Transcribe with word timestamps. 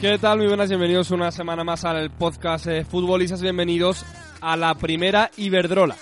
¿Qué 0.00 0.18
tal? 0.18 0.38
Muy 0.38 0.46
buenas, 0.46 0.68
bienvenidos 0.68 1.10
una 1.10 1.30
semana 1.30 1.62
más 1.62 1.84
al 1.84 2.10
podcast 2.10 2.66
eh, 2.66 2.84
Futbolistas, 2.84 3.42
bienvenidos 3.42 4.04
a 4.40 4.56
la 4.56 4.74
primera 4.74 5.30
Iberdrola. 5.36 5.94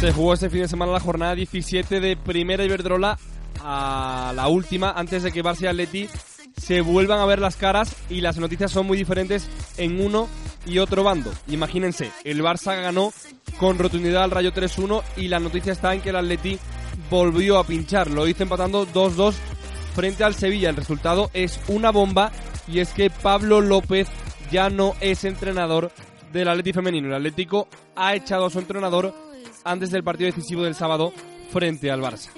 Se 0.00 0.12
jugó 0.12 0.34
este 0.34 0.50
fin 0.50 0.62
de 0.62 0.68
semana 0.68 0.92
la 0.92 1.00
jornada 1.00 1.34
17 1.36 2.00
de 2.00 2.16
primera 2.16 2.64
Iberdrola 2.64 3.18
a 3.62 4.32
la 4.34 4.48
última, 4.48 4.92
antes 4.92 5.22
de 5.22 5.30
que 5.32 5.44
Barça 5.44 5.62
y 5.62 5.66
Atleti 5.66 6.08
se 6.56 6.80
vuelvan 6.80 7.20
a 7.20 7.26
ver 7.26 7.38
las 7.38 7.56
caras 7.56 7.94
y 8.08 8.20
las 8.20 8.38
noticias 8.38 8.72
son 8.72 8.86
muy 8.86 8.98
diferentes 8.98 9.48
en 9.76 10.00
uno 10.00 10.28
y 10.64 10.78
otro 10.78 11.04
bando. 11.04 11.32
Imagínense, 11.48 12.10
el 12.24 12.42
Barça 12.42 12.80
ganó 12.80 13.12
con 13.58 13.78
rotundidad 13.78 14.24
al 14.24 14.30
Rayo 14.30 14.52
3-1 14.52 15.02
y 15.16 15.28
la 15.28 15.38
noticia 15.38 15.72
está 15.72 15.94
en 15.94 16.00
que 16.00 16.10
el 16.10 16.16
Atleti 16.16 16.58
volvió 17.10 17.58
a 17.58 17.64
pinchar. 17.64 18.10
Lo 18.10 18.26
hizo 18.26 18.42
empatando 18.42 18.86
2-2 18.86 19.34
frente 19.94 20.24
al 20.24 20.34
Sevilla. 20.34 20.70
El 20.70 20.76
resultado 20.76 21.30
es 21.32 21.60
una 21.68 21.90
bomba 21.90 22.32
y 22.68 22.80
es 22.80 22.92
que 22.92 23.10
Pablo 23.10 23.60
López 23.60 24.08
ya 24.50 24.70
no 24.70 24.94
es 25.00 25.24
entrenador 25.24 25.90
del 26.32 26.48
Atleti 26.48 26.72
femenino. 26.72 27.08
El 27.08 27.14
Atlético 27.14 27.68
ha 27.94 28.14
echado 28.14 28.46
a 28.46 28.50
su 28.50 28.58
entrenador 28.58 29.14
antes 29.64 29.90
del 29.90 30.04
partido 30.04 30.26
decisivo 30.26 30.62
del 30.62 30.74
sábado 30.74 31.12
frente 31.50 31.90
al 31.90 32.00
Barça. 32.00 32.30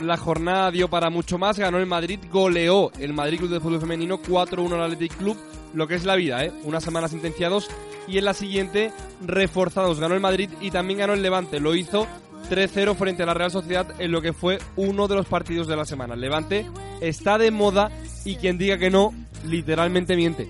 La 0.00 0.16
jornada 0.16 0.70
dio 0.70 0.88
para 0.88 1.10
mucho 1.10 1.38
más, 1.38 1.58
ganó 1.58 1.78
el 1.78 1.86
Madrid, 1.86 2.18
goleó 2.30 2.90
el 2.98 3.12
Madrid 3.12 3.38
Club 3.38 3.50
de 3.50 3.60
Fútbol 3.60 3.80
Femenino 3.80 4.20
4-1 4.20 4.72
al 4.74 4.82
Athletic 4.82 5.16
Club, 5.16 5.36
lo 5.72 5.86
que 5.86 5.94
es 5.94 6.04
la 6.04 6.16
vida, 6.16 6.44
¿eh? 6.44 6.52
Una 6.64 6.80
semana 6.80 7.08
sentenciados 7.08 7.68
y 8.06 8.18
en 8.18 8.24
la 8.24 8.34
siguiente 8.34 8.92
reforzados, 9.24 10.00
ganó 10.00 10.14
el 10.14 10.20
Madrid 10.20 10.50
y 10.60 10.70
también 10.70 10.98
ganó 10.98 11.14
el 11.14 11.22
Levante, 11.22 11.60
lo 11.60 11.74
hizo 11.74 12.06
3-0 12.50 12.94
frente 12.96 13.22
a 13.22 13.26
la 13.26 13.34
Real 13.34 13.50
Sociedad 13.50 13.86
en 13.98 14.12
lo 14.12 14.20
que 14.20 14.32
fue 14.32 14.58
uno 14.76 15.08
de 15.08 15.14
los 15.14 15.26
partidos 15.26 15.66
de 15.66 15.76
la 15.76 15.84
semana. 15.84 16.16
Levante 16.16 16.66
está 17.00 17.38
de 17.38 17.50
moda 17.50 17.90
y 18.24 18.36
quien 18.36 18.58
diga 18.58 18.78
que 18.78 18.90
no, 18.90 19.14
literalmente 19.44 20.16
miente. 20.16 20.48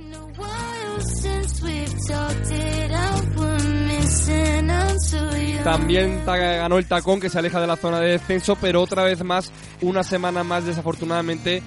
También 5.65 6.23
ganó 6.27 6.79
el 6.79 6.87
tacón 6.87 7.21
que 7.21 7.31
se 7.31 7.39
aleja 7.39 7.61
de 7.61 7.67
la 7.67 7.77
zona 7.77 8.01
de 8.01 8.13
descenso, 8.13 8.57
pero 8.61 8.83
otra 8.83 9.03
vez 9.03 9.25
más, 9.25 9.51
una 9.81 10.03
semana 10.03 10.45
más 10.45 10.67
desafortunadamente, 10.67 11.63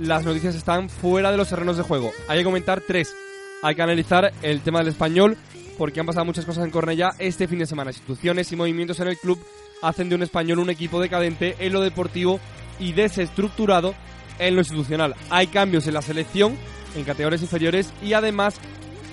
las 0.00 0.24
noticias 0.24 0.54
están 0.54 0.88
fuera 0.88 1.30
de 1.30 1.36
los 1.36 1.48
terrenos 1.48 1.76
de 1.76 1.84
juego. 1.84 2.10
Hay 2.28 2.38
que 2.38 2.44
comentar 2.44 2.82
tres. 2.86 3.14
Hay 3.62 3.74
que 3.74 3.82
analizar 3.82 4.32
el 4.42 4.60
tema 4.60 4.80
del 4.80 4.88
español, 4.88 5.36
porque 5.78 6.00
han 6.00 6.06
pasado 6.06 6.24
muchas 6.24 6.44
cosas 6.44 6.64
en 6.64 6.70
Cornellá 6.70 7.12
este 7.18 7.46
fin 7.48 7.60
de 7.60 7.66
semana. 7.66 7.90
Instituciones 7.90 8.50
y 8.52 8.56
movimientos 8.56 9.00
en 9.00 9.08
el 9.08 9.16
club 9.16 9.38
hacen 9.82 10.08
de 10.08 10.16
un 10.16 10.22
español 10.22 10.58
un 10.58 10.70
equipo 10.70 11.00
decadente 11.00 11.56
en 11.58 11.72
lo 11.72 11.80
deportivo 11.80 12.40
y 12.78 12.92
desestructurado 12.92 13.94
en 14.38 14.54
lo 14.54 14.60
institucional. 14.60 15.14
Hay 15.30 15.46
cambios 15.46 15.86
en 15.86 15.94
la 15.94 16.02
selección, 16.02 16.56
en 16.94 17.04
categorías 17.04 17.42
inferiores, 17.42 17.92
y 18.02 18.12
además 18.12 18.56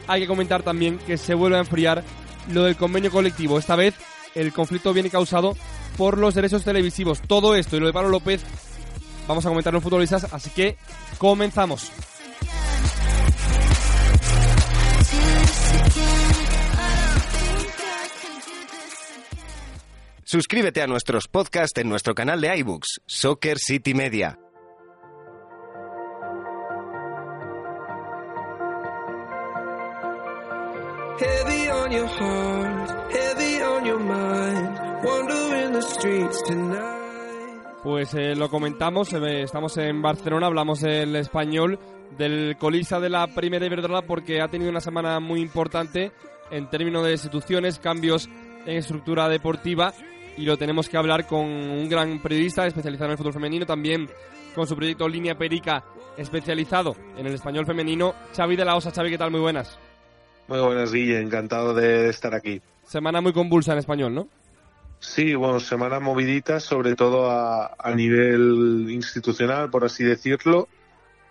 hay 0.07 0.21
que 0.21 0.27
comentar 0.27 0.63
también 0.63 0.97
que 0.99 1.17
se 1.17 1.33
vuelve 1.33 1.57
a 1.57 1.61
enfriar 1.61 2.03
lo 2.51 2.63
del 2.63 2.75
convenio 2.75 3.11
colectivo. 3.11 3.59
Esta 3.59 3.75
vez 3.75 3.95
el 4.35 4.51
conflicto 4.53 4.93
viene 4.93 5.09
causado 5.09 5.55
por 5.97 6.17
los 6.17 6.33
derechos 6.33 6.63
televisivos. 6.63 7.21
Todo 7.21 7.55
esto 7.55 7.77
y 7.77 7.79
lo 7.79 7.87
de 7.87 7.93
Pablo 7.93 8.09
López 8.09 8.43
vamos 9.27 9.45
a 9.45 9.49
comentar 9.49 9.73
en 9.73 9.81
futbolistas, 9.81 10.33
así 10.33 10.49
que 10.49 10.77
comenzamos. 11.17 11.91
Suscríbete 20.25 20.81
a 20.81 20.87
nuestros 20.87 21.27
podcasts 21.27 21.79
en 21.79 21.89
nuestro 21.89 22.15
canal 22.15 22.41
de 22.41 22.57
iBooks, 22.57 23.01
Soccer 23.05 23.59
City 23.59 23.93
Media. 23.93 24.42
Pues 37.83 38.15
eh, 38.15 38.35
lo 38.35 38.49
comentamos, 38.49 39.13
eh, 39.13 39.43
estamos 39.43 39.77
en 39.77 40.01
Barcelona, 40.01 40.47
hablamos 40.47 40.81
del 40.81 41.15
español, 41.15 41.77
del 42.17 42.57
colista 42.57 42.99
de 42.99 43.09
la 43.09 43.27
primera 43.27 43.67
Iberdrola 43.67 44.01
porque 44.01 44.41
ha 44.41 44.47
tenido 44.47 44.71
una 44.71 44.79
semana 44.79 45.19
muy 45.19 45.39
importante 45.41 46.11
en 46.49 46.67
términos 46.67 47.05
de 47.05 47.11
instituciones, 47.11 47.77
cambios 47.77 48.27
en 48.65 48.77
estructura 48.77 49.29
deportiva 49.29 49.93
y 50.35 50.45
lo 50.45 50.57
tenemos 50.57 50.89
que 50.89 50.97
hablar 50.97 51.27
con 51.27 51.45
un 51.45 51.87
gran 51.89 52.19
periodista 52.23 52.65
especializado 52.65 53.05
en 53.05 53.11
el 53.11 53.17
fútbol 53.19 53.33
femenino, 53.33 53.67
también 53.67 54.09
con 54.55 54.65
su 54.65 54.75
proyecto 54.75 55.07
Línea 55.07 55.35
Perica 55.35 55.83
especializado 56.17 56.95
en 57.17 57.27
el 57.27 57.35
español 57.35 57.67
femenino, 57.67 58.15
Xavi 58.35 58.55
de 58.55 58.65
la 58.65 58.75
Osa. 58.75 58.91
Xavi, 58.91 59.11
¿qué 59.11 59.17
tal? 59.19 59.29
Muy 59.29 59.41
buenas. 59.41 59.77
Muy 60.47 60.59
buenas, 60.59 60.91
Guille, 60.91 61.21
encantado 61.21 61.73
de 61.73 62.09
estar 62.09 62.33
aquí. 62.35 62.61
Semana 62.85 63.21
muy 63.21 63.33
convulsa 63.33 63.73
en 63.73 63.79
español, 63.79 64.13
¿no? 64.13 64.27
Sí, 64.99 65.35
bueno, 65.35 65.59
semana 65.59 65.99
movidita, 65.99 66.59
sobre 66.59 66.95
todo 66.95 67.29
a, 67.29 67.75
nivel 67.93 68.87
institucional, 68.89 69.69
por 69.69 69.83
así 69.83 70.03
decirlo. 70.03 70.69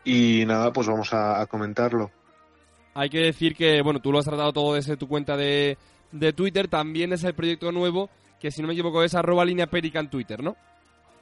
Y 0.04 0.44
nada, 0.46 0.72
pues 0.72 0.86
vamos 0.86 1.14
a, 1.14 1.46
comentarlo. 1.46 2.10
Hay 2.94 3.08
que 3.08 3.20
decir 3.20 3.54
que, 3.56 3.80
bueno, 3.80 4.00
tú 4.00 4.12
lo 4.12 4.18
has 4.18 4.26
tratado 4.26 4.52
todo 4.52 4.74
desde 4.74 4.98
tu 4.98 5.08
cuenta 5.08 5.36
de, 5.36 5.78
Twitter. 6.36 6.68
También 6.68 7.12
es 7.14 7.24
el 7.24 7.34
proyecto 7.34 7.72
nuevo, 7.72 8.10
que 8.38 8.50
si 8.50 8.60
no 8.60 8.68
me 8.68 8.74
equivoco 8.74 9.02
es 9.02 9.14
arroba 9.14 9.44
línea 9.44 9.66
perica 9.66 10.00
en 10.00 10.10
Twitter, 10.10 10.42
¿no? 10.42 10.56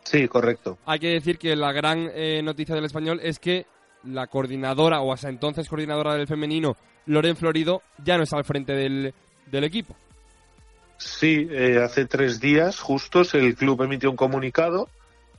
Sí, 0.03 0.27
correcto. 0.27 0.78
Hay 0.87 0.99
que 0.99 1.09
decir 1.09 1.39
que 1.39 1.55
la 1.55 1.72
gran 1.72 2.11
eh, 2.12 2.43
noticia 2.43 2.75
del 2.75 2.87
español 2.87 3.21
es 3.22 3.39
que 3.39 3.67
la 4.05 4.27
coordinadora, 4.27 5.00
o 5.00 5.12
hasta 5.12 5.28
entonces 5.28 5.69
coordinadora 5.69 6.15
del 6.15 6.27
femenino, 6.27 6.77
Loren 7.06 7.37
Florido, 7.37 7.83
ya 8.05 8.16
no 8.16 8.25
está 8.25 8.37
al 8.37 8.44
frente 8.44 8.72
del, 8.72 9.12
del 9.50 9.65
equipo. 9.65 9.97
Sí, 10.99 11.49
eh, 11.50 11.81
hace 11.83 12.05
tres 12.05 12.41
días 12.41 12.78
justos 12.78 13.34
el 13.34 13.55
club 13.55 13.83
emitió 13.83 14.10
un 14.10 14.16
comunicado 14.16 14.89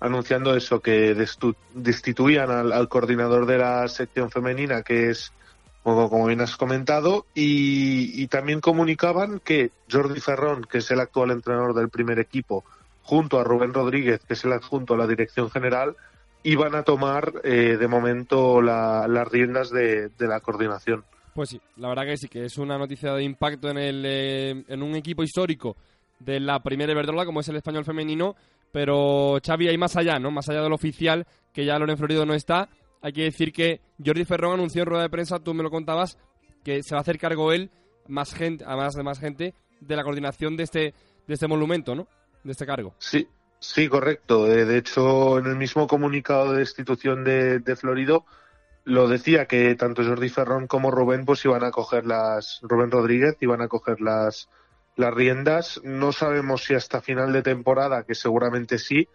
anunciando 0.02 0.56
eso, 0.56 0.82
que 0.82 1.16
destituían 1.76 2.50
al, 2.50 2.90
coordinador 2.90 3.46
de 3.46 3.60
la 3.60 3.88
sección 3.88 4.32
femenina, 4.32 4.82
que 4.82 5.12
es, 5.12 5.32
como, 5.84 6.10
como 6.10 6.26
bien 6.26 6.42
has 6.42 6.58
comentado, 6.58 7.28
y, 7.36 8.26
también 8.28 8.62
comunicaban 8.62 9.40
que 9.40 9.70
Jordi 9.90 10.20
Ferrón, 10.20 10.66
que 10.70 10.80
es 10.80 10.90
el 10.90 11.00
actual 11.00 11.30
entrenador 11.30 11.76
del 11.76 11.90
primer 11.90 12.18
equipo, 12.18 12.66
junto 13.04 13.40
a 13.40 13.44
Rubén 13.44 13.76
Rodríguez, 13.76 14.22
que 14.28 14.34
es 14.34 14.44
el 14.44 14.54
adjunto 14.54 14.96
a 14.96 14.98
la 14.98 15.06
dirección 15.06 15.52
general, 15.52 15.96
iban 16.44 16.76
a 16.76 16.84
tomar 16.84 17.42
eh, 17.44 17.78
de 17.78 17.88
momento 17.88 18.62
las 18.62 19.28
riendas 19.28 19.70
de 19.72 20.12
la 20.20 20.40
coordinación. 20.40 21.04
Pues 21.34 21.50
sí, 21.50 21.62
la 21.78 21.88
verdad 21.88 22.04
que 22.04 22.18
sí, 22.18 22.28
que 22.28 22.46
es 22.46 22.58
una 22.58 22.78
noticia 22.78 23.14
de 23.14 23.24
impacto 23.24 23.70
en, 23.70 23.78
el, 23.78 24.04
eh, 24.06 24.64
en 24.68 24.84
un 24.84 24.96
equipo 24.96 25.24
histórico 25.24 25.78
de 26.20 26.40
la 26.40 26.62
primera 26.62 26.92
Iberdrola, 26.92 27.26
como 27.26 27.40
es 27.40 27.48
el 27.48 27.56
español 27.56 27.86
femenino, 27.86 28.36
pero 28.72 29.38
Xavi 29.46 29.70
hay 29.70 29.78
más 29.78 29.96
allá, 29.96 30.20
¿no? 30.20 30.30
Más 30.30 30.50
allá 30.50 30.62
de 30.62 30.70
lo 30.70 30.76
oficial, 30.76 31.26
que 31.54 31.66
ya 31.66 31.80
Loren 31.80 31.98
Florido 31.98 32.26
no 32.26 32.34
está, 32.34 32.70
hay 33.02 33.14
que 33.14 33.24
decir 33.24 33.54
que 33.54 33.80
Jordi 34.04 34.26
Ferrón 34.26 34.56
anunció 34.56 34.82
en 34.82 34.88
rueda 34.90 35.04
de 35.04 35.10
prensa, 35.10 35.40
tú 35.40 35.54
me 35.54 35.64
lo 35.64 35.72
contabas, 35.72 36.18
que 36.64 36.84
se 36.84 36.96
va 36.96 37.00
a 37.00 37.02
hacer 37.02 37.18
cargo 37.18 37.54
él, 37.54 37.72
más 38.08 38.34
gente, 38.34 38.66
además 38.68 38.94
de 38.94 39.04
más 39.04 39.20
gente, 39.20 39.56
de 39.80 39.96
la 39.96 40.04
coordinación 40.04 40.58
de 40.58 40.64
este, 40.64 40.94
de 41.28 41.34
este 41.34 41.48
monumento, 41.48 41.96
¿no? 41.96 42.08
De 42.44 42.52
este 42.52 42.66
cargo. 42.66 42.94
Sí, 43.00 43.28
sí, 43.62 43.88
correcto. 43.88 44.52
Eh, 44.52 44.66
de 44.66 44.78
hecho, 44.78 45.40
en 45.40 45.46
el 45.46 45.56
mismo 45.56 45.88
comunicado 45.88 46.52
de 46.52 46.60
destitución 46.60 47.24
de, 47.24 47.60
de 47.60 47.76
Florido, 47.78 48.26
lo 48.84 49.08
decía 49.08 49.46
que 49.46 49.76
tanto 49.76 50.04
Jordi 50.04 50.30
Ferrón 50.30 50.68
como 50.68 50.92
Rubén 50.92 51.26
pues 51.26 51.46
iban 51.46 51.64
a 51.64 51.72
coger 51.72 52.06
las 52.06 52.60
Rubén 52.64 52.92
Rodríguez 52.92 53.38
iban 53.42 53.62
a 53.62 53.68
coger 53.68 54.02
las 54.02 54.50
las 54.96 55.14
riendas 55.14 55.82
no 55.84 56.12
sabemos 56.12 56.64
si 56.64 56.74
hasta 56.74 57.02
final 57.02 57.32
de 57.32 57.44
temporada 57.44 58.04
que 58.04 58.16
seguramente 58.16 58.78
sí 58.78 59.08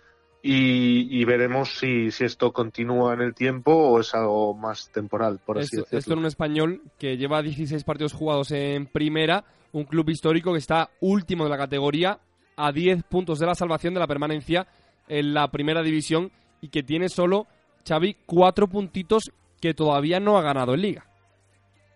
y, 0.49 1.25
veremos 1.25 1.77
si, 1.77 2.13
si, 2.13 2.23
esto 2.23 2.53
continúa 2.53 3.15
en 3.15 3.21
el 3.21 3.35
tiempo 3.35 3.73
o 3.73 3.99
es 3.99 4.15
algo 4.15 4.55
más 4.55 4.91
temporal 4.93 5.41
por 5.45 5.59
así 5.59 5.77
decirlo 5.77 5.99
esto 5.99 6.13
en 6.13 6.19
un 6.21 6.27
español 6.27 6.83
que 6.99 7.17
lleva 7.17 7.43
16 7.43 7.83
partidos 7.83 8.13
jugados 8.13 8.53
en 8.53 8.87
primera 8.87 9.45
un 9.73 9.85
club 9.85 10.09
histórico 10.09 10.53
que 10.53 10.61
está 10.61 10.91
último 11.01 11.43
de 11.43 11.51
la 11.51 11.57
categoría 11.57 12.21
a 12.57 12.73
10 12.73 13.05
puntos 13.05 13.39
de 13.39 13.47
la 13.47 13.55
salvación 13.55 13.95
de 13.95 14.01
la 14.01 14.07
permanencia 14.07 14.67
en 15.09 15.35
la 15.35 15.51
primera 15.51 15.83
división 15.83 16.33
y 16.61 16.69
que 16.69 16.83
tiene 16.83 17.09
solo 17.09 17.47
Xavi 17.87 18.17
cuatro 18.27 18.67
puntitos 18.67 19.31
que 19.61 19.75
todavía 19.75 20.21
no 20.21 20.39
ha 20.39 20.43
ganado 20.43 20.75
en 20.75 20.83
liga. 20.83 21.07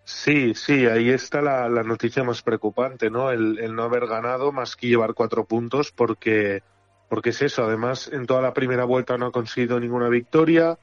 Sí, 0.03 0.53
sí, 0.55 0.87
ahí 0.87 1.09
está 1.09 1.41
la, 1.41 1.69
noticia 1.83 2.23
más 2.23 2.41
preocupante, 2.41 3.09
¿no? 3.09 3.31
El, 3.31 3.75
no 3.75 3.83
haber 3.83 4.07
ganado 4.07 4.51
más 4.51 4.75
que 4.75 4.87
llevar 4.87 5.13
cuatro 5.13 5.45
puntos 5.45 5.91
porque, 5.91 6.63
porque 7.07 7.29
es 7.29 7.41
eso, 7.41 7.63
además 7.63 8.09
en 8.11 8.25
toda 8.25 8.41
la 8.41 8.53
primera 8.53 8.83
vuelta 8.83 9.17
no 9.17 9.27
ha 9.27 9.31
conseguido 9.31 9.79
ninguna 9.79 10.09
victoria, 10.09 10.77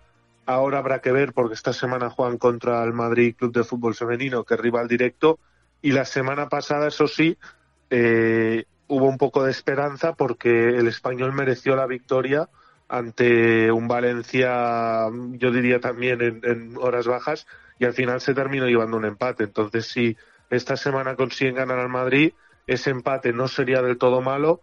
ahora 0.46 0.78
habrá 0.78 1.00
que 1.00 1.12
ver 1.12 1.32
porque 1.32 1.54
esta 1.54 1.72
semana 1.72 2.10
juegan 2.10 2.38
contra 2.38 2.82
el 2.84 2.92
Madrid 2.92 3.34
Club 3.36 3.52
de 3.52 3.64
Fútbol 3.64 3.94
Femenino, 3.94 4.44
que 4.44 4.54
es 4.54 4.60
rival 4.60 4.88
directo, 4.88 5.38
y 5.82 5.92
la 5.92 6.04
semana 6.04 6.48
pasada, 6.48 6.88
eso 6.88 7.06
sí, 7.06 7.36
eh, 7.90 8.64
hubo 8.88 9.06
un 9.06 9.18
poco 9.18 9.44
de 9.44 9.50
esperanza 9.50 10.14
porque 10.14 10.70
el 10.70 10.88
español 10.88 11.32
mereció 11.32 11.76
la 11.76 11.86
victoria 11.86 12.48
ante 12.88 13.70
un 13.70 13.86
Valencia, 13.86 15.08
yo 15.32 15.50
diría 15.50 15.78
también 15.78 16.40
en, 16.42 16.76
horas 16.78 17.06
bajas, 17.06 17.46
y 17.78 17.84
al 17.84 17.92
final 17.92 18.20
se 18.20 18.34
terminó 18.34 18.66
llevando 18.66 18.96
un 18.96 19.04
empate. 19.04 19.44
Entonces, 19.44 19.86
si 19.86 20.16
esta 20.50 20.76
semana 20.76 21.14
consiguen 21.14 21.56
ganar 21.56 21.78
al 21.78 21.90
Madrid, 21.90 22.32
ese 22.66 22.90
empate 22.90 23.32
no 23.32 23.46
sería 23.46 23.82
del 23.82 23.98
todo 23.98 24.22
malo, 24.22 24.60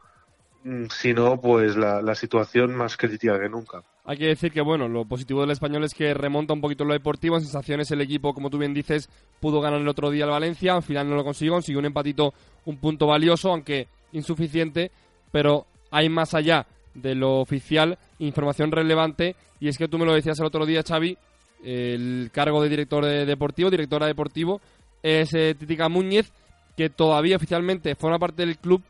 mm, 0.63 0.85
sino 0.89 1.39
pues 1.39 1.77
la, 1.77 2.15
situación 2.15 2.75
más 2.75 2.97
crítica 2.97 3.39
que 3.39 3.47
nunca. 3.47 3.83
Hay 4.05 4.17
que 4.17 4.27
decir 4.27 4.51
que, 4.51 4.61
bueno, 4.61 4.87
lo 4.87 5.05
positivo 5.05 5.41
del 5.41 5.51
español 5.51 5.83
es 5.83 5.93
que 5.93 6.13
remonta 6.13 6.53
un 6.53 6.61
poquito 6.61 6.83
lo 6.83 6.93
deportivo. 6.93 7.35
En 7.35 7.43
sensaciones, 7.43 7.89
el 7.91 8.01
equipo, 8.01 8.33
como 8.33 8.49
tú 8.49 8.57
bien 8.57 8.73
dices, 8.73 9.09
pudo 9.39 9.61
ganar 9.61 9.81
el 9.81 9.87
otro 9.87 10.09
día 10.09 10.25
al 10.25 10.31
Valencia. 10.31 10.75
Al 10.75 10.83
final 10.83 11.09
no 11.09 11.15
lo 11.15 11.23
consiguió, 11.23 11.53
consiguió 11.53 11.79
un 11.79 11.85
empatito, 11.85 12.33
un 12.65 12.77
punto 12.77 13.07
valioso, 13.07 13.51
aunque 13.51 13.87
insuficiente. 14.15 14.91
Pero 15.31 15.65
hay 15.91 16.09
más 16.09 16.33
allá 16.33 16.65
de 16.93 17.15
lo 17.15 17.39
oficial, 17.39 17.97
información 18.19 18.71
relevante, 18.71 19.35
y 19.59 19.67
es 19.67 19.77
que 19.77 19.87
tú 19.87 19.97
me 19.97 20.05
lo 20.05 20.13
decías 20.13 20.39
el 20.39 20.45
otro 20.45 20.65
día, 20.65 20.81
Xavi, 20.81 21.17
el 21.63 22.29
cargo 22.33 22.63
de 22.63 22.69
director 22.69 23.05
deportivo, 23.05 23.69
directora 23.69 24.07
deportivo, 24.07 24.61
es 25.03 25.33
eh, 25.33 25.55
Titica 25.57 25.89
Múñez, 25.89 26.31
que 26.75 26.89
todavía 26.89 27.35
oficialmente 27.35 27.95
forma 27.95 28.19
parte 28.19 28.45
del 28.45 28.57
club, 28.57 28.81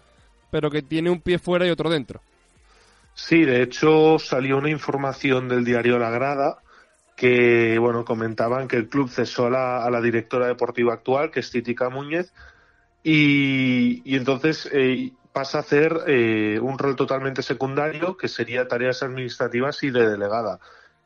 pero 0.51 0.69
que 0.69 0.81
tiene 0.81 1.09
un 1.09 1.21
pie 1.21 1.39
fuera 1.39 1.67
y 1.67 1.71
otro 1.71 1.89
dentro. 1.89 2.21
Sí, 3.13 3.43
de 3.43 3.61
hecho 3.61 4.19
salió 4.19 4.57
una 4.57 4.69
información 4.69 5.47
del 5.47 5.63
diario 5.63 5.97
La 5.97 6.09
Grada 6.09 6.59
que, 7.15 7.77
bueno, 7.79 8.03
comentaban 8.03 8.67
que 8.67 8.75
el 8.75 8.89
club 8.89 9.09
cesó 9.09 9.47
a 9.47 9.89
la, 9.89 10.01
directora 10.01 10.47
deportiva 10.47 10.93
actual, 10.93 11.31
que 11.31 11.39
es 11.39 11.49
Titica 11.49 11.89
Múñez, 11.89 12.33
y, 13.07 14.15
entonces 14.15 14.67
eh, 14.73 15.13
pasa 15.31 15.59
a 15.59 15.61
hacer 15.61 15.95
eh, 16.07 16.59
un 16.59 16.79
rol 16.79 16.95
totalmente 16.95 17.43
secundario, 17.43 18.17
que 18.17 18.27
sería 18.27 18.67
tareas 18.67 19.03
administrativas 19.03 19.83
y 19.83 19.91
de 19.91 20.09
delegada. 20.09 20.59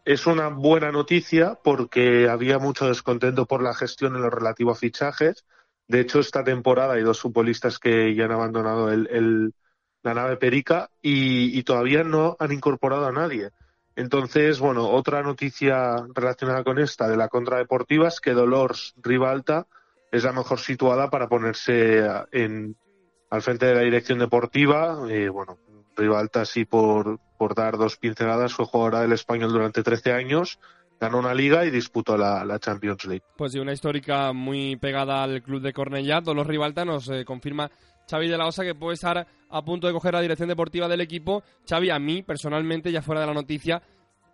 Es 0.05 0.25
una 0.25 0.47
buena 0.47 0.93
noticia 0.93 1.59
porque 1.61 2.29
había 2.29 2.57
mucho 2.57 2.87
descontento 2.87 3.45
por 3.47 3.61
la 3.61 3.73
gestión 3.73 4.15
en 4.15 4.21
lo 4.21 4.29
relativo 4.29 4.71
a 4.71 4.75
fichajes. 4.75 5.45
De 5.89 5.99
hecho, 5.99 6.21
esta 6.21 6.41
temporada 6.41 6.93
hay 6.93 7.03
dos 7.03 7.19
futbolistas 7.19 7.79
que 7.79 8.15
ya 8.15 8.25
han 8.25 8.31
abandonado 8.31 8.89
el, 8.91 9.53
la 10.01 10.13
nave 10.13 10.37
Perica 10.37 10.89
y, 11.01 11.61
todavía 11.63 12.05
no 12.05 12.37
han 12.39 12.53
incorporado 12.53 13.07
a 13.07 13.11
nadie. 13.11 13.49
Entonces, 13.97 14.59
bueno, 14.59 14.87
otra 14.87 15.21
noticia 15.21 15.97
relacionada 16.15 16.63
con 16.63 16.79
esta 16.79 17.09
de 17.09 17.17
la 17.17 17.27
contradeportiva 17.27 18.07
es 18.07 18.21
que 18.21 18.31
Dolores 18.31 18.93
Rivalta 19.01 19.67
es 20.11 20.23
la 20.23 20.31
mejor 20.31 20.59
situada 20.59 21.09
para 21.09 21.27
ponerse 21.27 22.01
al 22.07 23.41
frente 23.41 23.65
de 23.65 23.75
la 23.75 23.81
dirección 23.81 24.19
deportiva. 24.19 25.05
Eh, 25.09 25.29
bueno, 25.29 25.57
Rivalta, 25.95 26.45
sí, 26.45 26.65
por, 26.65 27.19
por 27.37 27.55
dar 27.55 27.77
dos 27.77 27.97
pinceladas, 27.97 28.53
fue 28.53 28.65
jugadora 28.65 29.01
del 29.01 29.13
español 29.13 29.51
durante 29.51 29.83
13 29.83 30.13
años, 30.13 30.59
ganó 30.99 31.19
una 31.19 31.33
liga 31.33 31.65
y 31.65 31.71
disputó 31.71 32.17
la, 32.17 32.59
Champions 32.59 33.05
League. 33.05 33.23
Pues 33.37 33.51
sí, 33.51 33.59
una 33.59 33.73
histórica 33.73 34.33
muy 34.33 34.75
pegada 34.77 35.23
al 35.23 35.41
club 35.41 35.61
de 35.61 35.73
Cornellá. 35.73 36.21
Dolor 36.21 36.47
Rivalta 36.47 36.85
nos 36.85 37.09
eh, 37.09 37.23
confirma 37.25 37.69
Xavi 38.09 38.27
de 38.27 38.37
la 38.37 38.47
Osa 38.47 38.63
que 38.63 38.75
puede 38.75 38.95
estar 38.95 39.27
a 39.49 39.61
punto 39.63 39.87
de 39.87 39.93
coger 39.93 40.13
la 40.13 40.21
dirección 40.21 40.49
deportiva 40.49 40.87
del 40.87 41.01
equipo. 41.01 41.43
Xavi, 41.67 41.89
a 41.89 41.99
mí, 41.99 42.23
personalmente, 42.23 42.91
ya 42.91 43.01
fuera 43.01 43.21
de 43.21 43.27
la 43.27 43.33
noticia, 43.33 43.81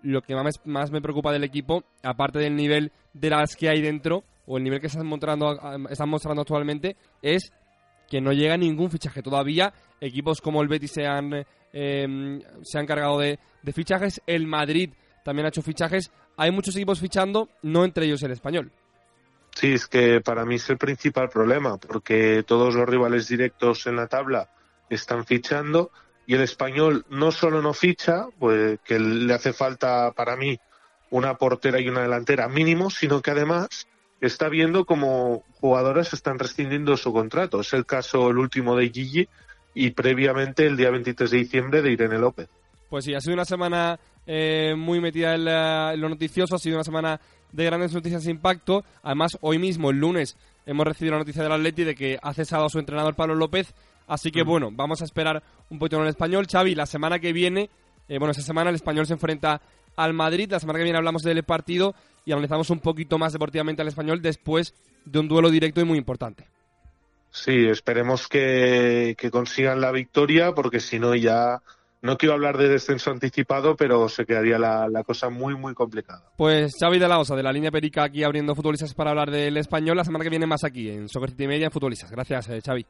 lo 0.01 0.22
que 0.22 0.36
más, 0.36 0.62
más 0.66 0.92
me 0.92 1.01
preocupa 1.01 1.31
del 1.31 1.44
equipo, 1.44 1.83
aparte 2.04 2.39
del 2.39 2.56
nivel 2.56 2.92
de 3.13 3.30
las 3.30 3.56
que 3.56 3.69
hay 3.69 3.81
dentro, 3.81 4.24
o 4.47 4.57
el 4.57 4.63
nivel 4.63 4.80
que 4.80 4.88
están 4.88 5.06
mostrando, 5.06 5.57
están 5.89 6.09
mostrando 6.09 6.42
actualmente, 6.42 6.95
es 7.21 7.51
que 8.07 8.21
no 8.21 8.31
llega 8.31 8.57
ningún 8.57 8.92
fichaje 8.92 9.21
todavía. 9.21 9.74
Equipos 10.00 10.42
como 10.42 10.62
el 10.62 10.68
Betis 10.68 10.92
se 10.92 11.06
han, 11.06 11.45
em, 11.74 12.42
se 12.63 12.80
han 12.80 12.86
cargado 12.86 13.19
de, 13.19 13.39
fichajes. 13.74 14.21
El 14.27 14.45
Madrid 14.45 14.94
también 15.24 15.45
ha 15.45 15.50
hecho 15.50 15.62
fichajes. 15.62 16.12
Hay 16.38 16.51
muchos 16.51 16.75
equipos 16.75 17.00
fichando, 17.00 17.50
no 17.63 17.83
entre 17.83 18.06
ellos 18.06 18.21
el 18.24 18.31
español. 18.31 18.71
Sí, 19.56 19.74
es 19.74 19.88
que 19.88 20.21
para 20.21 20.45
mí 20.45 20.56
es 20.56 20.69
el 20.69 20.77
principal 20.77 21.30
problema, 21.30 21.77
porque 21.77 22.44
todos 22.44 22.75
los 22.75 22.88
rivales 22.88 23.27
directos 23.27 23.88
en 23.88 23.95
la 23.95 24.07
tabla 24.07 24.50
están 24.89 25.25
fichando 25.25 25.91
y 26.27 26.36
el 26.36 26.41
español 26.41 27.06
no 27.09 27.31
solo 27.31 27.62
no 27.62 27.74
ficha, 27.74 28.25
pues 28.38 28.80
que 28.83 29.00
le 29.00 29.33
hace 29.33 29.53
falta 29.53 30.12
para 30.12 30.36
mí 30.36 30.59
una 31.09 31.36
portera 31.36 31.80
y 31.80 31.88
una 31.88 32.01
delantera 32.01 32.50
mínimo, 32.50 32.89
sino 32.89 33.21
que 33.21 33.31
además 33.31 33.88
está 34.27 34.50
viendo 34.50 34.86
como 34.86 35.44
jugadores 35.60 36.13
están 36.13 36.39
rescindiendo 36.39 36.98
su 36.98 37.13
contrato. 37.13 37.62
Es 37.62 37.74
el 37.74 37.86
caso, 37.86 38.30
el 38.30 38.38
último 38.38 38.75
de 38.75 38.89
Gigi 38.89 39.27
y 39.74 39.92
previamente 39.92 40.66
el 40.66 40.77
día 40.77 40.89
23 40.89 41.30
de 41.31 41.38
diciembre 41.38 41.81
de 41.81 41.92
Irene 41.92 42.18
López. 42.18 42.50
Pues 42.89 43.06
sí, 43.06 43.13
ha 43.13 43.19
sido 43.19 43.33
una 43.33 43.45
semana 43.45 44.00
eh, 44.25 44.74
muy 44.77 45.01
metida 45.01 45.36
en, 45.36 46.00
lo 46.00 46.10
noticioso, 46.10 46.56
ha 46.56 46.60
sido 46.60 46.77
una 46.77 46.83
semana 46.83 47.19
de 47.51 47.66
grandes 47.66 47.94
noticias 47.94 48.24
de 48.24 48.31
impacto. 48.31 48.83
Además, 49.04 49.38
hoy 49.42 49.60
mismo, 49.60 49.92
el 49.92 49.98
lunes, 49.98 50.38
hemos 50.66 50.86
recibido 50.86 51.13
la 51.13 51.19
noticia 51.19 51.44
del 51.44 51.51
Atleti 51.51 51.83
de 51.83 51.95
que 51.95 52.18
ha 52.22 52.33
cesado 52.33 52.66
a 52.66 52.69
su 52.69 52.80
entrenador 52.80 53.16
Pablo 53.16 53.36
López. 53.36 53.74
Así 54.07 54.31
que, 54.31 54.44
mm. 54.44 54.48
bueno, 54.48 54.69
vamos 54.72 55.01
a 55.01 55.06
esperar 55.06 55.44
un 55.69 55.80
poquito 55.80 55.98
en 55.98 56.04
el 56.04 56.10
español. 56.10 56.48
Xavi, 56.50 56.75
la 56.75 56.86
semana 56.86 57.19
que 57.19 57.33
viene, 57.33 57.69
eh, 58.07 58.18
bueno, 58.18 58.31
esta 58.31 58.44
semana 58.44 58.69
el 58.69 58.75
español 58.75 59.07
se 59.07 59.13
enfrenta 59.13 59.62
al 59.95 60.13
Madrid. 60.13 60.50
La 60.51 60.60
semana 60.60 60.80
que 60.80 60.83
viene 60.83 60.98
hablamos 60.98 61.24
del 61.24 61.44
partido 61.44 61.95
y 62.25 62.31
analizamos 62.31 62.69
un 62.69 62.80
poquito 62.80 63.18
más 63.18 63.33
deportivamente 63.33 63.81
al 63.81 63.88
español 63.88 64.22
después 64.22 64.74
de 65.06 65.19
un 65.19 65.27
duelo 65.27 65.50
directo 65.50 65.81
y 65.81 65.86
muy 65.86 65.98
importante. 65.98 66.48
Sí, 67.36 67.68
esperemos 67.68 68.27
que, 68.27 69.16
consigan 69.31 69.81
la 69.81 69.92
victoria 69.92 70.54
porque 70.54 70.80
si 70.80 71.00
no 71.00 71.16
ya 71.16 71.62
no 72.01 72.18
quiero 72.18 72.33
hablar 72.33 72.57
de 72.57 72.69
descenso 72.69 73.12
anticipado, 73.12 73.75
pero 73.75 74.07
se 74.07 74.25
quedaría 74.25 74.57
la, 74.57 75.04
cosa 75.04 75.30
muy, 75.30 75.56
muy 75.56 75.74
complicada. 75.74 76.31
Pues 76.38 76.74
Xavi 76.80 76.98
de 76.98 77.07
la 77.07 77.19
Osa, 77.19 77.36
de 77.36 77.44
la 77.44 77.51
línea 77.51 77.72
Perica, 77.72 78.04
aquí 78.04 78.24
abriendo 78.24 78.56
futbolistas 78.56 78.94
para 78.94 79.10
hablar 79.10 79.31
del 79.31 79.57
español. 79.57 79.98
La 79.98 80.06
semana 80.06 80.24
que 80.24 80.30
viene 80.30 80.48
más 80.48 80.63
aquí, 80.63 80.89
en 80.89 81.10
Soccer 81.10 81.31
City 81.31 81.48
Media, 81.48 81.66
en 81.66 81.72
Futbolistas. 81.72 82.10
Gracias, 82.10 82.48
eh, 82.50 82.62
Xavi. 82.66 82.86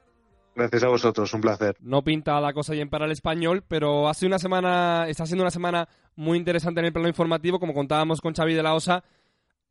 Gracias 0.55 0.83
a 0.83 0.87
vosotros, 0.87 1.33
un 1.33 1.41
placer. 1.41 1.75
No 1.81 2.03
pinta 2.03 2.39
la 2.39 2.53
cosa 2.53 2.73
bien 2.73 2.89
para 2.89 3.05
el 3.05 3.11
español, 3.11 3.63
pero 3.67 4.07
hace 4.07 4.25
una 4.25 4.39
semana, 4.39 5.05
está 5.09 5.25
siendo 5.25 5.43
una 5.43 5.51
semana 5.51 5.89
muy 6.15 6.37
interesante 6.37 6.79
en 6.79 6.85
el 6.85 6.93
plano 6.93 7.09
informativo, 7.09 7.59
como 7.59 7.73
contábamos 7.73 8.21
con 8.21 8.33
Xavi 8.33 8.53
de 8.53 8.63
la 8.63 8.73
Osa. 8.73 9.03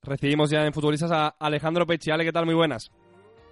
Recibimos 0.06 0.50
ya 0.50 0.66
en 0.66 0.72
Futbolistas 0.72 1.10
a 1.12 1.34
Alejandro 1.38 1.86
Pechiale, 1.86 2.24
¿qué 2.24 2.32
tal? 2.32 2.44
Muy 2.44 2.54
buenas. 2.54 2.92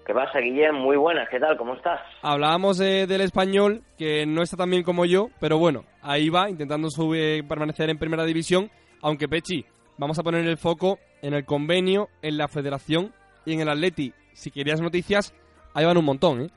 ¿Qué 0.05 0.13
pasa, 0.13 0.41
Guillem? 0.41 0.75
Muy 0.75 0.97
buenas, 0.97 1.29
¿qué 1.31 1.39
tal? 1.39 1.57
¿Cómo 1.57 1.75
estás? 1.75 2.01
Hablábamos 2.23 2.77
del 2.79 3.21
español, 3.21 3.83
que 3.97 4.27
no 4.27 4.43
está 4.43 4.57
tan 4.57 4.71
bien 4.71 4.83
como 4.83 5.05
yo, 5.05 5.29
pero 5.41 5.59
bueno, 5.59 5.85
ahí 6.03 6.29
va, 6.29 6.51
intentando 6.51 6.91
subir, 6.91 7.47
permanecer 7.47 7.89
en 7.89 7.99
primera 7.99 8.25
división, 8.25 8.71
aunque 9.01 9.29
Pechi, 9.29 9.65
vamos 9.97 10.19
a 10.19 10.23
poner 10.23 10.45
el 10.45 10.59
foco 10.59 10.99
en 11.23 11.35
el 11.35 11.45
convenio, 11.45 12.09
en 12.21 12.37
la 12.37 12.49
federación 12.49 13.13
y 13.47 13.55
en 13.55 13.61
el 13.61 13.69
Atleti. 13.69 14.13
Si 14.33 14.51
querías 14.51 14.81
noticias, 14.81 15.35
ahí 15.73 15.85
van 15.87 15.97
un 15.97 16.05
montón, 16.05 16.43
¿eh? 16.43 16.51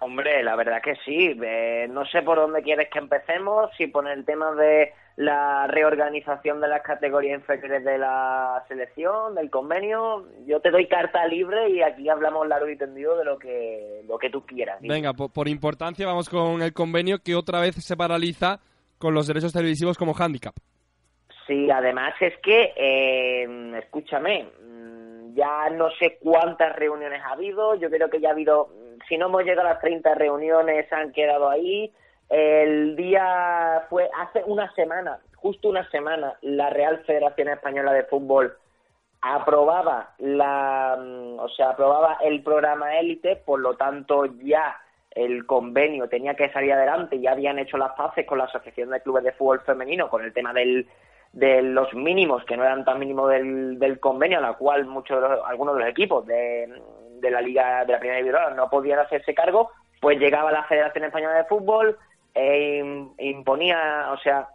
Hombre, 0.00 0.42
la 0.42 0.56
verdad 0.56 0.82
que 0.82 0.96
sí. 1.04 1.38
Eh, 1.42 1.86
no 1.88 2.04
sé 2.06 2.22
por 2.22 2.38
dónde 2.38 2.62
quieres 2.62 2.88
que 2.90 2.98
empecemos, 2.98 3.70
si 3.76 3.86
por 3.86 4.08
el 4.08 4.24
tema 4.24 4.52
de 4.52 4.92
la 5.16 5.66
reorganización 5.68 6.60
de 6.60 6.68
las 6.68 6.82
categorías 6.82 7.38
inferiores 7.38 7.84
de 7.84 7.98
la 7.98 8.64
selección, 8.66 9.34
del 9.34 9.48
convenio. 9.50 10.26
Yo 10.46 10.60
te 10.60 10.70
doy 10.70 10.86
carta 10.88 11.26
libre 11.26 11.70
y 11.70 11.82
aquí 11.82 12.08
hablamos 12.08 12.48
largo 12.48 12.68
y 12.68 12.76
tendido 12.76 13.16
de 13.16 13.24
lo 13.24 13.38
que, 13.38 14.02
lo 14.08 14.18
que 14.18 14.30
tú 14.30 14.44
quieras. 14.44 14.80
Venga, 14.80 15.12
por, 15.12 15.48
importancia 15.48 16.06
vamos 16.06 16.28
con 16.28 16.62
el 16.62 16.72
convenio 16.72 17.18
que 17.20 17.34
otra 17.34 17.60
vez 17.60 17.76
se 17.76 17.96
paraliza 17.96 18.60
con 18.98 19.14
los 19.14 19.26
derechos 19.26 19.52
televisivos 19.52 19.96
como 19.96 20.14
handicap. 20.18 20.54
Sí, 21.46 21.70
además 21.70 22.14
es 22.20 22.36
que, 22.42 22.72
eh, 22.76 23.78
escúchame, 23.78 24.44
mm, 24.44 25.34
ya 25.34 25.68
no 25.70 25.90
sé 25.98 26.18
cuántas 26.20 26.74
reuniones 26.74 27.20
ha 27.22 27.32
habido, 27.32 27.74
yo 27.74 27.90
creo 27.90 28.08
que 28.08 28.20
ya 28.20 28.30
ha 28.30 28.32
habido 28.32 28.70
si 29.08 29.18
no 29.18 29.26
hemos 29.26 29.44
llegado 29.44 29.68
a 29.68 29.72
las 29.72 29.80
30 29.80 30.14
reuniones, 30.14 30.92
han 30.92 31.12
quedado 31.12 31.48
ahí. 31.48 31.92
El 32.28 32.96
día 32.96 33.84
fue 33.88 34.08
hace 34.18 34.42
una 34.46 34.72
semana, 34.74 35.20
justo 35.36 35.68
una 35.68 35.88
semana, 35.90 36.34
la 36.42 36.70
Real 36.70 37.04
Federación 37.04 37.48
Española 37.48 37.92
de 37.92 38.04
Fútbol 38.04 38.56
aprobaba 39.20 40.14
la, 40.18 40.98
mm, 40.98 41.38
o 41.38 41.48
sea, 41.48 41.70
aprobaba 41.70 42.18
el 42.22 42.42
programa 42.42 42.98
élite, 42.98 43.36
por 43.36 43.60
lo 43.60 43.74
tanto 43.74 44.26
ya 44.42 44.80
el 45.10 45.46
convenio 45.46 46.08
tenía 46.08 46.34
que 46.34 46.50
salir 46.50 46.72
adelante, 46.72 47.20
ya 47.20 47.32
habían 47.32 47.58
hecho 47.58 47.78
las 47.78 47.92
paces 47.92 48.26
con 48.26 48.38
la 48.38 48.44
Asociación 48.44 48.90
de 48.90 49.00
Clubes 49.00 49.24
de 49.24 49.32
Fútbol 49.32 49.60
Femenino 49.60 50.10
con 50.10 50.24
el 50.24 50.32
tema 50.32 50.52
del, 50.52 50.88
de 51.32 51.62
los 51.62 51.94
mínimos 51.94 52.44
que 52.44 52.56
no 52.56 52.64
eran 52.64 52.84
tan 52.84 52.98
mínimos 52.98 53.30
del, 53.30 53.78
del 53.78 54.00
convenio, 54.00 54.38
a 54.38 54.42
la 54.42 54.54
cual 54.54 54.86
muchos 54.86 55.22
algunos 55.46 55.76
de 55.76 55.80
los 55.80 55.90
equipos 55.90 56.26
de, 56.26 56.82
de 57.20 57.30
la 57.30 57.40
Liga 57.40 57.84
de 57.84 57.92
la 57.92 57.98
Primera 57.98 58.18
División 58.18 58.56
no 58.56 58.68
podían 58.68 58.98
hacerse 58.98 59.34
cargo, 59.34 59.70
pues 60.00 60.18
llegaba 60.18 60.52
la 60.52 60.64
Federación 60.64 61.04
Española 61.04 61.36
de 61.36 61.44
Fútbol, 61.44 61.96
e 62.34 63.04
imponía, 63.18 64.10
o 64.12 64.18
sea, 64.18 64.48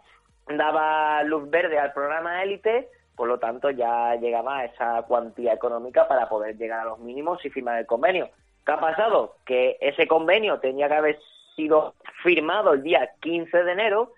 daba 0.48 1.24
luz 1.24 1.50
verde 1.50 1.80
al 1.80 1.94
programa 1.94 2.44
élite, 2.44 2.90
por 3.16 3.28
lo 3.28 3.40
tanto 3.40 3.70
ya 3.70 4.16
llegaba 4.16 4.66
esa 4.66 5.02
cuantía 5.04 5.54
económica 5.54 6.08
para 6.08 6.30
poder 6.30 6.58
llegar 6.58 6.82
a 6.82 6.90
los 6.90 7.00
mínimos 7.00 7.44
y 7.46 7.50
firmar 7.50 7.80
el 7.80 7.86
convenio. 7.86 8.30
¿Qué 8.66 8.72
ha 8.72 8.80
pasado? 8.80 9.36
Que 9.46 9.78
ese 9.82 10.08
convenio 10.08 10.60
tenía 10.60 10.88
que 10.88 10.94
haber 10.94 11.20
sido 11.56 11.96
firmado 12.24 12.74
el 12.74 12.84
día 12.84 13.12
15 13.22 13.64
de 13.64 13.72
enero 13.72 14.14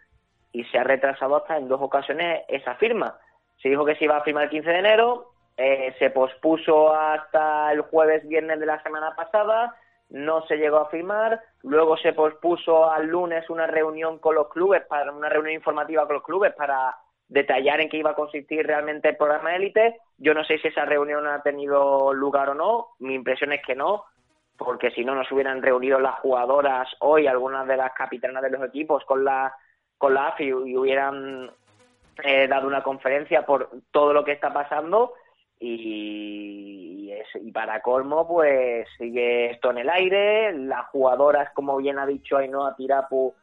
y 0.51 0.63
se 0.65 0.77
ha 0.77 0.83
retrasado 0.83 1.37
hasta 1.37 1.57
en 1.57 1.67
dos 1.67 1.81
ocasiones 1.81 2.43
esa 2.47 2.75
firma. 2.75 3.17
Se 3.61 3.69
dijo 3.69 3.85
que 3.85 3.95
se 3.95 4.05
iba 4.05 4.17
a 4.17 4.23
firmar 4.23 4.45
el 4.45 4.49
15 4.49 4.69
de 4.69 4.79
enero, 4.79 5.31
eh, 5.57 5.95
se 5.99 6.09
pospuso 6.09 6.93
hasta 6.93 7.71
el 7.71 7.81
jueves 7.81 8.27
viernes 8.27 8.59
de 8.59 8.65
la 8.65 8.81
semana 8.83 9.15
pasada, 9.15 9.75
no 10.11 10.45
se 10.47 10.57
llegó 10.57 10.77
a 10.77 10.89
firmar, 10.89 11.41
luego 11.63 11.97
se 11.97 12.13
pospuso 12.13 12.91
al 12.91 13.07
lunes 13.07 13.49
una 13.49 13.65
reunión 13.65 14.19
con 14.19 14.35
los 14.35 14.49
clubes, 14.49 14.83
para 14.87 15.11
una 15.11 15.29
reunión 15.29 15.53
informativa 15.53 16.05
con 16.05 16.15
los 16.15 16.23
clubes 16.23 16.53
para 16.53 16.95
detallar 17.29 17.79
en 17.79 17.87
qué 17.87 17.97
iba 17.97 18.11
a 18.11 18.15
consistir 18.15 18.67
realmente 18.67 19.09
el 19.09 19.15
programa 19.15 19.55
élite. 19.55 20.01
Yo 20.17 20.33
no 20.33 20.43
sé 20.43 20.57
si 20.59 20.67
esa 20.67 20.83
reunión 20.83 21.25
ha 21.27 21.41
tenido 21.41 22.13
lugar 22.13 22.49
o 22.49 22.53
no, 22.53 22.87
mi 22.99 23.15
impresión 23.15 23.53
es 23.53 23.61
que 23.65 23.73
no, 23.73 24.03
porque 24.57 24.91
si 24.91 25.05
no 25.05 25.15
nos 25.15 25.31
hubieran 25.31 25.61
reunido 25.61 25.97
las 25.99 26.19
jugadoras 26.19 26.89
hoy, 26.99 27.27
algunas 27.27 27.65
de 27.67 27.77
las 27.77 27.93
capitanas 27.93 28.43
de 28.43 28.49
los 28.49 28.63
equipos 28.63 29.05
con 29.05 29.23
la 29.23 29.55
con 29.97 30.15
la 30.15 30.29
AFI 30.29 30.45
y 30.45 30.75
hubieran 30.75 31.51
eh, 32.23 32.47
dado 32.47 32.67
una 32.67 32.83
conferencia 32.83 33.45
por 33.45 33.69
todo 33.91 34.13
lo 34.13 34.25
que 34.25 34.31
está 34.31 34.51
pasando 34.51 35.13
y, 35.61 37.13
y, 37.35 37.51
para 37.51 37.81
colmo 37.81 38.27
pues 38.27 38.87
sigue 38.97 39.51
esto 39.51 39.71
en 39.71 39.77
el 39.77 39.89
aire, 39.89 40.53
las 40.53 40.87
jugadoras 40.87 41.51
como 41.53 41.77
bien 41.77 41.99
ha 41.99 42.05
dicho 42.05 42.37
Ainhoa 42.37 42.75
Tirapu 42.75 43.33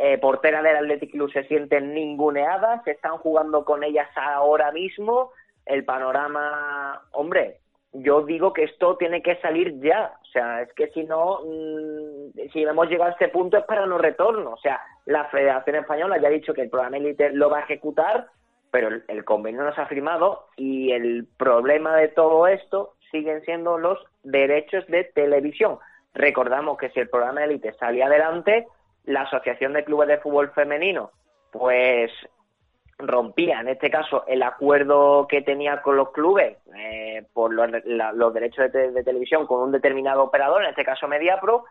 eh, 0.00 0.16
portera 0.18 0.62
del 0.62 0.76
Athletic 0.76 1.10
Club 1.10 1.32
se 1.32 1.44
sienten 1.44 1.92
ninguneadas, 1.92 2.84
se 2.84 2.92
están 2.92 3.18
jugando 3.18 3.64
con 3.64 3.82
ellas 3.82 4.08
ahora 4.16 4.70
mismo, 4.70 5.32
el 5.66 5.84
panorama, 5.84 7.02
hombre, 7.12 7.58
yo 7.92 8.22
digo 8.22 8.52
que 8.52 8.64
esto 8.64 8.96
tiene 8.96 9.22
que 9.22 9.36
salir 9.40 9.80
ya. 9.80 10.12
O 10.22 10.26
sea, 10.26 10.62
es 10.62 10.72
que 10.74 10.88
si 10.88 11.02
no, 11.02 11.40
mm, 11.44 12.48
si 12.52 12.62
hemos 12.62 12.88
llegado 12.88 13.10
a 13.10 13.12
este 13.12 13.28
punto 13.28 13.58
es 13.58 13.64
para 13.64 13.86
no 13.86 13.98
retorno. 13.98 14.52
O 14.52 14.58
sea, 14.58 14.80
la 15.06 15.24
Federación 15.30 15.76
Española 15.76 16.18
ya 16.18 16.28
ha 16.28 16.30
dicho 16.30 16.54
que 16.54 16.62
el 16.62 16.70
programa 16.70 16.98
élite 16.98 17.30
lo 17.30 17.50
va 17.50 17.58
a 17.58 17.62
ejecutar, 17.62 18.28
pero 18.70 18.88
el, 19.06 19.24
convenio 19.24 19.62
no 19.62 19.74
se 19.74 19.80
ha 19.80 19.86
firmado 19.86 20.46
y 20.56 20.92
el 20.92 21.26
problema 21.36 21.96
de 21.96 22.08
todo 22.08 22.46
esto 22.46 22.94
siguen 23.10 23.42
siendo 23.42 23.78
los 23.78 23.98
derechos 24.22 24.86
de 24.88 25.04
televisión. 25.04 25.78
Recordamos 26.14 26.78
que 26.78 26.90
si 26.90 27.00
el 27.00 27.08
programa 27.08 27.44
élite 27.44 27.72
salía 27.74 28.06
adelante, 28.06 28.66
la 29.04 29.22
Asociación 29.22 29.72
de 29.72 29.84
Clubes 29.84 30.08
de 30.08 30.18
Fútbol 30.18 30.50
Femenino, 30.50 31.12
pues 31.50 32.10
rompía, 32.98 33.60
en 33.60 33.68
este 33.68 33.90
caso, 33.90 34.24
el 34.26 34.42
acuerdo 34.42 35.26
que 35.28 35.42
tenía 35.42 35.80
con 35.82 35.96
los 35.96 36.10
clubes 36.10 36.58
eh, 36.76 37.24
por 37.32 37.54
los, 37.54 37.70
los 37.86 38.34
derechos 38.34 38.72
de, 38.72 39.02
televisión 39.04 39.46
con 39.46 39.60
un 39.60 39.72
determinado 39.72 40.24
operador, 40.24 40.64
en 40.64 40.70
este 40.70 40.84
caso 40.84 41.06
Mediapro, 41.06 41.64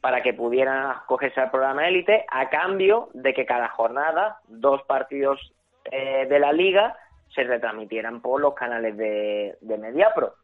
para 0.00 0.22
que 0.22 0.34
pudieran 0.34 0.90
acogerse 0.90 1.40
al 1.40 1.50
programa 1.50 1.88
élite, 1.88 2.26
a 2.30 2.50
cambio 2.50 3.08
de 3.14 3.32
que 3.32 3.46
cada 3.46 3.68
jornada 3.68 4.40
dos 4.48 4.82
partidos 4.82 5.52
eh, 5.90 6.26
de 6.28 6.38
la 6.38 6.52
liga 6.52 6.96
se 7.34 7.44
retransmitieran 7.44 8.20
por 8.20 8.40
los 8.40 8.54
canales 8.54 8.96
de, 8.96 9.56
de 9.60 9.78
Mediapro. 9.78 10.34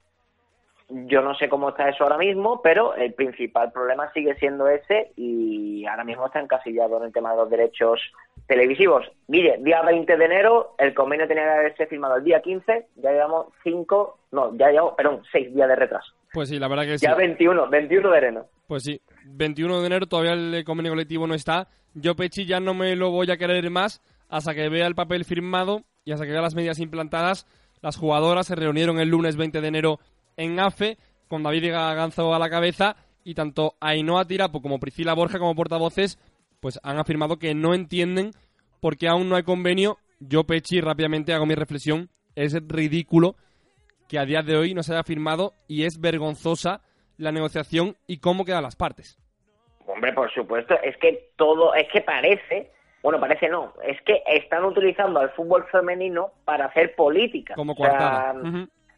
Yo 0.88 1.22
no 1.22 1.34
sé 1.34 1.48
cómo 1.48 1.70
está 1.70 1.88
eso 1.88 2.04
ahora 2.04 2.18
mismo, 2.18 2.60
pero 2.60 2.94
el 2.94 3.14
principal 3.14 3.72
problema 3.72 4.12
sigue 4.12 4.34
siendo 4.34 4.68
ese 4.68 5.12
y 5.16 5.86
ahora 5.86 6.04
mismo 6.04 6.26
está 6.26 6.40
encasillado 6.40 6.98
en 6.98 7.04
el 7.04 7.12
tema 7.12 7.30
de 7.30 7.36
los 7.38 7.50
derechos 7.50 7.98
televisivos. 8.46 9.10
Mire, 9.28 9.56
día 9.60 9.80
20 9.80 10.16
de 10.16 10.24
enero, 10.24 10.74
el 10.76 10.92
convenio 10.92 11.26
tenía 11.26 11.44
que 11.44 11.50
haberse 11.50 11.86
firmado 11.86 12.16
el 12.16 12.24
día 12.24 12.42
15, 12.42 12.88
ya 12.96 13.10
llevamos 13.10 13.46
5, 13.62 14.18
no, 14.32 14.54
ya 14.56 14.70
llevamos, 14.70 14.94
perdón, 14.94 15.22
6 15.32 15.54
días 15.54 15.68
de 15.68 15.76
retraso. 15.76 16.12
Pues 16.32 16.50
sí, 16.50 16.58
la 16.58 16.68
verdad 16.68 16.84
que 16.84 16.98
sí. 16.98 17.06
Ya 17.06 17.14
21, 17.14 17.68
21 17.68 18.10
de 18.10 18.18
enero. 18.18 18.46
Pues 18.66 18.82
sí, 18.82 19.00
21 19.24 19.80
de 19.80 19.86
enero 19.86 20.06
todavía 20.06 20.32
el 20.32 20.62
convenio 20.64 20.92
colectivo 20.92 21.26
no 21.26 21.34
está. 21.34 21.68
Yo, 21.94 22.14
Pechi, 22.14 22.44
ya 22.44 22.60
no 22.60 22.74
me 22.74 22.96
lo 22.96 23.10
voy 23.10 23.30
a 23.30 23.36
querer 23.36 23.70
más 23.70 24.02
hasta 24.32 24.54
que 24.54 24.70
vea 24.70 24.86
el 24.86 24.94
papel 24.94 25.26
firmado 25.26 25.82
y 26.04 26.12
hasta 26.12 26.24
que 26.24 26.32
vea 26.32 26.40
las 26.40 26.54
medidas 26.54 26.80
implantadas. 26.80 27.46
Las 27.82 27.98
jugadoras 27.98 28.46
se 28.46 28.54
reunieron 28.56 28.98
el 28.98 29.10
lunes 29.10 29.36
20 29.36 29.60
de 29.60 29.68
enero 29.68 30.00
en 30.38 30.58
AFE, 30.58 30.96
con 31.28 31.42
David 31.42 31.70
Ganzo 31.70 32.34
a 32.34 32.38
la 32.38 32.48
cabeza, 32.48 32.96
y 33.24 33.34
tanto 33.34 33.74
Ainhoa 33.80 34.24
Tirapo 34.24 34.62
como 34.62 34.80
Priscila 34.80 35.14
Borja 35.14 35.38
como 35.38 35.54
portavoces 35.54 36.18
pues 36.60 36.78
han 36.84 36.98
afirmado 36.98 37.38
que 37.38 37.54
no 37.54 37.74
entienden 37.74 38.30
por 38.80 38.96
qué 38.96 39.08
aún 39.08 39.28
no 39.28 39.34
hay 39.34 39.42
convenio. 39.42 39.98
Yo, 40.20 40.44
Pechi, 40.44 40.80
rápidamente 40.80 41.34
hago 41.34 41.44
mi 41.44 41.56
reflexión. 41.56 42.08
Es 42.36 42.56
ridículo 42.68 43.34
que 44.08 44.20
a 44.20 44.24
día 44.24 44.42
de 44.42 44.56
hoy 44.56 44.72
no 44.72 44.84
se 44.84 44.92
haya 44.92 45.02
firmado 45.02 45.54
y 45.66 45.84
es 45.84 46.00
vergonzosa 46.00 46.80
la 47.18 47.32
negociación 47.32 47.96
y 48.06 48.18
cómo 48.18 48.44
quedan 48.44 48.62
las 48.62 48.76
partes. 48.76 49.18
Hombre, 49.86 50.12
por 50.12 50.32
supuesto, 50.32 50.74
es 50.84 50.96
que 50.98 51.32
todo, 51.36 51.74
es 51.74 51.88
que 51.92 52.00
parece, 52.00 52.70
bueno, 53.02 53.18
parece 53.18 53.48
no, 53.48 53.72
es 53.82 54.00
que 54.02 54.22
están 54.26 54.64
utilizando 54.64 55.18
al 55.18 55.30
fútbol 55.30 55.64
femenino 55.64 56.30
para 56.44 56.66
hacer 56.66 56.94
política. 56.94 57.54
Como 57.54 57.74
portada. 57.74 58.34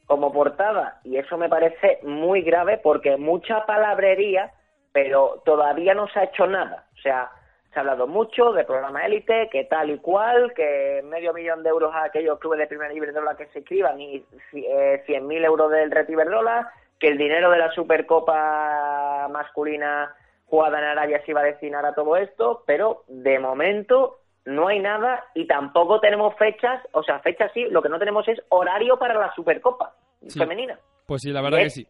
Como 0.07 0.31
portada. 0.31 1.01
Y 1.05 1.17
eso 1.17 1.39
me 1.39 1.49
parece 1.49 2.01
muy 2.03 2.43
grave 2.43 2.79
porque 2.79 3.17
mucha 3.17 3.65
palabrería, 3.65 4.53
pero 4.93 5.43
todavía 5.47 5.95
no 5.95 6.07
se 6.09 6.21
ha 6.21 6.25
hecho 6.25 6.47
nada. 6.47 6.85
O 6.95 7.01
sea, 7.01 7.31
se 7.73 7.79
ha 7.79 7.81
hablado 7.81 8.07
mucho 8.07 8.53
de 8.53 8.65
programa 8.65 9.07
élite, 9.07 9.49
que 9.51 9.65
tal 9.65 9.91
y 9.91 9.99
cual, 9.99 10.53
que 10.53 11.03
medio 11.05 11.33
millón 11.33 11.63
de 11.63 11.71
euros 11.71 11.95
a 11.95 12.05
aquellos 12.05 12.39
clubes 12.39 12.59
de 12.59 12.67
primera 12.67 12.93
Iberdrola 12.93 13.37
que 13.37 13.47
se 13.47 13.61
escriban 13.61 13.99
y 13.99 14.17
eh, 14.53 15.03
100.000 15.09 15.45
euros 15.47 15.71
del 15.71 15.91
Red 15.91 16.11
Iberdrola, 16.11 16.71
que 17.01 17.09
el 17.09 17.17
dinero 17.17 17.51
de 17.51 17.59
la 17.59 17.71
Supercopa 17.73 19.29
masculina 19.33 20.15
jugada 20.47 20.79
en 20.79 20.85
Arabia 20.85 21.23
se 21.25 21.33
iba 21.33 21.41
a 21.41 21.45
destinar 21.45 21.85
a 21.87 21.95
todo 21.95 22.17
esto, 22.17 22.63
pero 22.67 23.05
de 23.09 23.39
momento 23.39 24.19
no 24.45 24.69
hay 24.69 24.79
nada 24.79 25.25
y 25.35 25.47
tampoco 25.47 26.01
tenemos 26.01 26.35
fechas, 26.37 26.83
o 26.93 27.03
sea, 27.03 27.21
fechas 27.21 27.51
sí, 27.55 27.67
lo 27.71 27.83
que 27.83 27.89
no 27.89 27.99
tenemos 27.99 28.29
es 28.29 28.41
horario 28.51 28.99
para 28.99 29.15
la 29.15 29.35
Supercopa 29.35 29.95
femenina. 30.37 30.79
Pues 31.07 31.23
sí, 31.23 31.31
la 31.31 31.43
verdad 31.43 31.59
que 31.59 31.71
sí. 31.71 31.87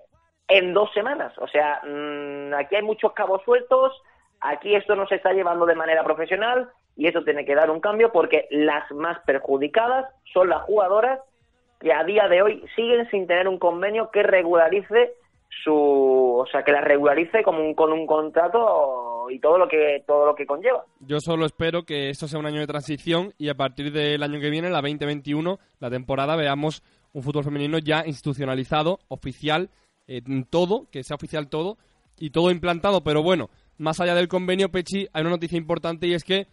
En 0.47 0.75
dos 0.75 0.93
semanas, 0.93 1.33
o 1.39 1.49
sea, 1.49 1.81
mm, 1.85 2.55
aquí 2.55 2.77
hay 2.77 2.83
muchos 2.83 3.13
cabos 3.13 3.43
sueltos, 3.45 3.93
Aquí 4.45 4.75
esto 4.75 4.95
no 4.95 5.07
se 5.07 5.15
está 5.15 5.33
llevando 5.33 5.65
de 5.65 5.75
manera 5.75 6.05
profesional 6.05 6.69
y 6.97 7.07
eso 7.07 7.25
tiene 7.25 7.47
que 7.47 7.55
dar 7.55 7.71
un 7.71 7.81
cambio 7.81 8.13
porque 8.13 8.47
las 8.51 8.91
más 8.93 9.19
perjudicadas 9.21 10.05
son 10.35 10.51
las 10.51 10.63
jugadoras 10.65 11.19
que 11.81 11.95
a 11.95 12.05
día 12.05 12.29
de 12.29 12.43
hoy 12.43 12.63
siguen 12.77 13.09
sin 13.11 13.27
tener 13.27 13.49
un 13.49 13.59
convenio 13.59 14.11
que 14.11 14.23
regularice 14.23 15.15
su, 15.49 15.73
o 15.73 16.47
sea, 16.51 16.63
que 16.63 16.73
la 16.73 16.81
regularice 16.81 17.43
con 17.43 17.57
un, 17.57 17.75
con 17.75 17.93
un 17.93 18.07
contrato 18.07 19.27
y 19.31 19.39
todo 19.39 19.59
lo 19.59 19.69
que 19.69 20.03
todo 20.07 20.27
lo 20.27 20.35
que 20.35 20.47
conlleva. 20.47 20.85
Yo 21.01 21.19
solo 21.21 21.47
espero 21.47 21.85
que 21.85 22.11
esto 22.11 22.29
sea 22.29 22.39
un 22.39 22.47
año 22.47 22.61
de 22.61 22.67
transición 22.67 23.33
y 23.39 23.49
a 23.49 23.55
partir 23.55 23.93
del 23.93 24.23
año 24.23 24.41
que 24.41 24.51
viene, 24.51 24.71
la 24.71 24.81
2021, 24.81 25.59
la 25.81 25.91
temporada, 25.91 26.37
veamos 26.37 26.83
un 27.13 27.23
fútbol 27.23 27.45
femenino 27.45 27.79
ya 27.79 28.05
institucionalizado, 28.07 28.99
oficial, 29.09 29.71
en 30.07 30.45
todo, 30.45 30.87
que 30.91 31.03
sea 31.03 31.15
oficial 31.15 31.49
todo 31.49 31.79
y 32.19 32.31
todo 32.31 32.51
implantado, 32.51 33.03
pero 33.03 33.23
bueno, 33.23 33.49
más 33.79 34.01
allá 34.01 34.15
del 34.15 34.29
convenio, 34.29 34.71
Pechi, 34.71 35.09
hay 35.13 35.23
una 35.23 35.31
noticia 35.31 35.59
importante 35.59 36.07
y 36.07 36.15
es 36.15 36.25
que 36.25 36.47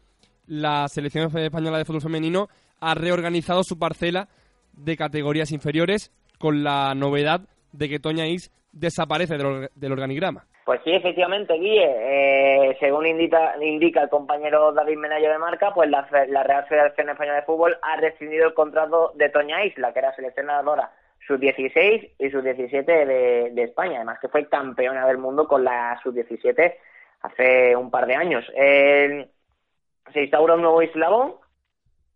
la 0.47 0.87
selección 0.87 1.35
española 1.37 1.77
de 1.77 1.85
fútbol 1.85 2.01
femenino 2.01 2.47
ha 2.79 2.95
reorganizado 2.95 3.63
su 3.63 3.77
parcela 3.77 4.29
de 4.73 4.97
categorías 4.97 5.51
inferiores 5.51 6.11
con 6.39 6.63
la 6.63 6.95
novedad 6.95 7.47
de 7.71 7.89
que 7.89 7.99
Toña 7.99 8.27
Is 8.27 8.51
desaparece 8.71 9.37
del, 9.37 9.91
organigrama. 9.91 10.45
Pues 10.65 10.81
sí, 10.83 10.91
efectivamente, 10.91 11.53
Guille. 11.55 11.85
Eh, 11.87 12.77
según 12.79 13.05
indica, 13.07 13.55
indica 13.61 14.03
el 14.03 14.09
compañero 14.09 14.71
David 14.71 14.97
Menayo 14.97 15.29
de 15.29 15.37
Marca, 15.37 15.73
pues 15.73 15.89
la, 15.89 16.03
Real 16.03 16.65
Federación 16.67 17.09
Española 17.09 17.39
de 17.39 17.45
Fútbol 17.45 17.77
ha 17.81 17.97
rescindido 17.97 18.47
el 18.47 18.53
contrato 18.53 19.11
de 19.15 19.29
Toña 19.29 19.65
Isla, 19.65 19.91
que 19.91 19.99
era 19.99 20.15
seleccionadora 20.15 20.91
sub-16 21.27 22.11
y 22.17 22.29
sub-17 22.29 22.85
de, 22.85 23.51
de, 23.51 23.63
España. 23.63 23.97
Además 23.97 24.19
que 24.19 24.29
fue 24.29 24.47
campeona 24.47 25.05
del 25.07 25.17
mundo 25.17 25.47
con 25.47 25.63
la 25.63 25.99
sub-17 26.03 26.75
hace 27.21 27.75
un 27.75 27.91
par 27.91 28.07
de 28.07 28.15
años. 28.15 28.45
se 28.53 30.21
instaura 30.21 30.55
un 30.55 30.61
nuevo 30.61 30.81
eslabón 30.81 31.35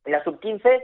la 0.06 0.24
sub-15 0.24 0.84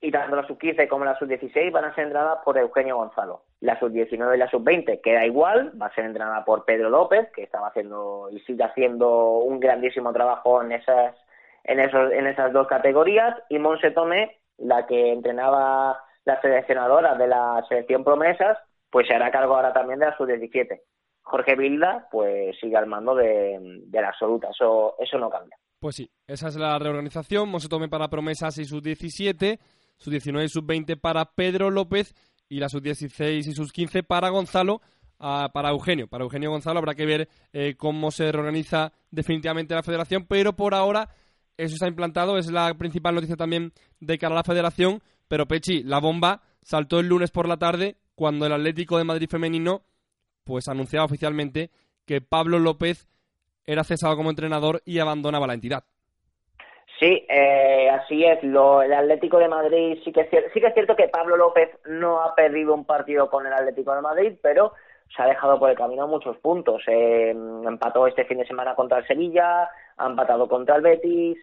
y 0.00 0.10
tanto 0.10 0.36
la 0.36 0.46
sub-15 0.46 0.88
como 0.88 1.04
la 1.04 1.18
sub-16 1.18 1.72
van 1.72 1.86
a 1.86 1.94
ser 1.94 2.04
entrenadas 2.04 2.40
por 2.44 2.58
Eugenio 2.58 2.96
Gonzalo. 2.96 3.42
La 3.60 3.78
sub-19 3.78 4.34
y 4.34 4.38
la 4.38 4.50
sub-20 4.50 5.00
queda 5.00 5.24
igual, 5.24 5.72
va 5.80 5.86
a 5.86 5.94
ser 5.94 6.04
entrenada 6.04 6.44
por 6.44 6.64
Pedro 6.64 6.90
López, 6.90 7.28
que 7.34 7.42
estaba 7.42 7.68
haciendo 7.68 8.28
y 8.30 8.40
sigue 8.40 8.64
haciendo 8.64 9.38
un 9.38 9.58
grandísimo 9.58 10.12
trabajo 10.12 10.62
en 10.62 10.72
esas, 10.72 11.16
en 11.64 11.80
esos, 11.80 12.12
en 12.12 12.26
esas 12.26 12.52
dos 12.52 12.66
categorías, 12.66 13.36
y 13.48 13.58
Monse 13.58 13.90
Tomé, 13.90 14.38
la 14.58 14.86
que 14.86 15.12
entrenaba 15.12 15.98
la 16.24 16.40
seleccionadora 16.40 17.14
de 17.14 17.28
la 17.28 17.64
selección 17.68 18.04
promesas, 18.04 18.58
pues 18.90 19.06
se 19.06 19.14
hará 19.14 19.30
cargo 19.30 19.56
ahora 19.56 19.72
también 19.72 19.98
de 19.98 20.06
la 20.06 20.16
sub-17. 20.16 20.80
Jorge 21.22 21.56
Vilda, 21.56 22.06
pues 22.10 22.56
sigue 22.60 22.76
al 22.76 22.86
mando 22.86 23.14
de, 23.14 23.58
de 23.86 24.00
la 24.00 24.08
absoluta, 24.08 24.48
eso, 24.50 24.94
eso 24.98 25.18
no 25.18 25.30
cambia. 25.30 25.56
Pues 25.80 25.96
sí, 25.96 26.10
esa 26.26 26.48
es 26.48 26.56
la 26.56 26.78
reorganización. 26.78 27.48
Monse 27.48 27.68
Tomé 27.68 27.88
para 27.88 28.08
promesas 28.08 28.58
y 28.58 28.64
sub-17 28.64 29.58
sub-19 29.98 30.44
y 30.44 30.48
sub-20 30.48 31.00
para 31.00 31.32
Pedro 31.34 31.70
López 31.70 32.14
y 32.48 32.60
la 32.60 32.68
sub-16 32.68 33.46
y 33.46 33.52
sub-15 33.52 34.06
para 34.06 34.28
Gonzalo, 34.28 34.80
a, 35.18 35.50
para 35.52 35.70
Eugenio. 35.70 36.08
Para 36.08 36.24
Eugenio 36.24 36.50
Gonzalo 36.50 36.78
habrá 36.78 36.94
que 36.94 37.06
ver 37.06 37.28
eh, 37.52 37.74
cómo 37.76 38.10
se 38.10 38.30
reorganiza 38.30 38.92
definitivamente 39.10 39.74
la 39.74 39.82
federación, 39.82 40.26
pero 40.26 40.54
por 40.54 40.74
ahora 40.74 41.08
eso 41.56 41.74
está 41.74 41.88
implantado, 41.88 42.36
es 42.38 42.50
la 42.50 42.74
principal 42.74 43.14
noticia 43.14 43.36
también 43.36 43.72
de 44.00 44.18
cara 44.18 44.34
a 44.34 44.38
la 44.38 44.44
federación, 44.44 45.02
pero 45.28 45.46
Pechi, 45.46 45.82
la 45.82 46.00
bomba 46.00 46.42
saltó 46.62 47.00
el 47.00 47.08
lunes 47.08 47.30
por 47.30 47.48
la 47.48 47.56
tarde 47.56 47.96
cuando 48.14 48.46
el 48.46 48.52
Atlético 48.52 48.98
de 48.98 49.04
Madrid 49.04 49.28
femenino 49.30 49.82
pues 50.44 50.68
anunciaba 50.68 51.06
oficialmente 51.06 51.70
que 52.04 52.20
Pablo 52.20 52.58
López 52.58 53.08
era 53.64 53.84
cesado 53.84 54.16
como 54.16 54.30
entrenador 54.30 54.82
y 54.84 54.98
abandonaba 54.98 55.46
la 55.46 55.54
entidad. 55.54 55.84
Sí, 56.98 57.26
eh, 57.28 57.90
así 57.90 58.24
es. 58.24 58.42
Lo, 58.42 58.80
el 58.82 58.92
Atlético 58.92 59.38
de 59.38 59.48
Madrid 59.48 59.98
sí 60.02 60.12
que, 60.12 60.22
es 60.22 60.30
cierto, 60.30 60.50
sí 60.54 60.60
que 60.60 60.68
es 60.68 60.74
cierto 60.74 60.96
que 60.96 61.08
Pablo 61.08 61.36
López 61.36 61.70
no 61.86 62.22
ha 62.22 62.34
perdido 62.34 62.72
un 62.72 62.86
partido 62.86 63.28
con 63.28 63.46
el 63.46 63.52
Atlético 63.52 63.94
de 63.94 64.00
Madrid, 64.00 64.32
pero 64.40 64.72
se 65.14 65.22
ha 65.22 65.26
dejado 65.26 65.58
por 65.58 65.70
el 65.70 65.76
camino 65.76 66.08
muchos 66.08 66.38
puntos. 66.38 66.82
Eh, 66.86 67.30
empató 67.30 68.06
este 68.06 68.24
fin 68.24 68.38
de 68.38 68.46
semana 68.46 68.74
contra 68.74 68.98
el 68.98 69.06
Sevilla, 69.06 69.68
ha 69.96 70.06
empatado 70.06 70.48
contra 70.48 70.76
el 70.76 70.82
Betis. 70.82 71.38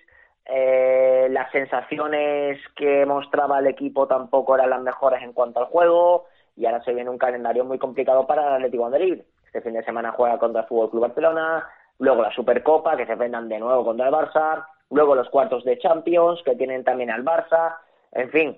Eh, 0.45 1.27
las 1.29 1.51
sensaciones 1.51 2.59
que 2.75 3.05
mostraba 3.05 3.59
el 3.59 3.67
equipo 3.67 4.07
tampoco 4.07 4.55
eran 4.55 4.71
las 4.71 4.81
mejores 4.81 5.21
en 5.21 5.33
cuanto 5.33 5.59
al 5.59 5.67
juego 5.67 6.25
y 6.57 6.65
ahora 6.65 6.83
se 6.83 6.93
viene 6.93 7.09
un 7.09 7.17
calendario 7.17 7.63
muy 7.63 7.77
complicado 7.77 8.27
para 8.27 8.47
el 8.47 8.53
Atlético 8.55 8.85
de 8.85 8.91
Madrid. 8.91 9.21
Este 9.45 9.61
fin 9.61 9.73
de 9.73 9.83
semana 9.83 10.11
juega 10.11 10.39
contra 10.39 10.61
el 10.61 10.67
Fútbol 10.67 10.89
Club 10.89 11.01
Barcelona, 11.03 11.67
luego 11.99 12.23
la 12.23 12.31
Supercopa 12.31 12.97
que 12.97 13.05
se 13.05 13.13
enfrentan 13.13 13.47
de 13.47 13.59
nuevo 13.59 13.85
contra 13.85 14.07
el 14.07 14.13
Barça, 14.13 14.65
luego 14.89 15.15
los 15.15 15.29
cuartos 15.29 15.63
de 15.63 15.77
Champions 15.79 16.41
que 16.43 16.55
tienen 16.55 16.83
también 16.83 17.09
al 17.09 17.23
Barça, 17.23 17.77
en 18.11 18.29
fin, 18.29 18.57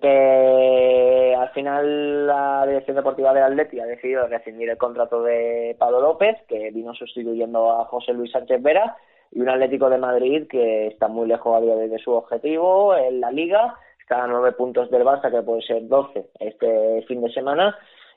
que 0.00 1.36
al 1.38 1.50
final 1.50 2.26
la 2.26 2.66
dirección 2.66 2.96
deportiva 2.96 3.34
del 3.34 3.44
Atleti 3.44 3.80
ha 3.80 3.86
decidido 3.86 4.26
rescindir 4.26 4.70
el 4.70 4.78
contrato 4.78 5.22
de 5.22 5.76
Pablo 5.78 6.00
López, 6.00 6.36
que 6.48 6.70
vino 6.70 6.94
sustituyendo 6.94 7.72
a 7.72 7.84
José 7.86 8.12
Luis 8.12 8.30
Sánchez 8.32 8.62
Vera, 8.62 8.96
y 9.30 9.40
un 9.40 9.48
Atlético 9.48 9.88
de 9.88 9.98
Madrid 9.98 10.46
que 10.48 10.88
está 10.88 11.08
muy 11.08 11.26
lejos 11.26 11.56
a 11.56 11.60
día 11.60 11.74
de 11.74 11.98
su 11.98 12.12
objetivo 12.12 12.94
en 12.94 13.20
la 13.20 13.30
Liga, 13.30 13.76
está 14.00 14.24
a 14.24 14.26
nueve 14.26 14.52
puntos 14.52 14.90
del 14.90 15.04
Barça, 15.04 15.30
que 15.30 15.42
puede 15.42 15.62
ser 15.62 15.88
doce 15.88 16.26
este 16.38 17.02
fin 17.08 17.22
de 17.22 17.32
semana, 17.32 17.76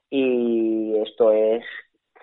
y 0.10 0.98
esto 0.98 1.32
es 1.32 1.63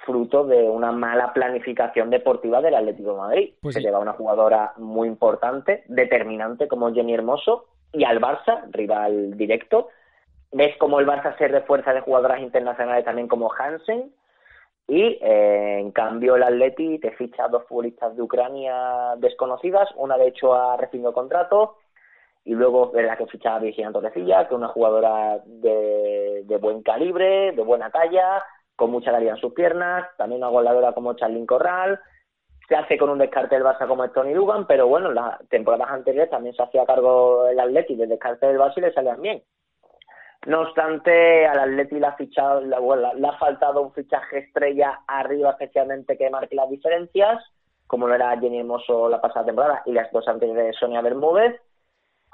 fruto 0.05 0.45
de 0.45 0.63
una 0.63 0.93
mala 0.93 1.33
planificación 1.33 2.11
deportiva 2.11 2.61
del 2.61 2.75
Atlético 2.75 3.13
de 3.13 3.19
Madrid. 3.19 3.55
Pues 3.61 3.75
Se 3.75 3.81
lleva 3.81 3.99
una 3.99 4.13
jugadora 4.13 4.73
muy 4.77 5.09
importante, 5.09 5.85
determinante 5.89 6.69
como 6.69 6.93
Jenny 6.93 7.15
Hermoso, 7.15 7.67
y 7.93 8.05
al 8.05 8.21
Barça, 8.21 8.63
rival 8.71 9.37
directo. 9.37 9.89
Ves 10.53 10.77
cómo 10.79 11.01
el 11.01 11.07
Barça 11.07 11.37
se 11.39 11.49
refuerza 11.49 11.93
de 11.93 12.01
jugadoras 12.01 12.41
internacionales 12.41 13.05
también 13.05 13.29
como 13.29 13.53
Hansen, 13.53 14.13
y 14.89 15.19
eh, 15.23 15.79
en 15.79 15.93
cambio 15.93 16.37
el 16.37 16.43
Atleti 16.43 16.99
te 16.99 17.13
ficha 17.13 17.49
dos 17.49 17.65
futbolistas 17.69 18.17
de 18.17 18.23
Ucrania 18.23 19.15
desconocidas, 19.19 19.89
una 19.97 20.19
de 20.19 20.29
hecho 20.29 20.55
ha 20.55 20.77
recibido 20.77 21.13
contrato, 21.13 21.77
y 22.45 22.55
luego 22.55 22.91
la 22.95 23.17
que 23.17 23.27
ficha 23.27 23.55
a 23.55 23.61
Virginia 23.61 23.93
Torrecilla, 23.93 24.49
que 24.49 24.55
es 24.55 24.59
una 24.59 24.69
jugadora 24.69 25.39
de, 25.47 26.43
de 26.45 26.57
buen 26.57 26.83
calibre, 26.83 27.53
de 27.53 27.63
buena 27.63 27.91
talla, 27.91 28.43
con 28.77 28.91
mucha 28.91 29.13
calidad 29.13 29.35
en 29.35 29.41
sus 29.41 29.53
piernas, 29.53 30.07
también 30.17 30.43
una 30.43 30.51
goleadora 30.51 30.93
como 30.93 31.15
Charlyn 31.15 31.47
Corral, 31.47 32.01
se 32.69 32.77
hace 32.77 32.97
con 32.97 33.11
un 33.11 33.19
descarte 33.19 33.55
del 33.55 33.65
Barça 33.65 33.87
como 33.87 34.09
Tony 34.11 34.33
Dugan, 34.33 34.67
pero 34.67 34.87
bueno, 34.87 35.09
en 35.09 35.17
las 35.17 35.47
temporadas 35.49 35.91
anteriores 35.91 36.31
también 36.31 36.55
se 36.55 36.63
hacía 36.63 36.87
cargo 36.87 37.47
el 37.47 37.59
Atleti 37.59 37.97
del 37.97 38.09
descarte 38.09 38.47
del 38.47 38.59
Barça 38.59 38.79
y 38.79 38.81
le 38.83 38.93
salían 38.93 39.21
bien. 39.21 39.43
No 40.47 40.63
obstante, 40.63 41.47
al 41.47 41.59
Atleti 41.61 42.01
le 42.01 42.07
ha, 42.07 42.13
fichado, 42.15 42.61
le 42.61 43.29
ha 43.29 43.39
faltado 43.39 43.83
un 43.83 43.93
fichaje 43.93 44.39
estrella 44.39 45.01
arriba, 45.07 45.51
especialmente 45.51 46.17
que 46.17 46.31
marque 46.31 46.57
las 46.57 46.69
diferencias, 46.69 47.45
como 47.87 48.09
lo 48.09 48.15
era 48.15 48.37
Jenny 48.41 48.59
Hermoso 48.59 49.09
la 49.09 49.21
pasada 49.21 49.47
temporada 49.47 49.83
y 49.87 49.93
las 49.93 50.11
dos 50.11 50.27
anteriores 50.27 50.67
de 50.67 50.73
Sonia 50.73 51.01
Bermúdez. 51.01 51.61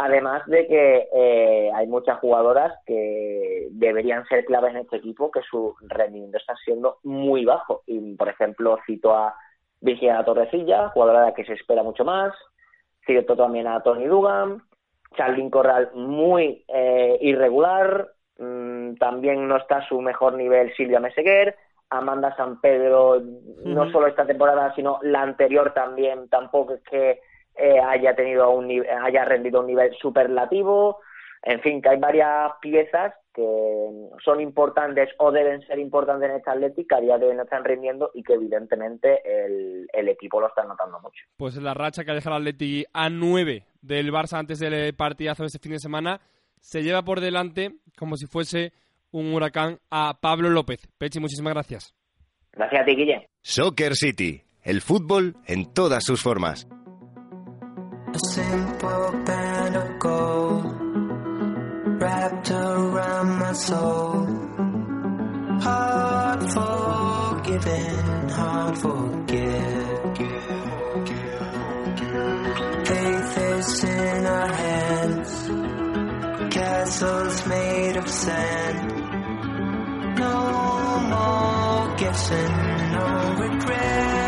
Además 0.01 0.47
de 0.47 0.69
que 0.69 1.09
eh, 1.13 1.73
hay 1.75 1.89
muchas 1.89 2.21
jugadoras 2.21 2.73
que 2.87 3.67
deberían 3.73 4.25
ser 4.27 4.45
claves 4.45 4.71
en 4.71 4.83
este 4.83 4.99
equipo, 4.99 5.31
que 5.33 5.41
su 5.43 5.75
rendimiento 5.81 6.39
está 6.39 6.55
siendo 6.65 6.99
muy 7.03 7.45
bajo. 7.45 7.83
Y, 7.87 8.15
por 8.15 8.29
ejemplo, 8.29 8.79
cito 8.87 9.13
a 9.13 9.35
Virginia 9.81 10.25
Torrecilla, 10.25 10.91
jugadora 10.91 11.21
de 11.21 11.27
la 11.27 11.35
que 11.35 11.45
se 11.45 11.55
espera 11.55 11.83
mucho 11.83 12.05
más. 12.05 12.33
Cito 13.05 13.37
también 13.37 13.67
a 13.67 13.83
Tony 13.83 14.07
Dugan. 14.07 14.63
Charlyn 15.17 15.51
Corral, 15.51 15.91
muy 15.95 16.65
eh, 16.69 17.19
irregular. 17.21 18.09
Mm, 18.39 18.95
también 18.97 19.49
no 19.49 19.57
está 19.57 19.79
a 19.79 19.89
su 19.89 20.01
mejor 20.01 20.35
nivel 20.35 20.73
Silvia 20.77 21.01
Meseguer. 21.01 21.57
Amanda 21.91 22.37
San 22.37 22.61
Pedro, 22.61 23.21
no 23.65 23.91
solo 23.91 24.07
esta 24.07 24.27
temporada, 24.27 24.75
sino 24.75 24.99
la 25.03 25.23
anterior 25.23 25.73
también, 25.73 26.29
tampoco 26.29 26.75
es 26.75 26.83
que 26.83 27.21
eh, 27.59 27.81
haya 27.81 28.15
tenido 28.15 28.51
un 28.51 28.71
haya 28.71 29.25
rendido 29.25 29.61
un 29.61 29.67
nivel 29.67 29.95
superlativo. 30.01 31.01
En 31.43 31.61
fin, 31.61 31.81
que 31.81 31.91
hay 31.91 31.99
varias 31.99 32.53
piezas 32.61 33.15
que 33.33 33.47
son 34.25 34.41
importantes 34.41 35.09
o 35.19 35.31
deben 35.31 35.61
ser 35.63 35.79
importantes 35.79 36.29
en 36.29 36.37
esta 36.37 36.53
Atlética, 36.53 36.97
a 36.97 37.01
día 37.01 37.17
de 37.17 37.27
hoy 37.27 37.37
no 37.37 37.45
están 37.45 37.65
rindiendo 37.65 38.11
y 38.13 38.25
que 38.25 38.35
evidentemente 38.35 39.21
el, 39.25 39.87
el 39.93 40.09
equipo 40.09 40.41
lo 40.41 40.49
está 40.49 40.65
notando 40.65 40.99
mucho. 41.01 41.23
Pues 41.37 41.57
la 41.57 41.75
racha 41.75 42.05
que 42.05 42.11
ha 42.11 42.15
dejado 42.15 42.37
el 42.37 42.43
Atleti 42.43 42.85
a 42.93 43.09
9 43.09 43.63
del 43.81 44.13
Barça 44.13 44.39
antes 44.39 44.59
del 44.59 44.95
partidazo 44.95 45.45
de 45.45 45.47
este 45.47 45.61
fin 45.61 45.73
de 45.73 45.79
semana 45.79 46.21
se 46.61 46.83
lleva 46.83 47.03
por 47.03 47.21
delante 47.21 47.77
como 47.97 48.17
si 48.17 48.27
fuese 48.27 48.73
un 49.11 49.33
huracán 49.33 49.79
a 49.91 50.19
Pablo 50.21 50.51
López. 50.51 50.89
Pechi, 50.99 51.21
muchísimas 51.21 51.55
gracias. 51.55 51.95
Gracias 52.53 52.83
a 52.83 52.85
ti, 52.85 52.97
Guille. 52.97 53.29
Soccer 53.41 53.95
City, 53.95 54.43
el 54.63 54.81
fútbol 54.81 55.37
en 55.47 55.73
todas 55.73 56.05
sus 56.05 56.23
formas. 56.23 56.69
A 58.11 58.19
simple 58.33 59.13
band 59.27 59.77
of 59.77 59.99
gold 59.99 60.65
wrapped 62.01 62.51
around 62.51 63.39
my 63.39 63.53
soul. 63.53 64.25
Hard 65.61 66.41
forgiven, 66.57 68.29
hard 68.31 68.79
forget. 68.79 70.17
Faith 72.87 73.39
is 73.39 73.85
in 73.85 74.27
our 74.27 74.53
hands, 74.55 75.49
castles 76.55 77.47
made 77.47 77.97
of 77.99 78.09
sand. 78.09 78.89
No 80.19 80.99
more 81.13 81.97
guessing, 81.97 82.57
no 82.93 83.35
regrets. 83.39 84.28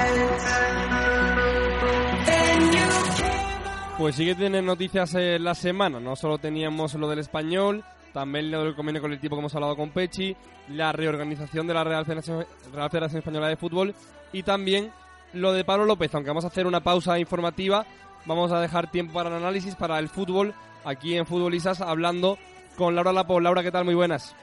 Pues 4.01 4.15
sí 4.15 4.25
que 4.25 4.35
tienen 4.35 4.65
noticias 4.65 5.13
la 5.13 5.55
semana. 5.55 6.01
No 6.01 6.17
solo 6.17 6.39
teníamos 6.39 6.95
lo 6.95 7.07
del 7.07 7.19
español, 7.19 7.85
también 8.15 8.51
lo 8.51 8.65
del 8.65 8.75
convenio 8.75 9.03
colectivo 9.03 9.37
que 9.37 9.41
hemos 9.41 9.55
hablado 9.55 9.77
con 9.77 9.91
Pechi, 9.91 10.35
la 10.69 10.91
reorganización 10.91 11.67
de 11.67 11.75
la 11.75 11.85
Real 11.85 12.07
Federación, 12.07 12.47
Real 12.73 12.89
Federación 12.89 13.19
Española 13.19 13.49
de 13.49 13.59
Fútbol 13.59 13.95
y 14.33 14.43
también 14.43 14.91
lo 15.35 15.53
de 15.53 15.67
Pablo 15.67 15.85
López. 15.85 16.15
Aunque 16.15 16.31
vamos 16.31 16.45
a 16.45 16.49
hacer 16.49 16.67
una 16.67 16.81
pausa 16.81 17.19
informativa, 17.19 17.85
vamos 18.25 18.53
a 18.53 18.61
dejar 18.63 18.91
tiempo 18.91 19.13
para 19.13 19.29
el 19.29 19.37
análisis, 19.37 19.75
para 19.75 19.99
el 19.99 20.09
fútbol, 20.09 20.55
aquí 20.83 21.15
en 21.15 21.27
Futbolistas, 21.27 21.83
hablando 21.83 22.39
con 22.79 22.95
Laura 22.95 23.13
Lapo. 23.13 23.39
Laura, 23.39 23.63
¿qué 23.63 23.71
tal? 23.71 23.85
Muy 23.85 23.95
buenas. 23.95 24.35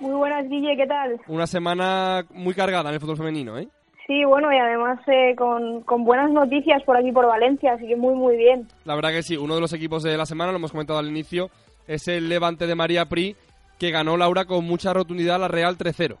Muy 0.00 0.14
buenas, 0.14 0.48
Guille, 0.48 0.78
¿qué 0.78 0.86
tal? 0.86 1.20
Una 1.26 1.46
semana 1.46 2.24
muy 2.30 2.54
cargada 2.54 2.88
en 2.88 2.94
el 2.94 3.00
fútbol 3.02 3.18
femenino, 3.18 3.58
¿eh? 3.58 3.68
Sí, 4.08 4.24
bueno, 4.24 4.50
y 4.50 4.56
además 4.56 4.98
eh, 5.06 5.36
con, 5.36 5.82
con 5.82 6.02
buenas 6.02 6.30
noticias 6.30 6.82
por 6.84 6.96
aquí, 6.96 7.12
por 7.12 7.26
Valencia, 7.26 7.74
así 7.74 7.86
que 7.86 7.94
muy, 7.94 8.14
muy 8.14 8.38
bien. 8.38 8.66
La 8.86 8.94
verdad 8.94 9.10
que 9.10 9.22
sí, 9.22 9.36
uno 9.36 9.54
de 9.54 9.60
los 9.60 9.74
equipos 9.74 10.02
de 10.02 10.16
la 10.16 10.24
semana, 10.24 10.50
lo 10.50 10.56
hemos 10.56 10.72
comentado 10.72 10.98
al 10.98 11.08
inicio, 11.08 11.50
es 11.86 12.08
el 12.08 12.30
Levante 12.30 12.66
de 12.66 12.74
María 12.74 13.04
Pri, 13.04 13.36
que 13.78 13.90
ganó 13.90 14.16
Laura 14.16 14.46
con 14.46 14.64
mucha 14.64 14.94
rotundidad 14.94 15.36
a 15.36 15.40
la 15.40 15.48
Real 15.48 15.76
3-0. 15.76 16.16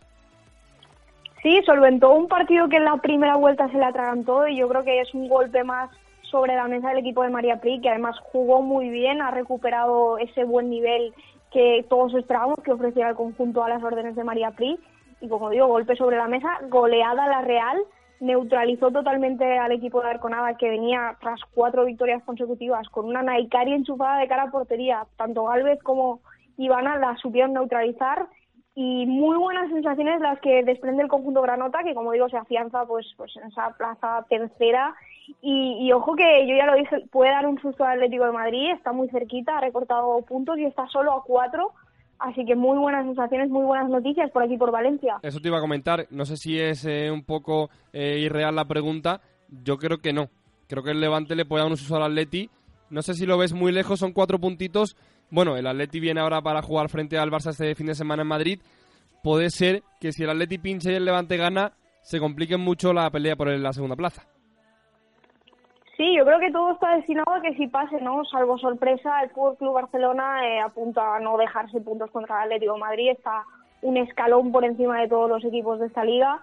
Sí, 1.42 1.60
solventó 1.64 2.12
un 2.12 2.28
partido 2.28 2.68
que 2.68 2.76
en 2.76 2.84
la 2.84 2.98
primera 2.98 3.36
vuelta 3.36 3.70
se 3.70 3.78
le 3.78 3.84
atragantó 3.86 4.46
y 4.46 4.58
yo 4.58 4.68
creo 4.68 4.84
que 4.84 5.00
es 5.00 5.14
un 5.14 5.26
golpe 5.26 5.64
más 5.64 5.88
sobre 6.30 6.56
la 6.56 6.68
mesa 6.68 6.90
del 6.90 6.98
equipo 6.98 7.22
de 7.22 7.30
María 7.30 7.58
Pri, 7.58 7.80
que 7.80 7.88
además 7.88 8.16
jugó 8.32 8.60
muy 8.60 8.90
bien, 8.90 9.22
ha 9.22 9.30
recuperado 9.30 10.18
ese 10.18 10.44
buen 10.44 10.68
nivel 10.68 11.14
que 11.50 11.86
todos 11.88 12.12
esperábamos 12.12 12.58
que 12.62 12.72
ofreciera 12.72 13.08
el 13.08 13.16
conjunto 13.16 13.64
a 13.64 13.70
las 13.70 13.82
órdenes 13.82 14.14
de 14.14 14.24
María 14.24 14.50
Pri. 14.50 14.78
Y 15.20 15.28
como 15.28 15.50
digo, 15.50 15.66
golpe 15.66 15.96
sobre 15.96 16.16
la 16.16 16.28
mesa, 16.28 16.58
goleada 16.68 17.26
la 17.26 17.42
Real, 17.42 17.78
neutralizó 18.20 18.90
totalmente 18.90 19.58
al 19.58 19.72
equipo 19.72 20.00
de 20.00 20.10
Arconada 20.10 20.56
que 20.56 20.70
venía 20.70 21.16
tras 21.20 21.40
cuatro 21.54 21.84
victorias 21.84 22.22
consecutivas 22.24 22.88
con 22.88 23.06
una 23.06 23.22
Naikari 23.22 23.72
enchufada 23.72 24.18
de 24.18 24.28
cara 24.28 24.44
a 24.44 24.50
portería. 24.50 25.06
Tanto 25.16 25.44
Galvez 25.44 25.80
como 25.82 26.20
Ivana 26.56 26.96
la 26.98 27.16
supieron 27.16 27.52
neutralizar 27.52 28.26
y 28.74 29.06
muy 29.06 29.36
buenas 29.36 29.68
sensaciones 29.70 30.20
las 30.20 30.40
que 30.40 30.62
desprende 30.62 31.02
el 31.02 31.08
conjunto 31.08 31.42
Granota, 31.42 31.82
que 31.82 31.94
como 31.94 32.12
digo 32.12 32.28
se 32.28 32.36
afianza 32.36 32.86
pues, 32.86 33.06
pues 33.16 33.36
en 33.36 33.48
esa 33.48 33.70
plaza 33.76 34.24
tercera 34.28 34.94
y, 35.42 35.92
ojo 35.92 36.14
que 36.14 36.46
yo 36.46 36.56
ya 36.56 36.66
lo 36.66 36.74
dije, 36.74 37.04
puede 37.10 37.30
dar 37.30 37.46
un 37.46 37.60
susto 37.60 37.84
al 37.84 37.94
Atlético 37.94 38.24
de 38.26 38.32
Madrid, 38.32 38.70
está 38.70 38.92
muy 38.92 39.08
cerquita, 39.08 39.58
ha 39.58 39.60
recortado 39.60 40.22
puntos 40.22 40.58
y 40.58 40.64
está 40.64 40.86
solo 40.86 41.12
a 41.12 41.22
cuatro, 41.22 41.72
así 42.18 42.44
que 42.44 42.56
muy 42.56 42.78
buenas 42.78 43.04
sensaciones, 43.06 43.50
muy 43.50 43.64
buenas 43.64 43.88
noticias 43.88 44.30
por 44.30 44.42
aquí 44.42 44.56
por 44.56 44.70
Valencia. 44.70 45.18
Eso 45.22 45.40
te 45.40 45.48
iba 45.48 45.58
a 45.58 45.62
comentar, 45.62 46.06
no 46.10 46.24
sé 46.24 46.36
si 46.36 46.58
es 46.58 46.84
eh, 46.84 47.10
un 47.10 47.24
poco 47.24 47.70
eh, 47.92 48.18
irreal 48.20 48.54
la 48.54 48.66
pregunta, 48.66 49.20
yo 49.48 49.76
creo 49.76 49.98
que 49.98 50.12
no, 50.12 50.28
creo 50.68 50.82
que 50.82 50.90
el 50.90 51.00
Levante 51.00 51.34
le 51.34 51.44
puede 51.44 51.62
dar 51.62 51.70
un 51.70 51.76
susto 51.76 51.96
al 51.96 52.04
Atleti, 52.04 52.50
no 52.90 53.02
sé 53.02 53.14
si 53.14 53.26
lo 53.26 53.38
ves 53.38 53.52
muy 53.52 53.72
lejos, 53.72 54.00
son 54.00 54.12
cuatro 54.12 54.38
puntitos, 54.38 54.96
bueno, 55.30 55.56
el 55.56 55.66
Atleti 55.66 56.00
viene 56.00 56.20
ahora 56.20 56.40
para 56.40 56.62
jugar 56.62 56.88
frente 56.88 57.18
al 57.18 57.30
Barça 57.30 57.50
este 57.50 57.74
fin 57.74 57.86
de 57.86 57.94
semana 57.94 58.22
en 58.22 58.28
Madrid, 58.28 58.60
puede 59.22 59.50
ser 59.50 59.82
que 60.00 60.12
si 60.12 60.22
el 60.22 60.30
Atleti 60.30 60.58
pinche 60.58 60.92
y 60.92 60.96
el 60.96 61.04
Levante 61.04 61.36
gana, 61.36 61.72
se 62.02 62.18
complique 62.18 62.56
mucho 62.56 62.92
la 62.92 63.10
pelea 63.10 63.36
por 63.36 63.48
la 63.48 63.72
segunda 63.72 63.96
plaza. 63.96 64.26
Sí, 65.98 66.14
yo 66.14 66.24
creo 66.24 66.38
que 66.38 66.52
todo 66.52 66.70
está 66.70 66.94
destinado 66.94 67.34
a 67.34 67.42
que 67.42 67.54
si 67.54 67.66
pase, 67.66 68.00
¿no? 68.00 68.24
Salvo 68.26 68.56
sorpresa, 68.56 69.20
el 69.20 69.30
Fútbol 69.30 69.56
Club 69.56 69.74
Barcelona 69.74 70.46
eh, 70.46 70.60
apunta 70.60 71.16
a 71.16 71.18
no 71.18 71.36
dejarse 71.36 71.80
puntos 71.80 72.08
contra 72.12 72.36
el 72.36 72.42
Atlético 72.44 72.78
Madrid, 72.78 73.10
está 73.10 73.42
un 73.82 73.96
escalón 73.96 74.52
por 74.52 74.64
encima 74.64 75.00
de 75.00 75.08
todos 75.08 75.28
los 75.28 75.44
equipos 75.44 75.80
de 75.80 75.86
esta 75.86 76.04
liga. 76.04 76.40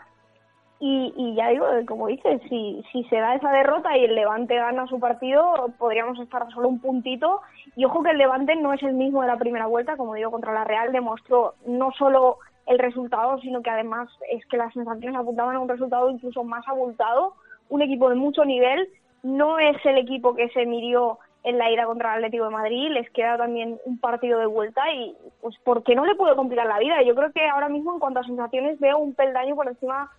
Y, 0.82 1.14
y 1.16 1.36
ya 1.36 1.48
digo, 1.52 1.70
eh, 1.70 1.86
como 1.86 2.08
dices, 2.08 2.42
si, 2.50 2.84
si 2.92 3.06
se 3.06 3.16
da 3.16 3.34
esa 3.34 3.50
derrota 3.52 3.98
y 3.98 4.04
el 4.04 4.16
Levante 4.16 4.56
gana 4.56 4.88
su 4.88 5.00
partido, 5.00 5.72
podríamos 5.78 6.20
estar 6.20 6.52
solo 6.52 6.68
un 6.68 6.82
puntito. 6.82 7.40
Y 7.78 7.86
ojo 7.86 8.04
que 8.04 8.12
el 8.12 8.18
Levante 8.18 8.58
no 8.58 8.74
es 8.74 8.84
el 8.84 8.94
mismo 8.94 9.22
de 9.22 9.30
la 9.30 9.38
primera 9.38 9.68
vuelta, 9.68 9.96
como 9.96 10.16
digo, 10.16 10.32
contra 10.32 10.52
la 10.52 10.66
Real 10.66 10.92
demostró 10.92 11.54
no 11.66 11.94
solo 11.94 12.40
el 12.66 12.78
resultado, 12.78 13.40
sino 13.40 13.62
que 13.62 13.70
además 13.70 14.10
es 14.30 14.46
que 14.48 14.58
las 14.58 14.74
sensaciones 14.74 15.18
apuntaban 15.18 15.56
a 15.56 15.62
un 15.62 15.70
resultado 15.70 16.10
incluso 16.10 16.44
más 16.44 16.68
abultado, 16.68 17.36
un 17.70 17.82
equipo 17.82 18.10
de 18.10 18.16
mucho 18.16 18.44
nivel 18.44 18.90
no 19.26 19.58
es 19.58 19.84
el 19.86 19.98
equipo 19.98 20.36
que 20.36 20.50
se 20.50 20.68
midió 20.68 21.18
en 21.44 21.58
la 21.58 21.72
ida 21.72 21.86
contra 21.86 22.12
el 22.12 22.18
Atlético 22.18 22.46
de 22.46 22.52
Madrid, 22.52 22.92
les 22.92 23.10
queda 23.10 23.38
también 23.38 23.80
un 23.86 24.00
partido 24.00 24.40
de 24.40 24.46
vuelta 24.46 24.82
y 24.94 25.16
pues 25.42 25.56
porque 25.64 25.96
no 25.96 26.06
le 26.06 26.16
puede 26.16 26.36
complicar 26.36 26.68
la 26.68 26.78
vida. 26.78 27.02
Yo 27.04 27.16
creo 27.16 27.32
que 27.32 27.48
ahora 27.48 27.68
mismo 27.68 27.94
en 27.94 28.00
cuanto 28.00 28.20
a 28.20 28.24
sensaciones 28.24 28.80
veo 28.80 29.00
un 29.00 29.16
peldaño 29.16 29.56
por 29.56 29.68
encima 29.68 30.12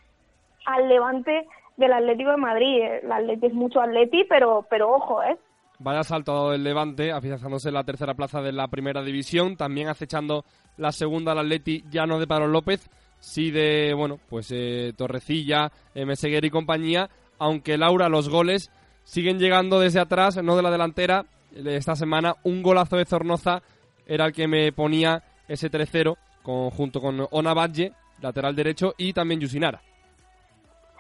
al 0.66 0.88
levante 0.88 1.46
del 1.76 1.92
Atlético 1.92 2.30
de 2.30 2.36
Madrid. 2.36 2.82
El 3.02 3.12
Atleti 3.12 3.46
es 3.46 3.54
mucho 3.54 3.80
Atleti, 3.80 4.24
pero, 4.24 4.66
pero 4.68 4.92
ojo, 4.92 5.22
¿eh? 5.22 5.36
Vaya 5.78 6.02
salto 6.02 6.50
del 6.50 6.64
Levante, 6.64 7.12
afianzándose 7.12 7.68
en 7.68 7.74
la 7.74 7.84
tercera 7.84 8.14
plaza 8.14 8.40
de 8.40 8.50
la 8.50 8.66
primera 8.66 9.02
división, 9.02 9.56
también 9.56 9.88
acechando 9.88 10.44
la 10.78 10.90
segunda 10.90 11.32
al 11.32 11.40
Atleti, 11.40 11.84
ya 11.90 12.06
no 12.06 12.18
de 12.18 12.26
Pablo 12.26 12.48
López, 12.48 12.88
sí 13.20 13.50
de, 13.50 13.92
bueno, 13.94 14.18
pues 14.28 14.50
eh, 14.52 14.94
Torrecilla, 14.96 15.70
eh, 15.94 16.06
Meseguer 16.06 16.44
y 16.46 16.50
compañía, 16.50 17.10
aunque 17.38 17.76
Laura 17.76 18.08
los 18.08 18.30
goles 18.30 18.70
siguen 19.06 19.38
llegando 19.38 19.80
desde 19.80 20.00
atrás, 20.00 20.36
no 20.42 20.56
de 20.56 20.62
la 20.62 20.70
delantera. 20.70 21.24
Esta 21.54 21.94
semana 21.94 22.34
un 22.42 22.62
golazo 22.62 22.96
de 22.96 23.06
Zornoza 23.06 23.62
era 24.06 24.26
el 24.26 24.32
que 24.32 24.46
me 24.46 24.72
ponía 24.72 25.22
ese 25.48 25.70
3-0 25.70 26.16
junto 26.42 27.00
con 27.00 27.26
Ona 27.30 27.54
Valle, 27.54 27.92
lateral 28.20 28.54
derecho, 28.54 28.94
y 28.98 29.12
también 29.12 29.40
Yusinara. 29.40 29.80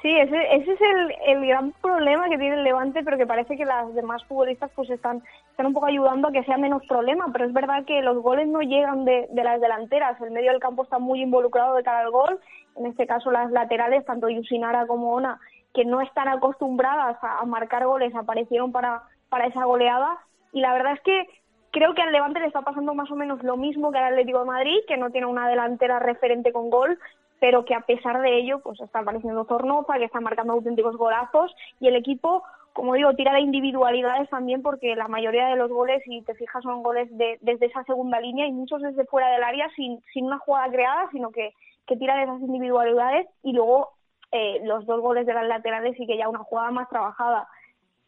Sí, 0.02 0.10
ese, 0.10 0.36
ese 0.54 0.72
es 0.72 0.80
el, 0.80 1.36
el, 1.36 1.46
gran 1.46 1.72
problema 1.82 2.28
que 2.28 2.38
tiene 2.38 2.56
el 2.56 2.64
Levante, 2.64 3.02
pero 3.02 3.16
que 3.16 3.26
parece 3.26 3.56
que 3.56 3.64
las 3.64 3.92
demás 3.94 4.22
futbolistas 4.24 4.70
pues 4.74 4.88
están, 4.90 5.22
están 5.50 5.66
un 5.66 5.72
poco 5.72 5.86
ayudando 5.86 6.28
a 6.28 6.32
que 6.32 6.44
sea 6.44 6.58
menos 6.58 6.86
problema, 6.86 7.26
pero 7.32 7.46
es 7.46 7.52
verdad 7.52 7.84
que 7.84 8.02
los 8.02 8.22
goles 8.22 8.46
no 8.46 8.60
llegan 8.60 9.04
de, 9.04 9.26
de 9.30 9.44
las 9.44 9.60
delanteras, 9.60 10.20
el 10.20 10.30
medio 10.30 10.52
del 10.52 10.60
campo 10.60 10.84
está 10.84 10.98
muy 10.98 11.22
involucrado 11.22 11.74
de 11.74 11.82
cara 11.82 12.00
al 12.00 12.10
gol, 12.10 12.38
en 12.76 12.86
este 12.86 13.06
caso 13.06 13.30
las 13.30 13.50
laterales, 13.50 14.04
tanto 14.04 14.28
Yusinara 14.28 14.86
como 14.86 15.12
Ona, 15.14 15.40
que 15.76 15.84
no 15.84 16.00
están 16.00 16.26
acostumbradas 16.26 17.18
a, 17.20 17.44
marcar 17.44 17.84
goles 17.84 18.14
aparecieron 18.14 18.72
para, 18.72 19.02
para 19.28 19.46
esa 19.46 19.66
goleada. 19.66 20.16
Y 20.52 20.60
la 20.62 20.72
verdad 20.72 20.94
es 20.94 21.00
que 21.02 21.28
creo 21.70 21.92
que 21.92 22.00
al 22.00 22.12
Levante 22.12 22.40
le 22.40 22.46
está 22.46 22.62
pasando 22.62 22.94
más 22.94 23.10
o 23.10 23.14
menos 23.14 23.42
lo 23.42 23.58
mismo 23.58 23.92
que 23.92 23.98
al 23.98 24.14
Atlético 24.14 24.38
de 24.38 24.46
Madrid, 24.46 24.78
que 24.88 24.96
no 24.96 25.10
tiene 25.10 25.26
una 25.26 25.46
delantera 25.46 25.98
referente 25.98 26.50
con 26.50 26.70
gol, 26.70 26.98
pero 27.40 27.66
que 27.66 27.74
a 27.74 27.82
pesar 27.82 28.22
de 28.22 28.38
ello 28.38 28.60
pues 28.60 28.80
está 28.80 29.00
apareciendo 29.00 29.44
Zornoza, 29.44 29.98
que 29.98 30.06
está 30.06 30.18
marcando 30.18 30.54
auténticos 30.54 30.96
golazos. 30.96 31.54
Y 31.78 31.88
el 31.88 31.96
equipo, 31.96 32.42
como 32.72 32.94
digo, 32.94 33.12
tira 33.12 33.34
de 33.34 33.40
individualidades 33.40 34.30
también 34.30 34.62
porque 34.62 34.96
la 34.96 35.08
mayoría 35.08 35.48
de 35.48 35.56
los 35.56 35.70
goles, 35.70 36.02
si 36.06 36.22
te 36.22 36.34
fijas, 36.36 36.62
son 36.62 36.82
goles 36.82 37.14
de, 37.18 37.36
desde 37.42 37.66
esa 37.66 37.84
segunda 37.84 38.18
línea 38.18 38.46
y 38.46 38.52
muchos 38.52 38.80
desde 38.80 39.04
fuera 39.04 39.28
del 39.28 39.42
área 39.42 39.68
sin, 39.76 40.00
sin 40.14 40.24
una 40.24 40.38
jugada 40.38 40.72
creada, 40.72 41.10
sino 41.12 41.30
que, 41.32 41.52
que 41.86 41.98
tira 41.98 42.16
de 42.16 42.22
esas 42.22 42.40
individualidades. 42.40 43.26
Y 43.42 43.52
luego 43.52 43.90
eh, 44.32 44.60
los 44.64 44.86
dos 44.86 45.00
goles 45.00 45.26
de 45.26 45.34
las 45.34 45.46
laterales 45.46 45.98
y 45.98 46.06
que 46.06 46.16
ya 46.16 46.28
una 46.28 46.40
jugada 46.40 46.70
más 46.70 46.88
trabajada. 46.88 47.48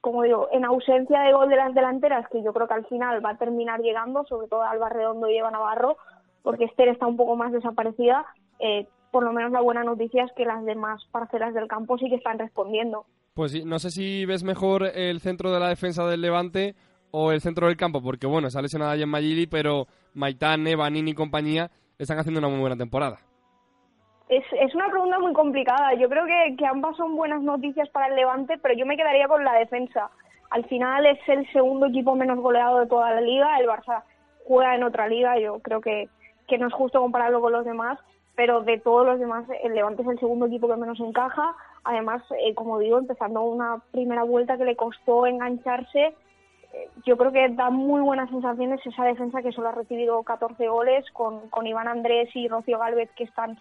Como 0.01 0.23
digo, 0.23 0.49
en 0.53 0.65
ausencia 0.65 1.21
de 1.21 1.33
gol 1.33 1.49
de 1.49 1.57
las 1.57 1.75
delanteras, 1.75 2.29
que 2.31 2.43
yo 2.43 2.53
creo 2.53 2.69
que 2.69 2.75
al 2.75 2.87
final 2.87 3.25
va 3.25 3.31
a 3.31 3.39
terminar 3.39 3.81
llegando, 3.81 4.25
sobre 4.27 4.49
todo 4.49 4.63
Alba 4.63 4.89
Redondo 4.89 5.29
y 5.29 5.37
Eva 5.37 5.51
Navarro, 5.51 5.97
porque 6.43 6.65
Esther 6.65 6.89
está 6.89 7.07
un 7.07 7.17
poco 7.17 7.37
más 7.37 7.53
desaparecida, 7.53 8.27
eh, 8.59 8.87
por 9.11 9.25
lo 9.25 9.33
menos 9.33 9.53
la 9.53 9.61
buena 9.61 9.85
noticia 9.85 10.25
es 10.25 10.33
que 10.37 10.45
las 10.45 10.65
demás 10.65 11.03
parcelas 11.11 11.55
del 11.55 11.67
campo 11.67 11.99
sí 11.99 12.09
que 12.09 12.17
están 12.17 12.39
respondiendo. 12.39 13.07
Pues 13.35 13.53
sí, 13.53 13.65
no 13.65 13.79
sé 13.79 13.91
si 13.91 14.25
ves 14.27 14.43
mejor 14.43 14.85
el 14.85 15.21
centro 15.21 15.53
de 15.53 15.61
la 15.61 15.69
defensa 15.69 16.07
del 16.07 16.21
Levante 16.21 16.75
o 17.11 17.33
el 17.33 17.41
centro 17.41 17.69
del 17.69 17.77
campo, 17.77 18.03
porque 18.03 18.27
bueno, 18.27 18.49
está 18.49 18.61
lesionada 18.61 18.95
en 18.97 19.09
Magili, 19.09 19.47
pero 19.47 19.87
Maitane, 20.15 20.77
Vanini 20.77 21.13
y 21.13 21.15
compañía 21.15 21.71
están 21.99 22.19
haciendo 22.19 22.39
una 22.39 22.49
muy 22.49 22.61
buena 22.61 22.77
temporada. 22.77 23.19
Es, 24.29 24.45
es 24.53 24.75
una 24.75 24.91
pregunta 24.91 25.19
muy 25.19 25.33
complicada. 25.33 25.95
Yo 25.95 26.09
creo 26.09 26.27
que, 26.27 26.57
que 26.57 26.67
ambas 26.67 26.97
son 26.97 27.17
buenas 27.17 27.43
noticias 27.43 27.89
para 27.91 28.09
el 28.09 28.17
Levante, 28.17 28.59
pero 28.59 28.75
yo 28.75 28.85
me 28.85 28.97
quedaría 28.97 29.27
con 29.27 29.45
la 29.45 29.55
defensa. 29.55 30.11
Al 30.51 30.65
final 30.67 31.07
es 31.07 31.19
el 31.29 31.51
segundo 31.53 31.87
equipo 31.87 32.15
menos 32.15 32.39
goleado 32.39 32.81
de 32.81 32.87
toda 32.87 33.11
la 33.13 33.21
liga. 33.21 33.59
El 33.59 33.67
Barça 33.67 34.03
juega 34.47 34.75
en 34.75 34.83
otra 34.83 35.09
liga. 35.09 35.39
Yo 35.39 35.61
creo 35.61 35.81
que, 35.81 36.09
que 36.47 36.59
no 36.59 36.67
es 36.69 36.75
justo 36.75 37.01
compararlo 37.01 37.41
con 37.41 37.53
los 37.53 37.65
demás, 37.65 37.99
pero 38.35 38.63
de 38.63 38.79
todos 38.79 39.07
los 39.07 39.19
demás, 39.19 39.47
el 39.63 39.75
Levante 39.75 40.03
es 40.03 40.09
el 40.09 40.21
segundo 40.21 40.47
equipo 40.47 40.69
que 40.69 40.77
menos 40.77 41.01
encaja. 41.01 41.57
Además, 41.85 42.23
eh, 42.45 42.55
como 42.55 42.79
digo, 42.79 42.99
empezando 42.99 43.43
una 43.43 43.81
primera 43.93 44.25
vuelta 44.25 44.59
que 44.59 44.65
le 44.65 44.77
costó 44.77 45.27
engancharse, 45.27 46.15
eh, 46.75 46.91
yo 47.07 47.17
creo 47.17 47.33
que 47.33 47.49
da 47.49 47.71
muy 47.71 48.03
buenas 48.03 48.29
sensaciones 48.29 48.85
esa 48.85 49.05
defensa 49.05 49.41
que 49.41 49.53
solo 49.53 49.69
ha 49.69 49.73
recibido 49.73 50.23
14 50.23 50.69
goles, 50.69 51.11
con, 51.13 51.49
con 51.49 51.67
Iván 51.67 51.89
Andrés 51.89 52.29
y 52.35 52.47
Rocío 52.47 52.79
Galvez 52.79 53.11
que 53.17 53.25
están 53.25 53.59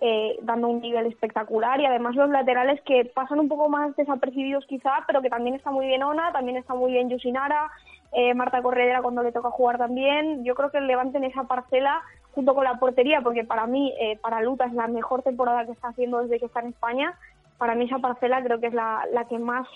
eh, 0.00 0.36
dando 0.42 0.68
un 0.68 0.80
nivel 0.80 1.06
espectacular 1.06 1.80
y 1.80 1.86
además 1.86 2.14
los 2.14 2.30
laterales 2.30 2.80
que 2.82 3.04
pasan 3.04 3.40
un 3.40 3.48
poco 3.48 3.68
más 3.68 3.96
desapercibidos 3.96 4.64
quizá, 4.66 4.92
pero 5.06 5.22
que 5.22 5.30
también 5.30 5.56
está 5.56 5.70
muy 5.70 5.86
bien 5.86 6.02
Ona, 6.02 6.32
también 6.32 6.56
está 6.56 6.74
muy 6.74 6.92
bien 6.92 7.10
Yusinara, 7.10 7.70
eh, 8.12 8.32
Marta 8.34 8.62
Corredera 8.62 9.02
cuando 9.02 9.22
le 9.22 9.32
toca 9.32 9.50
jugar 9.50 9.78
también. 9.78 10.44
Yo 10.44 10.54
creo 10.54 10.70
que 10.70 10.78
el 10.78 10.86
Levante 10.86 11.18
en 11.18 11.24
esa 11.24 11.44
parcela 11.44 12.00
junto 12.32 12.54
con 12.54 12.64
la 12.64 12.78
portería, 12.78 13.20
porque 13.22 13.42
para 13.42 13.66
mí, 13.66 13.92
eh, 14.00 14.16
para 14.22 14.40
Luta 14.40 14.66
es 14.66 14.72
la 14.72 14.86
mejor 14.86 15.22
temporada 15.22 15.66
que 15.66 15.72
está 15.72 15.88
haciendo 15.88 16.22
desde 16.22 16.38
que 16.38 16.46
está 16.46 16.60
en 16.60 16.68
España. 16.68 17.18
Para 17.58 17.74
mí 17.74 17.86
esa 17.86 17.98
parcela 17.98 18.40
creo 18.42 18.60
que 18.60 18.68
es 18.68 18.74
la, 18.74 19.04
la 19.12 19.24
que 19.24 19.38
más 19.40 19.66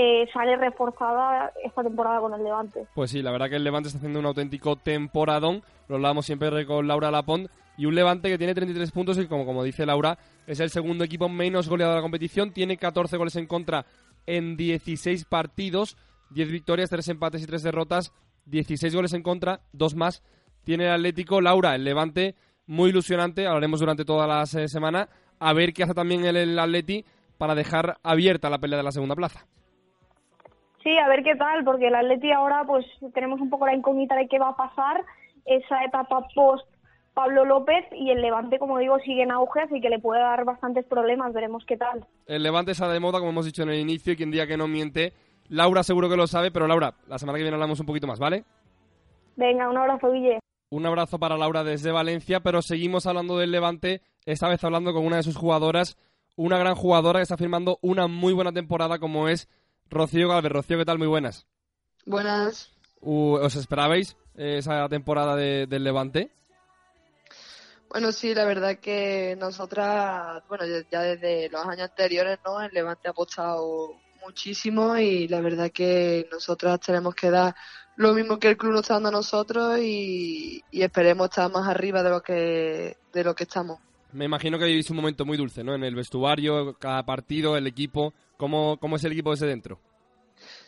eh, 0.00 0.28
sale 0.32 0.56
reforzada 0.56 1.52
esta 1.64 1.82
temporada 1.82 2.20
con 2.20 2.32
el 2.32 2.44
Levante. 2.44 2.86
Pues 2.94 3.10
sí, 3.10 3.20
la 3.20 3.32
verdad 3.32 3.50
que 3.50 3.56
el 3.56 3.64
Levante 3.64 3.88
está 3.88 3.98
haciendo 3.98 4.20
un 4.20 4.26
auténtico 4.26 4.76
temporadón. 4.76 5.64
Lo 5.88 5.96
hablábamos 5.96 6.24
siempre 6.24 6.64
con 6.66 6.86
Laura 6.86 7.10
Lapont. 7.10 7.50
Y 7.76 7.86
un 7.86 7.96
Levante 7.96 8.28
que 8.28 8.38
tiene 8.38 8.54
33 8.54 8.92
puntos 8.92 9.18
y 9.18 9.26
como, 9.26 9.44
como 9.44 9.64
dice 9.64 9.84
Laura, 9.84 10.16
es 10.46 10.60
el 10.60 10.70
segundo 10.70 11.02
equipo 11.02 11.28
menos 11.28 11.68
goleado 11.68 11.94
de 11.94 11.98
la 11.98 12.02
competición. 12.02 12.52
Tiene 12.52 12.76
14 12.76 13.16
goles 13.16 13.34
en 13.34 13.48
contra 13.48 13.86
en 14.24 14.56
16 14.56 15.24
partidos. 15.24 15.96
10 16.30 16.52
victorias, 16.52 16.90
3 16.90 17.08
empates 17.08 17.42
y 17.42 17.46
3 17.46 17.64
derrotas. 17.64 18.12
16 18.46 18.94
goles 18.94 19.12
en 19.14 19.24
contra, 19.24 19.62
2 19.72 19.96
más. 19.96 20.22
Tiene 20.62 20.84
el 20.84 20.92
Atlético. 20.92 21.40
Laura, 21.40 21.74
el 21.74 21.82
Levante, 21.82 22.36
muy 22.68 22.90
ilusionante. 22.90 23.48
Hablaremos 23.48 23.80
durante 23.80 24.04
toda 24.04 24.28
la 24.28 24.46
semana. 24.46 25.08
A 25.40 25.52
ver 25.54 25.72
qué 25.72 25.82
hace 25.82 25.94
también 25.94 26.24
el, 26.24 26.36
el 26.36 26.56
Atleti 26.56 27.04
para 27.36 27.56
dejar 27.56 27.98
abierta 28.04 28.48
la 28.48 28.58
pelea 28.58 28.76
de 28.76 28.84
la 28.84 28.92
segunda 28.92 29.16
plaza. 29.16 29.44
Sí, 30.82 30.96
a 30.98 31.08
ver 31.08 31.22
qué 31.22 31.34
tal, 31.34 31.64
porque 31.64 31.88
el 31.88 31.94
Atleti 31.94 32.30
ahora 32.32 32.64
pues 32.66 32.86
tenemos 33.14 33.40
un 33.40 33.50
poco 33.50 33.66
la 33.66 33.74
incógnita 33.74 34.14
de 34.16 34.28
qué 34.28 34.38
va 34.38 34.50
a 34.50 34.56
pasar 34.56 35.04
esa 35.44 35.84
etapa 35.84 36.26
post 36.34 36.66
Pablo 37.18 37.44
López 37.44 37.84
y 37.90 38.10
el 38.10 38.22
Levante, 38.22 38.60
como 38.60 38.78
digo, 38.78 38.96
sigue 39.00 39.24
en 39.24 39.32
auge, 39.32 39.60
así 39.62 39.80
que 39.80 39.88
le 39.88 39.98
puede 39.98 40.20
dar 40.20 40.44
bastantes 40.44 40.84
problemas, 40.86 41.32
veremos 41.32 41.64
qué 41.66 41.76
tal. 41.76 42.06
El 42.26 42.44
Levante 42.44 42.70
está 42.70 42.88
de 42.88 43.00
moda, 43.00 43.18
como 43.18 43.30
hemos 43.30 43.44
dicho 43.44 43.64
en 43.64 43.70
el 43.70 43.80
inicio, 43.80 44.12
y 44.12 44.16
quien 44.16 44.30
día 44.30 44.46
que 44.46 44.56
no 44.56 44.68
miente, 44.68 45.14
Laura 45.48 45.82
seguro 45.82 46.08
que 46.08 46.16
lo 46.16 46.28
sabe, 46.28 46.52
pero 46.52 46.68
Laura, 46.68 46.94
la 47.08 47.18
semana 47.18 47.36
que 47.36 47.42
viene 47.42 47.56
hablamos 47.56 47.80
un 47.80 47.86
poquito 47.86 48.06
más, 48.06 48.20
¿vale? 48.20 48.44
Venga, 49.34 49.68
un 49.68 49.76
abrazo, 49.76 50.12
Guille. 50.12 50.38
Un 50.70 50.86
abrazo 50.86 51.18
para 51.18 51.36
Laura 51.36 51.64
desde 51.64 51.90
Valencia, 51.90 52.38
pero 52.38 52.62
seguimos 52.62 53.06
hablando 53.06 53.36
del 53.36 53.50
Levante, 53.50 54.02
esta 54.24 54.48
vez 54.48 54.62
hablando 54.62 54.92
con 54.92 55.04
una 55.04 55.16
de 55.16 55.22
sus 55.24 55.36
jugadoras, 55.36 55.98
una 56.36 56.56
gran 56.56 56.76
jugadora 56.76 57.18
que 57.18 57.24
está 57.24 57.36
firmando 57.36 57.78
una 57.82 58.06
muy 58.06 58.32
buena 58.32 58.52
temporada 58.52 59.00
como 59.00 59.28
es 59.28 59.48
Rocío 59.90 60.28
Galvez. 60.28 60.52
Rocío, 60.52 60.78
¿qué 60.78 60.84
tal? 60.84 60.98
Muy 60.98 61.06
buenas. 61.06 61.46
Buenas. 62.06 62.70
¿Os 63.00 63.54
esperabais 63.56 64.16
esa 64.34 64.88
temporada 64.88 65.36
de, 65.36 65.66
del 65.66 65.84
Levante? 65.84 66.30
Bueno, 67.90 68.12
sí, 68.12 68.34
la 68.34 68.44
verdad 68.44 68.78
que 68.78 69.36
nosotras, 69.40 70.42
bueno, 70.48 70.66
ya- 70.66 70.84
ya 70.90 71.00
desde 71.02 71.48
los 71.48 71.64
años 71.64 71.88
anteriores, 71.90 72.38
¿no? 72.44 72.60
El 72.60 72.70
Levante 72.72 73.08
ha 73.08 73.12
apostado 73.12 73.94
muchísimo 74.22 74.96
y 74.98 75.26
la 75.28 75.40
verdad 75.40 75.70
que 75.70 76.28
nosotras 76.30 76.80
tenemos 76.80 77.14
que 77.14 77.30
dar 77.30 77.54
lo 77.96 78.12
mismo 78.12 78.38
que 78.38 78.50
el 78.50 78.56
club 78.56 78.72
nos 78.72 78.82
está 78.82 78.94
dando 78.94 79.08
a 79.08 79.12
nosotros 79.12 79.78
y, 79.80 80.62
y 80.70 80.82
esperemos 80.82 81.30
estar 81.30 81.50
más 81.50 81.66
arriba 81.66 82.02
de 82.02 82.10
lo 82.10 82.20
que 82.20 82.96
de 83.12 83.24
lo 83.24 83.34
que 83.34 83.44
estamos. 83.44 83.78
Me 84.12 84.24
imagino 84.26 84.58
que 84.58 84.66
vivís 84.66 84.90
un 84.90 84.96
momento 84.96 85.24
muy 85.24 85.36
dulce, 85.38 85.64
¿no? 85.64 85.74
En 85.74 85.82
el 85.84 85.94
vestuario, 85.94 86.74
cada 86.78 87.04
partido, 87.04 87.56
el 87.56 87.66
equipo. 87.66 88.12
¿Cómo, 88.38 88.78
cómo 88.78 88.96
es 88.96 89.04
el 89.04 89.12
equipo 89.12 89.32
desde 89.32 89.48
dentro? 89.48 89.80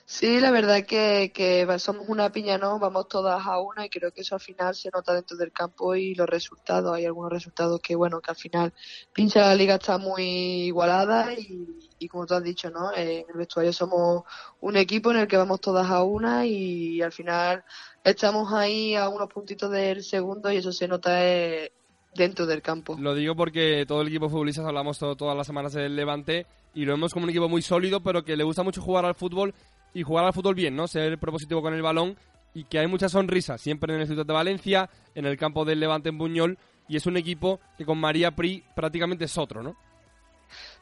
Sí, 0.04 0.40
la 0.40 0.50
verdad 0.50 0.84
que, 0.84 1.30
que 1.32 1.64
somos 1.78 2.08
una 2.08 2.32
piña, 2.32 2.58
¿no? 2.58 2.80
Vamos 2.80 3.06
todas 3.06 3.46
a 3.46 3.60
una 3.60 3.86
y 3.86 3.88
creo 3.88 4.10
que 4.10 4.22
eso 4.22 4.34
al 4.34 4.40
final 4.40 4.74
se 4.74 4.90
nota 4.92 5.14
dentro 5.14 5.36
del 5.36 5.52
campo 5.52 5.94
y 5.94 6.16
los 6.16 6.28
resultados. 6.28 6.92
Hay 6.92 7.06
algunos 7.06 7.30
resultados 7.30 7.80
que, 7.80 7.94
bueno, 7.94 8.20
que 8.20 8.32
al 8.32 8.36
final 8.36 8.74
pincha 9.12 9.42
la 9.42 9.54
liga 9.54 9.76
está 9.76 9.98
muy 9.98 10.24
igualada 10.64 11.32
y, 11.32 11.64
y 12.00 12.08
como 12.08 12.26
tú 12.26 12.34
has 12.34 12.42
dicho, 12.42 12.70
¿no? 12.70 12.92
En 12.92 13.24
el 13.28 13.36
vestuario 13.36 13.72
somos 13.72 14.24
un 14.60 14.76
equipo 14.76 15.12
en 15.12 15.18
el 15.18 15.28
que 15.28 15.36
vamos 15.36 15.60
todas 15.60 15.88
a 15.88 16.02
una 16.02 16.44
y 16.44 17.00
al 17.02 17.12
final 17.12 17.64
estamos 18.02 18.52
ahí 18.52 18.96
a 18.96 19.08
unos 19.08 19.28
puntitos 19.28 19.70
del 19.70 20.02
segundo 20.02 20.50
y 20.50 20.56
eso 20.56 20.72
se 20.72 20.88
nota 20.88 21.24
eh, 21.24 21.70
dentro 22.14 22.46
del 22.46 22.62
campo. 22.62 22.96
Lo 22.98 23.14
digo 23.14 23.34
porque 23.36 23.84
todo 23.86 24.02
el 24.02 24.08
equipo 24.08 24.26
de 24.26 24.30
futbolistas 24.32 24.66
hablamos 24.66 24.98
todo- 24.98 25.16
todas 25.16 25.36
las 25.36 25.46
semanas 25.46 25.72
del 25.72 25.94
Levante 25.96 26.46
y 26.74 26.84
lo 26.84 26.92
vemos 26.92 27.12
como 27.12 27.24
un 27.24 27.30
equipo 27.30 27.48
muy 27.48 27.62
sólido, 27.62 28.00
pero 28.00 28.24
que 28.24 28.36
le 28.36 28.44
gusta 28.44 28.62
mucho 28.62 28.80
jugar 28.82 29.04
al 29.04 29.14
fútbol 29.14 29.54
y 29.94 30.02
jugar 30.02 30.24
al 30.24 30.32
fútbol 30.32 30.54
bien, 30.54 30.76
¿no? 30.76 30.86
Ser 30.88 31.18
propositivo 31.18 31.62
con 31.62 31.74
el 31.74 31.82
balón 31.82 32.16
y 32.54 32.64
que 32.64 32.78
hay 32.78 32.86
mucha 32.86 33.08
sonrisa 33.08 33.58
siempre 33.58 33.94
en 33.94 34.00
el 34.00 34.06
Ciudad 34.06 34.26
de 34.26 34.32
Valencia, 34.32 34.90
en 35.14 35.24
el 35.26 35.36
campo 35.36 35.64
del 35.64 35.80
Levante 35.80 36.08
en 36.08 36.18
Buñol 36.18 36.58
y 36.88 36.96
es 36.96 37.06
un 37.06 37.16
equipo 37.16 37.60
que 37.78 37.84
con 37.84 37.98
María 37.98 38.32
Pri 38.32 38.64
prácticamente 38.74 39.24
es 39.26 39.38
otro, 39.38 39.62
¿no? 39.62 39.76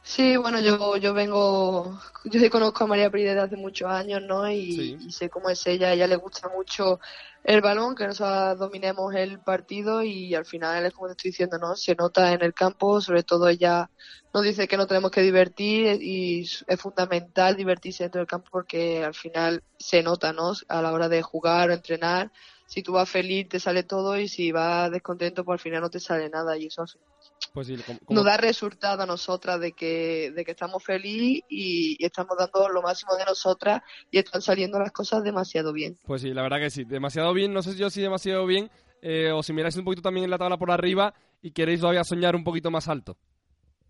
Sí, 0.01 0.37
bueno, 0.37 0.59
yo, 0.59 0.97
yo 0.97 1.13
vengo, 1.13 1.99
yo 2.23 2.39
sí 2.39 2.49
conozco 2.49 2.83
a 2.83 2.87
María 2.87 3.11
Pri 3.11 3.23
desde 3.23 3.41
hace 3.41 3.57
muchos 3.57 3.89
años, 3.89 4.21
¿no? 4.23 4.49
Y, 4.49 4.71
Sí. 4.71 4.97
y 4.99 5.11
sé 5.11 5.29
cómo 5.29 5.49
es 5.49 5.65
ella, 5.67 5.89
a 5.89 5.93
ella 5.93 6.07
le 6.07 6.15
gusta 6.15 6.49
mucho 6.49 6.99
el 7.43 7.61
balón, 7.61 7.95
que 7.95 8.07
nosotros 8.07 8.57
dominemos 8.57 9.13
el 9.13 9.39
partido 9.41 10.01
y 10.01 10.33
al 10.35 10.45
final 10.45 10.85
es 10.85 10.93
como 10.93 11.07
te 11.07 11.11
estoy 11.13 11.31
diciendo, 11.31 11.57
¿no? 11.59 11.75
Se 11.75 11.95
nota 11.95 12.33
en 12.33 12.41
el 12.43 12.53
campo, 12.53 13.01
sobre 13.01 13.23
todo 13.23 13.47
ella 13.49 13.91
nos 14.33 14.43
dice 14.43 14.67
que 14.67 14.77
nos 14.77 14.87
tenemos 14.87 15.11
que 15.11 15.21
divertir 15.21 16.01
y 16.01 16.41
es 16.41 16.65
es 16.67 16.81
fundamental 16.81 17.55
divertirse 17.55 18.03
dentro 18.03 18.19
del 18.19 18.27
campo 18.27 18.49
porque 18.51 19.03
al 19.03 19.13
final 19.13 19.63
se 19.77 20.01
nota, 20.01 20.33
¿no? 20.33 20.53
A 20.69 20.81
la 20.81 20.91
hora 20.91 21.07
de 21.09 21.21
jugar 21.21 21.69
o 21.69 21.73
entrenar, 21.73 22.31
si 22.65 22.81
tú 22.83 22.93
vas 22.93 23.09
feliz 23.09 23.47
te 23.49 23.59
sale 23.59 23.83
todo 23.83 24.17
y 24.17 24.27
si 24.27 24.51
vas 24.51 24.91
descontento 24.91 25.43
pues 25.45 25.55
al 25.59 25.63
final 25.63 25.81
no 25.81 25.89
te 25.89 25.99
sale 25.99 26.29
nada 26.29 26.57
y 26.57 26.65
eso 26.67 26.81
al 26.83 26.89
final 26.89 27.07
Pues 27.53 27.67
sí, 27.67 27.77
como- 27.77 27.99
como- 28.05 28.15
nos 28.19 28.25
da 28.25 28.37
resultado 28.37 29.03
a 29.03 29.05
nosotras 29.05 29.59
de 29.59 29.71
que, 29.73 30.31
de 30.35 30.45
que 30.45 30.51
estamos 30.51 30.83
felices 30.83 31.43
y, 31.49 31.95
y 31.97 32.05
estamos 32.05 32.37
dando 32.37 32.69
lo 32.69 32.81
máximo 32.81 33.15
de 33.15 33.25
nosotras 33.25 33.81
y 34.11 34.19
están 34.19 34.41
saliendo 34.41 34.77
las 34.79 34.91
cosas 34.91 35.23
demasiado 35.23 35.73
bien. 35.73 35.97
Pues 36.05 36.21
sí, 36.21 36.33
la 36.33 36.41
verdad 36.43 36.59
que 36.59 36.69
sí. 36.69 36.83
Demasiado 36.83 37.33
bien, 37.33 37.53
no 37.53 37.61
sé 37.61 37.75
yo 37.75 37.89
si 37.89 38.01
demasiado 38.01 38.45
bien, 38.45 38.69
eh, 39.01 39.31
o 39.31 39.41
si 39.41 39.53
miráis 39.53 39.75
un 39.77 39.85
poquito 39.85 40.01
también 40.01 40.25
en 40.25 40.29
la 40.31 40.37
tabla 40.37 40.57
por 40.57 40.71
arriba 40.71 41.13
y 41.41 41.51
queréis 41.51 41.79
todavía 41.79 42.03
soñar 42.03 42.35
un 42.35 42.43
poquito 42.43 42.69
más 42.69 42.87
alto. 42.87 43.17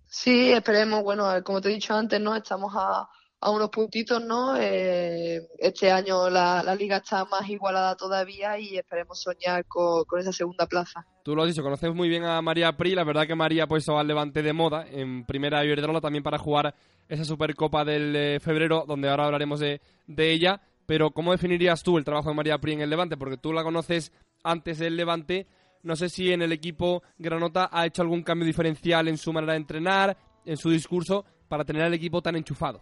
Sí, 0.08 0.52
esperemos, 0.52 1.04
bueno, 1.04 1.26
como 1.44 1.62
te 1.62 1.70
he 1.70 1.74
dicho 1.74 1.94
antes, 1.94 2.20
¿no? 2.20 2.36
Estamos 2.36 2.74
a, 2.76 3.08
a 3.41 3.52
unos 3.52 3.69
puntitos, 3.69 4.21
¿no? 4.23 4.58
Eh, 4.58 5.47
este 5.58 5.91
año 5.91 6.30
la, 6.30 6.62
la 6.63 6.75
liga 6.75 6.97
está 6.97 7.23
más 7.25 7.49
igualada 7.49 7.95
todavía 7.95 8.60
y 8.60 8.78
esperemos 8.78 9.21
soñar 9.21 9.65
con, 9.65 10.04
con 10.06 10.19
esa 10.19 10.34
segunda 10.34 10.67
plaza. 10.67 11.06
Tú 11.23 11.36
lo 11.36 11.43
has 11.43 11.49
dicho, 11.49 11.63
conoces 11.63 11.93
muy 11.93 12.10
bien 12.10 12.25
a 12.25 12.41
María 12.41 12.75
Pri, 12.75 12.95
la 12.95 13.04
verdad 13.04 13.28
que 13.28 13.36
María 13.36 13.63
ha 13.63 13.67
puesto 13.67 13.97
al 13.97 14.08
Levante 14.08 14.41
de 14.41 14.52
moda 14.52 14.86
en 14.89 15.25
primera 15.25 15.63
Iberdrola 15.63 16.02
también 16.02 16.23
para 16.23 16.38
jugar 16.38 16.75
esa 17.08 17.23
Supercopa 17.23 17.86
del 17.86 18.15
eh, 18.15 18.39
febrero, 18.39 18.84
donde 18.88 19.10
ahora 19.10 19.25
hablaremos 19.25 19.60
de, 19.60 19.82
de 20.08 20.32
ella, 20.32 20.62
pero 20.86 21.12
¿cómo 21.12 21.32
definirías 21.32 21.82
tú 21.82 21.97
el 21.97 22.04
trabajo 22.04 22.30
de 22.30 22.36
María 22.36 22.58
Pri 22.58 22.73
en 22.73 22.82
el 22.82 22.89
Levante? 22.89 23.15
Porque 23.15 23.38
tú 23.38 23.54
la 23.54 23.63
conoces 23.63 24.12
antes 24.43 24.80
del 24.80 24.97
Levante, 24.97 25.47
no 25.84 25.95
sé 25.95 26.10
si 26.10 26.34
en 26.34 26.41
el 26.41 26.52
equipo 26.52 27.04
Granota 27.17 27.69
ha 27.71 27.86
hecho 27.86 28.02
algún 28.02 28.23
cambio 28.23 28.45
diferencial 28.45 29.08
en 29.08 29.17
su 29.17 29.32
manera 29.32 29.54
de 29.54 29.60
entrenar, 29.60 30.17
en 30.45 30.58
su 30.58 30.69
discurso, 30.69 31.25
para 31.47 31.63
tener 31.63 31.84
al 31.84 31.93
equipo 31.93 32.21
tan 32.21 32.36
enchufado. 32.36 32.82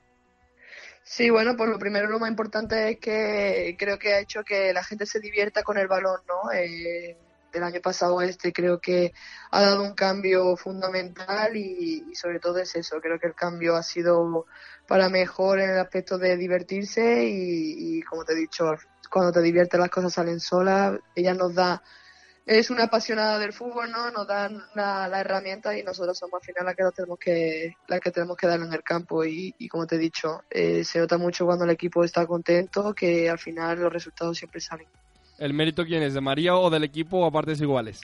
Sí, 1.10 1.30
bueno, 1.30 1.56
pues 1.56 1.70
lo 1.70 1.80
primero, 1.80 2.08
lo 2.10 2.20
más 2.20 2.30
importante 2.30 2.89
es 2.91 3.00
que 3.00 3.76
creo 3.80 3.98
que 3.98 4.13
ha 4.13 4.20
hecho 4.20 4.43
que 4.43 4.74
la 4.74 4.84
gente 4.84 5.06
se 5.06 5.22
divierta 5.22 5.63
con 5.63 5.78
el 5.78 5.88
balón, 5.88 6.20
¿no? 6.28 6.52
Eh, 6.52 7.17
del 7.52 7.63
año 7.63 7.80
pasado 7.82 8.20
a 8.20 8.26
este 8.26 8.52
creo 8.52 8.80
que 8.82 9.13
ha 9.52 9.62
dado 9.62 9.84
un 9.84 9.93
cambio 9.96 10.58
fundamental 10.58 11.56
y, 11.56 12.06
y 12.12 12.15
sobre 12.15 12.39
todo 12.41 12.58
es 12.60 12.76
eso, 12.76 13.00
creo 13.02 13.20
que 13.20 13.28
el 13.28 13.36
cambio 13.36 13.78
ha 13.78 13.84
sido 13.84 14.46
para 14.86 15.08
mejor 15.10 15.60
en 15.62 15.70
el 15.70 15.80
aspecto 15.80 16.17
de 16.17 16.36
divertirse 16.36 17.26
y, 17.26 18.00
y 18.00 18.02
como 18.04 18.26
te 18.26 18.34
he 18.34 18.36
dicho, 18.36 18.65
cuando 19.10 19.32
te 19.32 19.41
diviertes 19.41 19.80
las 19.80 19.89
cosas 19.89 20.13
salen 20.13 20.41
solas, 20.41 21.00
ella 21.15 21.34
nos 21.34 21.56
da 21.56 21.82
es 22.48 22.70
una 22.70 22.86
apasionada 22.86 23.38
del 23.40 23.52
fútbol, 23.52 23.92
¿no? 23.92 24.10
Nos 24.10 24.26
dan 24.26 24.64
la, 24.74 25.10
la 25.10 25.20
herramienta 25.20 25.78
y 25.78 25.84
nosotros 25.84 26.18
somos 26.18 26.42
al 26.42 26.46
final 26.46 26.66
las 26.66 26.76
que 26.78 26.84
nos 26.84 26.94
tenemos 26.94 27.20
que, 27.20 27.76
las 27.88 28.00
que 28.00 28.12
tenemos 28.12 28.38
que 28.38 28.48
dar 28.48 28.62
en 28.62 28.72
el 28.72 28.84
campo 28.84 29.26
y, 29.26 29.54
y 29.60 29.68
como 29.68 29.86
te 29.86 29.96
he 29.96 30.00
dicho, 30.00 30.44
eh, 30.50 30.86
se 30.86 31.00
nota 31.00 31.18
mucho 31.18 31.46
cuando 31.46 31.66
el 31.66 31.72
equipo 31.72 32.06
está 32.06 32.26
contento 32.26 32.96
que 32.96 33.30
al 33.30 33.38
final 33.38 33.80
los 33.80 33.92
resultados 33.92 34.38
siempre 34.38 34.62
salen. 34.62 34.88
¿El 35.38 35.54
mérito 35.54 35.84
quién 35.86 36.02
es? 36.04 36.14
¿De 36.14 36.22
María 36.22 36.56
o 36.56 36.70
del 36.70 36.86
equipo 36.86 37.18
o 37.18 37.26
a 37.26 37.32
partes 37.32 37.60
iguales? 37.60 38.02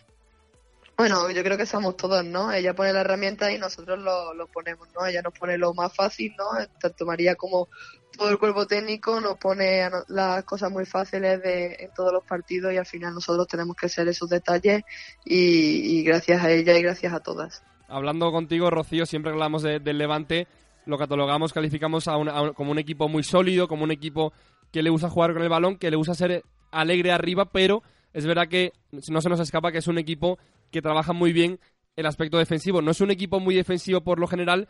Bueno, 0.97 1.31
yo 1.31 1.41
creo 1.41 1.57
que 1.57 1.65
somos 1.65 1.95
todos, 1.95 2.23
¿no? 2.23 2.51
Ella 2.51 2.75
pone 2.75 2.93
la 2.93 3.01
herramienta 3.01 3.49
y 3.51 3.57
nosotros 3.57 3.97
lo, 3.97 4.33
lo 4.33 4.47
ponemos, 4.47 4.89
¿no? 4.93 5.05
Ella 5.05 5.21
nos 5.21 5.33
pone 5.33 5.57
lo 5.57 5.73
más 5.73 5.95
fácil, 5.95 6.35
¿no? 6.37 6.45
Tanto 6.79 7.05
María 7.05 7.35
como 7.35 7.69
todo 8.17 8.29
el 8.29 8.37
cuerpo 8.37 8.65
técnico 8.67 9.19
nos 9.19 9.37
pone 9.37 9.89
las 10.07 10.43
cosas 10.43 10.71
muy 10.71 10.85
fáciles 10.85 11.41
de, 11.41 11.75
en 11.79 11.91
todos 11.95 12.13
los 12.13 12.23
partidos 12.23 12.71
y 12.73 12.77
al 12.77 12.85
final 12.85 13.13
nosotros 13.13 13.47
tenemos 13.47 13.75
que 13.75 13.89
ser 13.89 14.07
esos 14.07 14.29
detalles 14.29 14.83
y, 15.25 16.03
gracias 16.03 16.43
a 16.43 16.51
ella 16.51 16.77
y 16.77 16.81
gracias 16.81 17.13
a 17.13 17.19
todas. 17.19 17.63
Hablando 17.87 18.31
contigo, 18.31 18.69
Rocío, 18.69 19.05
siempre 19.05 19.31
hablamos 19.31 19.63
de- 19.63 19.79
del 19.79 19.97
Levante, 19.97 20.47
lo 20.85 20.97
catalogamos, 20.97 21.53
calificamos 21.53 22.07
a 22.07 22.17
un- 22.17 22.53
como 22.53 22.71
un 22.71 22.79
equipo 22.79 23.07
muy 23.07 23.23
sólido, 23.23 23.67
como 23.67 23.83
un 23.83 23.91
equipo 23.91 24.33
que 24.71 24.81
le 24.83 24.89
gusta 24.89 25.09
jugar 25.09 25.33
con 25.33 25.43
el 25.43 25.49
balón, 25.49 25.77
que 25.77 25.89
le 25.91 25.97
gusta 25.97 26.13
ser 26.15 26.43
alegre 26.71 27.11
arriba, 27.11 27.45
pero 27.51 27.83
es 28.13 28.25
verdad 28.25 28.47
que 28.47 28.73
no 28.91 29.21
se 29.21 29.29
nos 29.29 29.39
escapa 29.39 29.71
que 29.71 29.77
es 29.79 29.87
un 29.87 29.97
equipo 29.97 30.37
que 30.71 30.81
trabaja 30.81 31.13
muy 31.13 31.33
bien 31.33 31.59
el 31.95 32.05
aspecto 32.07 32.37
defensivo. 32.37 32.81
No 32.81 32.91
es 32.91 33.01
un 33.01 33.11
equipo 33.11 33.39
muy 33.39 33.53
defensivo 33.55 34.01
por 34.01 34.19
lo 34.19 34.27
general, 34.27 34.67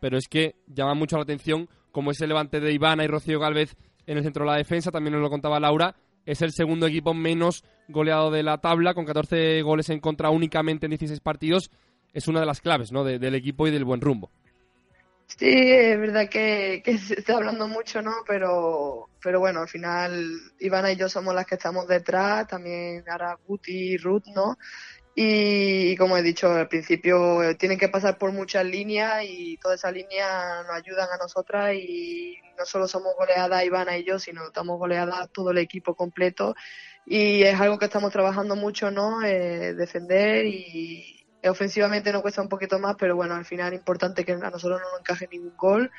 pero 0.00 0.18
es 0.18 0.28
que 0.28 0.54
llama 0.66 0.92
mucho 0.94 1.16
la 1.16 1.22
atención 1.22 1.68
como 1.96 2.10
ese 2.10 2.26
Levante 2.26 2.60
de 2.60 2.72
Ivana 2.74 3.04
y 3.04 3.06
Rocío 3.06 3.40
Galvez 3.40 3.74
en 4.06 4.18
el 4.18 4.22
centro 4.22 4.44
de 4.44 4.50
la 4.50 4.58
defensa, 4.58 4.90
también 4.90 5.14
nos 5.14 5.22
lo 5.22 5.30
contaba 5.30 5.58
Laura, 5.58 5.96
es 6.26 6.42
el 6.42 6.52
segundo 6.52 6.86
equipo 6.86 7.14
menos 7.14 7.64
goleado 7.88 8.30
de 8.30 8.42
la 8.42 8.58
tabla, 8.58 8.92
con 8.92 9.06
14 9.06 9.62
goles 9.62 9.88
en 9.88 10.00
contra 10.00 10.28
únicamente 10.28 10.84
en 10.84 10.90
16 10.90 11.20
partidos. 11.20 11.70
Es 12.12 12.28
una 12.28 12.40
de 12.40 12.46
las 12.46 12.60
claves 12.60 12.92
¿no? 12.92 13.02
de- 13.02 13.18
del 13.18 13.34
equipo 13.34 13.66
y 13.66 13.70
del 13.70 13.86
buen 13.86 14.02
rumbo. 14.02 14.30
Sí, 15.26 15.48
es 15.48 15.98
verdad 15.98 16.28
que, 16.28 16.82
que 16.84 16.98
se 16.98 17.14
está 17.14 17.36
hablando 17.36 17.66
mucho, 17.66 18.02
¿no? 18.02 18.12
Pero, 18.28 19.08
pero 19.22 19.40
bueno, 19.40 19.60
al 19.62 19.68
final 19.68 20.34
Ivana 20.60 20.92
y 20.92 20.96
yo 20.96 21.08
somos 21.08 21.34
las 21.34 21.46
que 21.46 21.54
estamos 21.54 21.88
detrás, 21.88 22.46
también 22.46 23.02
ahora 23.10 23.38
Guti 23.46 23.72
y 23.94 23.96
Ruth, 23.96 24.26
¿no? 24.34 24.58
Y, 25.18 25.92
y 25.92 25.96
como 25.96 26.18
he 26.18 26.22
dicho 26.22 26.52
al 26.52 26.68
principio, 26.68 27.42
eh, 27.42 27.54
tienen 27.54 27.78
que 27.78 27.88
pasar 27.88 28.18
por 28.18 28.32
muchas 28.32 28.66
líneas 28.66 29.24
y 29.26 29.56
todas 29.56 29.80
esas 29.80 29.94
líneas 29.94 30.66
nos 30.66 30.76
ayudan 30.76 31.08
a 31.10 31.16
nosotras 31.16 31.74
y 31.74 32.36
no 32.58 32.66
solo 32.66 32.86
somos 32.86 33.14
goleadas 33.16 33.64
Ivana 33.64 33.96
y 33.96 34.04
yo, 34.04 34.18
sino 34.18 34.44
estamos 34.46 34.78
goleadas 34.78 35.30
todo 35.32 35.52
el 35.52 35.58
equipo 35.58 35.94
completo 35.94 36.54
y 37.06 37.44
es 37.44 37.58
algo 37.58 37.78
que 37.78 37.86
estamos 37.86 38.12
trabajando 38.12 38.56
mucho, 38.56 38.90
¿no? 38.90 39.22
Eh, 39.24 39.72
defender 39.72 40.44
y 40.44 41.16
ofensivamente 41.48 42.12
nos 42.12 42.22
cuesta 42.22 42.42
un 42.42 42.48
poquito 42.48 42.78
más, 42.78 42.96
pero 42.98 43.16
bueno, 43.16 43.34
al 43.34 43.44
final 43.44 43.72
es 43.72 43.78
importante 43.78 44.24
que 44.24 44.32
a 44.32 44.50
nosotros 44.50 44.80
no 44.80 44.90
nos 44.90 45.00
encaje 45.00 45.28
ningún 45.30 45.56
gol 45.56 45.90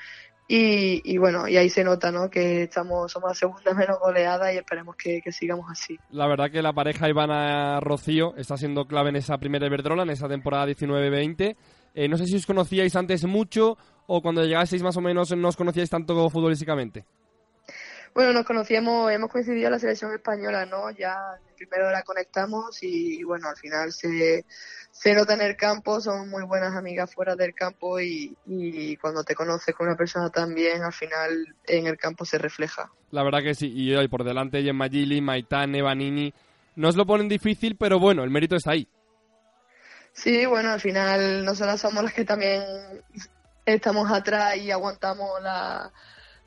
y, 0.48 1.02
y 1.04 1.18
bueno, 1.18 1.48
y 1.48 1.58
ahí 1.58 1.70
se 1.70 1.84
nota, 1.84 2.12
¿no? 2.12 2.30
Que 2.30 2.64
estamos 2.64 3.12
somos 3.12 3.32
la 3.32 3.36
segunda 3.36 3.74
menos 3.74 4.00
goleada 4.00 4.54
y 4.54 4.58
esperemos 4.58 4.96
que, 4.96 5.22
sigamos 5.32 5.70
así. 5.70 6.00
La 6.10 6.28
verdad 6.28 6.50
que 6.50 6.62
la 6.62 6.72
pareja 6.72 7.10
Ivana-Rocío 7.10 8.36
está 8.38 8.56
siendo 8.56 8.86
clave 8.86 9.10
en 9.10 9.18
esa 9.18 9.38
primera 9.38 9.68
Iberdrola, 9.68 10.04
en 10.04 10.12
esa 10.12 10.30
temporada 10.30 10.68
19-20. 10.68 11.56
Eh, 11.94 12.08
no 12.08 12.18
sé 12.18 12.28
si 12.28 12.36
os 12.36 12.46
conocíais 12.46 12.96
antes 12.96 13.26
mucho 13.26 13.78
o 14.06 14.22
cuando 14.22 14.46
llegasteis 14.46 14.84
más 14.84 14.96
o 14.96 15.02
menos 15.02 15.36
no 15.36 15.50
os 15.50 15.58
conocíais 15.58 15.90
tanto 15.90 16.30
futbolísticamente. 16.30 17.06
Bueno, 18.18 18.34
nos 18.34 18.46
conocíamos, 18.48 19.12
hemos 19.12 19.30
coincidido 19.30 19.68
en 19.68 19.74
la 19.74 19.78
selección 19.78 20.12
española, 20.12 20.66
¿no? 20.66 20.90
Ya 20.90 21.38
primero 21.56 21.92
la 21.92 22.02
conectamos 22.02 22.82
y 22.82 23.22
bueno, 23.24 23.48
al 23.48 23.56
final 23.58 23.94
se, 23.94 24.44
se 24.90 25.14
nota 25.14 25.36
en 25.36 25.42
el 25.42 25.56
campo, 25.56 26.02
somos 26.02 26.26
muy 26.26 26.42
buenas 26.44 26.76
amigas 26.76 27.14
fuera 27.14 27.36
del 27.36 27.54
campo 27.54 28.00
y, 28.00 28.36
y 28.48 28.98
cuando 28.98 29.24
te 29.24 29.36
conoces 29.36 29.76
con 29.76 29.86
una 29.86 29.96
persona 29.96 30.32
tan 30.32 30.56
bien, 30.56 30.82
al 30.82 30.94
final 30.94 31.56
en 31.68 31.86
el 31.86 31.96
campo 31.96 32.26
se 32.26 32.40
refleja. 32.40 32.92
La 33.12 33.22
verdad 33.22 33.44
que 33.44 33.54
sí. 33.54 33.72
Y 33.72 33.94
hoy 33.94 34.08
por 34.08 34.24
delante 34.24 34.64
Gemma 34.64 34.90
Gili, 34.90 35.22
Maitane, 35.22 35.84
Vanini. 35.84 36.34
No 36.76 36.88
os 36.88 36.96
lo 36.96 37.06
ponen 37.06 37.30
difícil, 37.30 37.78
pero 37.78 38.00
bueno, 38.00 38.24
el 38.24 38.32
mérito 38.32 38.56
está 38.56 38.72
ahí. 38.72 38.88
Sí, 40.14 40.44
bueno, 40.48 40.72
al 40.72 40.82
final 40.82 41.46
nosotras 41.46 41.80
somos 41.80 42.04
las 42.04 42.14
que 42.14 42.26
también 42.26 42.64
estamos 43.64 44.12
atrás 44.12 44.58
y 44.58 44.72
aguantamos 44.72 45.40
la, 45.44 45.92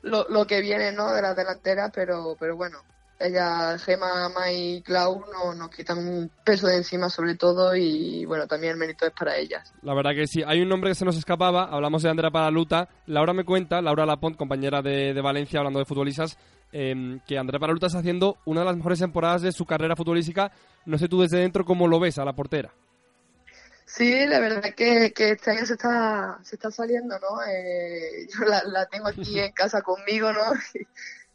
lo, 0.01 0.27
lo 0.29 0.45
que 0.45 0.61
viene 0.61 0.91
¿no? 0.91 1.13
de 1.13 1.21
las 1.21 1.35
delanteras, 1.35 1.91
pero, 1.93 2.35
pero 2.39 2.55
bueno, 2.55 2.79
ella, 3.23 3.77
Gema, 3.77 4.29
Mai 4.29 4.77
y 4.77 4.81
Clau 4.81 5.23
no, 5.31 5.53
nos 5.53 5.69
quitan 5.69 5.97
un 5.99 6.31
peso 6.43 6.67
de 6.67 6.77
encima 6.77 7.09
sobre 7.09 7.35
todo 7.35 7.75
y 7.75 8.25
bueno, 8.25 8.47
también 8.47 8.73
el 8.73 8.79
mérito 8.79 9.05
es 9.05 9.13
para 9.13 9.37
ellas. 9.37 9.73
La 9.83 9.93
verdad 9.93 10.11
que 10.15 10.27
sí. 10.27 10.41
Hay 10.45 10.61
un 10.61 10.69
nombre 10.69 10.91
que 10.91 10.95
se 10.95 11.05
nos 11.05 11.17
escapaba, 11.17 11.65
hablamos 11.65 12.03
de 12.03 12.09
Andrea 12.09 12.31
Paraluta. 12.31 12.89
Laura 13.05 13.33
me 13.33 13.43
cuenta, 13.43 13.81
Laura 13.81 14.05
Lapont, 14.05 14.35
compañera 14.35 14.81
de, 14.81 15.13
de 15.13 15.21
Valencia, 15.21 15.59
hablando 15.59 15.79
de 15.79 15.85
futbolistas, 15.85 16.37
eh, 16.71 17.19
que 17.27 17.37
Andrea 17.37 17.59
Paraluta 17.59 17.87
está 17.87 17.99
haciendo 17.99 18.37
una 18.45 18.61
de 18.61 18.65
las 18.65 18.77
mejores 18.77 18.99
temporadas 18.99 19.41
de 19.41 19.51
su 19.51 19.65
carrera 19.65 19.95
futbolística. 19.95 20.51
No 20.85 20.97
sé 20.97 21.07
tú 21.07 21.21
desde 21.21 21.39
dentro 21.39 21.65
cómo 21.65 21.87
lo 21.87 21.99
ves 21.99 22.17
a 22.17 22.25
la 22.25 22.33
portera. 22.33 22.73
Sí, 23.85 24.25
la 24.25 24.39
verdad 24.39 24.73
que, 24.75 25.11
que 25.13 25.31
este 25.31 25.51
año 25.51 25.65
se 25.65 25.73
está, 25.73 26.39
se 26.43 26.55
está 26.55 26.71
saliendo, 26.71 27.19
¿no? 27.19 27.43
Eh, 27.47 28.27
yo 28.33 28.45
la, 28.45 28.63
la 28.63 28.85
tengo 28.87 29.07
aquí 29.07 29.39
en 29.39 29.51
casa 29.51 29.81
conmigo, 29.81 30.31
¿no? 30.31 30.41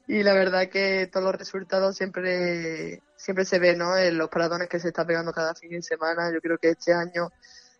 y 0.07 0.23
la 0.23 0.35
verdad 0.35 0.69
que 0.69 1.09
todos 1.13 1.25
los 1.25 1.35
resultados 1.35 1.97
siempre 1.97 3.03
siempre 3.17 3.45
se 3.45 3.59
ven 3.59 3.79
¿no? 3.79 3.97
en 3.97 4.17
los 4.17 4.29
paradones 4.29 4.69
que 4.69 4.79
se 4.79 4.89
está 4.89 5.05
pegando 5.05 5.33
cada 5.33 5.55
fin 5.55 5.71
de 5.71 5.83
semana 5.83 6.31
yo 6.33 6.41
creo 6.41 6.59
que 6.59 6.71
este 6.71 6.93
año 6.95 7.31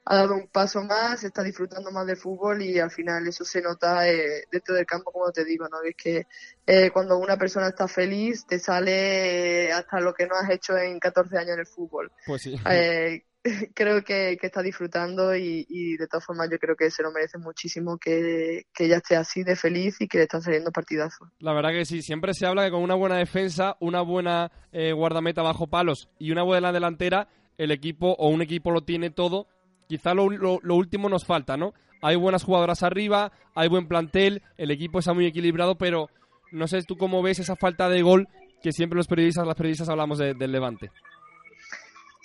ha 0.05 0.17
dado 0.17 0.35
un 0.35 0.49
paso 0.49 0.83
más 0.83 1.21
se 1.21 1.29
está 1.29 1.45
disfrutando 1.45 1.93
más 1.93 2.05
del 2.07 2.17
fútbol 2.17 2.63
y 2.63 2.81
al 2.81 2.91
final 2.91 3.29
eso 3.29 3.45
se 3.45 3.63
nota 3.63 4.09
eh, 4.09 4.45
dentro 4.51 4.75
del 4.75 4.87
campo 4.87 5.13
como 5.13 5.31
te 5.31 5.45
digo 5.45 5.69
no 5.69 5.81
es 5.83 5.95
que 5.97 6.27
eh, 6.67 6.91
cuando 6.91 7.17
una 7.19 7.37
persona 7.37 7.69
está 7.69 7.87
feliz 7.87 8.45
te 8.47 8.59
sale 8.59 9.71
hasta 9.73 10.01
lo 10.01 10.13
que 10.13 10.27
no 10.27 10.35
has 10.35 10.51
hecho 10.51 10.77
en 10.77 10.99
14 10.99 11.39
años 11.39 11.53
en 11.55 11.61
el 11.61 11.67
fútbol 11.67 12.11
Pues 12.27 12.43
sí. 12.43 12.57
eh, 12.69 13.25
creo 13.75 14.03
que, 14.03 14.39
está 14.41 14.63
disfrutando 14.63 15.35
y, 15.37 15.97
de 15.97 16.07
todas 16.07 16.25
formas 16.25 16.49
yo 16.51 16.59
creo 16.59 16.77
que 16.77 16.91
se 16.91 17.03
lo 17.03 17.11
merece 17.13 17.39
muchísimo 17.39 17.99
que, 17.99 18.67
ella 18.79 18.97
esté 18.97 19.17
así 19.17 19.43
de 19.43 19.57
feliz 19.57 20.01
y 20.01 20.09
que 20.09 20.19
le 20.19 20.25
están 20.25 20.43
saliendo 20.43 20.71
partidazos. 20.71 21.29
La 21.39 21.53
verdad 21.53 21.71
que 21.71 21.85
sí, 21.85 22.03
siempre 22.03 22.35
se 22.35 22.47
habla 22.47 22.65
que 22.65 22.71
con 22.71 22.83
una 22.83 22.95
buena 22.95 23.17
defensa, 23.17 23.77
una 23.81 24.01
buena 24.03 24.51
eh, 24.73 24.93
guardameta 24.93 25.43
bajo 25.43 25.67
palos 25.67 26.09
y 26.19 26.31
una 26.31 26.43
buena 26.43 26.73
delantera, 26.73 27.29
el 27.59 27.71
equipo 27.71 28.15
o 28.19 28.29
un 28.29 28.43
equipo 28.43 28.71
lo 28.71 28.83
tiene 28.83 29.11
todo. 29.11 29.47
Quizá 29.89 30.15
lo, 30.15 30.29
lo- 30.29 30.75
último 30.75 31.09
nos 31.09 31.25
falta, 31.25 31.57
¿no? 31.57 31.73
Hay 32.03 32.17
buenas 32.17 32.43
jugadoras 32.45 32.83
arriba, 32.83 33.33
hay 33.55 33.69
buen 33.69 33.89
plantel, 33.89 34.43
el 34.59 34.71
equipo 34.71 34.99
está 34.99 35.13
muy 35.15 35.27
equilibrado, 35.27 35.77
pero 35.77 36.11
no 36.53 36.67
sé 36.67 36.83
tú 36.83 36.97
cómo 36.97 37.23
ves 37.23 37.39
esa 37.39 37.57
falta 37.57 37.89
de 37.89 38.03
gol 38.03 38.29
que 38.63 38.73
siempre 38.73 38.97
los 38.97 39.07
periodistas, 39.07 39.47
las 39.47 39.55
periodistas 39.57 39.89
hablamos 39.89 40.19
de- 40.19 40.35
del 40.35 40.53
Levante. 40.53 40.91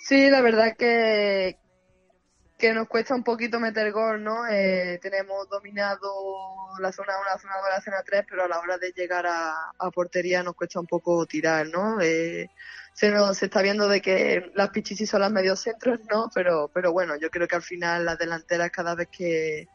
Sí, 0.02 0.28
la 0.28 0.40
verdad 0.40 0.74
que, 0.76 1.58
que 2.58 2.72
nos 2.72 2.88
cuesta 2.88 3.14
un 3.14 3.22
poquito 3.22 3.60
meter 3.60 3.92
gol, 3.92 4.24
¿no? 4.24 4.48
Eh, 4.48 4.98
tenemos 5.00 5.48
dominado 5.48 6.10
la 6.80 6.90
zona 6.90 7.12
1, 7.20 7.24
la 7.24 7.38
zona 7.38 7.54
2, 7.60 7.70
la 7.70 7.80
zona 7.80 8.02
3, 8.04 8.24
pero 8.28 8.44
a 8.44 8.48
la 8.48 8.58
hora 8.58 8.78
de 8.78 8.90
llegar 8.90 9.26
a, 9.28 9.90
portería 9.94 10.42
nos 10.42 10.56
cuesta 10.56 10.80
un 10.80 10.88
poco 10.88 11.24
tirar, 11.26 11.68
¿no? 11.68 12.00
Eh, 12.00 12.50
se, 12.92 13.10
nos, 13.10 13.40
está 13.44 13.62
viendo 13.62 13.86
de 13.86 14.02
que 14.02 14.50
las 14.56 14.70
pichichis 14.70 15.08
son 15.08 15.20
las 15.20 15.30
mediocentros, 15.30 16.00
¿no? 16.10 16.28
Pero, 16.34 16.68
pero 16.74 16.90
bueno, 16.90 17.14
yo 17.16 17.30
creo 17.30 17.46
que 17.46 17.56
al 17.56 17.62
final 17.62 18.04
las 18.04 18.18
delanteras 18.18 18.72
cada 18.72 18.96
vez 18.96 19.06
que 19.08 19.68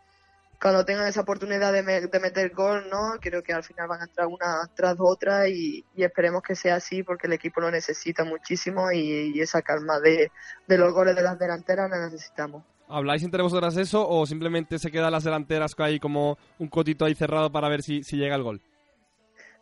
cuando 0.62 0.84
tengan 0.86 1.08
esa 1.08 1.22
oportunidad 1.22 1.72
de, 1.72 1.84
me- 1.84 2.02
de 2.02 2.20
meter 2.20 2.52
gol, 2.52 2.90
¿no? 2.90 3.14
Creo 3.22 3.44
que 3.44 3.54
al 3.54 3.64
final 3.64 3.88
van 3.88 4.02
a 4.02 4.06
entrar 4.06 4.28
una 4.28 4.68
tras 4.76 4.96
otra 5.00 5.48
y, 5.48 5.86
y 5.96 6.04
esperemos 6.04 6.42
que 6.42 6.56
sea 6.56 6.76
así 6.76 7.04
porque 7.04 7.28
el 7.28 7.34
equipo 7.34 7.62
lo 7.62 7.70
necesita 7.70 8.24
muchísimo 8.24 8.92
y, 8.92 9.32
y 9.36 9.40
esa 9.42 9.62
calma 9.62 10.00
de, 10.00 10.32
de 10.68 10.78
los 10.78 10.94
goles 10.94 11.16
de 11.16 11.22
las 11.22 11.38
delanteras 11.38 11.90
la 11.90 12.06
necesitamos. 12.06 12.64
¿Habláis 12.90 13.22
entre 13.24 13.44
vosotras 13.44 13.76
eso 13.78 14.08
o 14.08 14.26
simplemente 14.26 14.80
se 14.80 14.90
quedan 14.90 15.12
las 15.12 15.24
delanteras 15.26 15.76
hay 15.78 16.00
como 16.00 16.38
un 16.58 16.70
cotito 16.70 17.06
ahí 17.06 17.14
cerrado 17.16 17.52
para 17.52 17.68
ver 17.70 17.84
si, 17.84 18.02
si 18.04 18.16
llega 18.18 18.36
el 18.36 18.44
gol? 18.44 18.62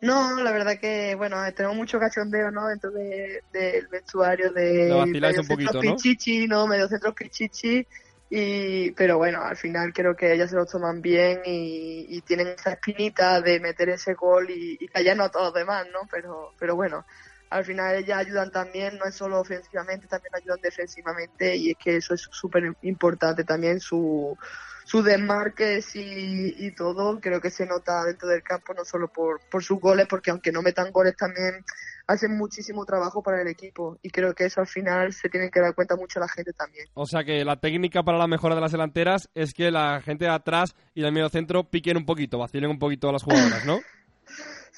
No, 0.02 0.36
la 0.44 0.52
verdad 0.52 0.78
que, 0.80 1.16
bueno, 1.16 1.44
eh, 1.46 1.52
tenemos 1.54 1.76
mucho 1.78 2.00
cachondeo, 2.00 2.52
¿no? 2.52 2.68
Dentro 2.68 2.92
de- 2.92 3.42
del 3.52 3.88
vestuario 3.88 4.52
de 4.52 4.90
Lo 4.90 4.98
vaciláis 4.98 5.40
un 5.40 5.48
poquito, 5.48 5.82
¿no? 5.82 5.96
pichichi, 5.96 6.48
¿no? 6.48 6.68
Mediocentros 6.68 7.16
pichichi. 7.16 7.88
Y, 8.30 8.92
pero 8.92 9.18
bueno, 9.18 9.42
al 9.44 9.56
final 9.56 9.94
creo 9.94 10.16
que 10.16 10.34
ellas 10.34 10.50
se 10.50 10.56
lo 10.56 10.66
toman 10.66 11.02
bien 11.02 11.42
y, 11.46 12.06
y 12.10 12.22
tienen 12.22 12.48
esa 12.48 12.72
espinita 12.72 13.40
de 13.42 13.60
meter 13.60 13.90
ese 13.90 14.16
gol 14.16 14.50
y, 14.50 14.78
y 14.80 14.88
callarnos 14.88 15.28
a 15.28 15.32
todos 15.32 15.46
los 15.48 15.54
demás, 15.54 15.86
¿no? 15.94 16.08
Pero, 16.10 16.54
pero 16.58 16.76
bueno, 16.76 17.06
al 17.50 17.64
final 17.64 17.96
ellas 17.96 18.20
ayudan 18.20 18.52
también, 18.52 18.98
no 18.98 19.06
es 19.06 19.16
solo 19.16 19.40
ofensivamente, 19.40 20.08
también 20.08 20.34
ayudan 20.36 20.60
defensivamente 20.62 21.56
y 21.56 21.72
es 21.72 21.78
que 21.78 21.98
eso 21.98 22.14
es 22.16 22.28
súper 22.32 22.76
importante 22.82 23.44
también, 23.44 23.80
su, 23.80 24.38
sus 24.86 25.06
desmarques 25.06 25.96
y, 25.96 26.56
y 26.58 26.72
todo, 26.72 27.20
creo 27.22 27.40
que 27.40 27.52
se 27.52 27.66
nota 27.66 28.04
dentro 28.04 28.28
del 28.28 28.44
campo, 28.44 28.74
no 28.74 28.84
solo 28.86 29.08
por, 29.08 29.40
por 29.50 29.64
sus 29.64 29.80
goles, 29.80 30.08
porque 30.10 30.32
aunque 30.32 30.52
no 30.52 30.62
metan 30.62 30.92
goles 30.92 31.16
también 31.16 31.64
hacen 32.08 32.38
muchísimo 32.38 32.86
trabajo 32.86 33.24
para 33.24 33.42
el 33.42 33.48
equipo 33.48 33.98
y 34.02 34.10
creo 34.10 34.34
que 34.34 34.46
eso 34.46 34.62
al 34.62 34.68
final 34.68 35.14
se 35.14 35.30
tiene 35.30 35.50
que 35.50 35.60
dar 35.60 35.74
cuenta 35.74 35.96
mucho 35.96 36.20
la 36.20 36.28
gente 36.28 36.54
también. 36.54 36.88
O 36.94 37.06
sea 37.06 37.24
que 37.24 37.44
la 37.44 37.60
técnica 37.60 38.04
para 38.04 38.18
la 38.18 38.28
mejora 38.28 38.56
de 38.56 38.62
las 38.62 38.72
delanteras 38.72 39.30
es 39.34 39.54
que 39.54 39.72
la 39.72 40.02
gente 40.02 40.26
de 40.26 40.32
atrás 40.32 40.76
y 40.94 41.02
del 41.02 41.12
medio 41.12 41.30
centro 41.30 41.64
piquen 41.64 41.98
un 41.98 42.06
poquito, 42.06 42.38
vacilen 42.38 42.70
un 42.70 42.80
poquito 42.80 43.10
a 43.10 43.14
las 43.14 43.24
jugadoras, 43.24 43.66
¿no? 43.66 43.80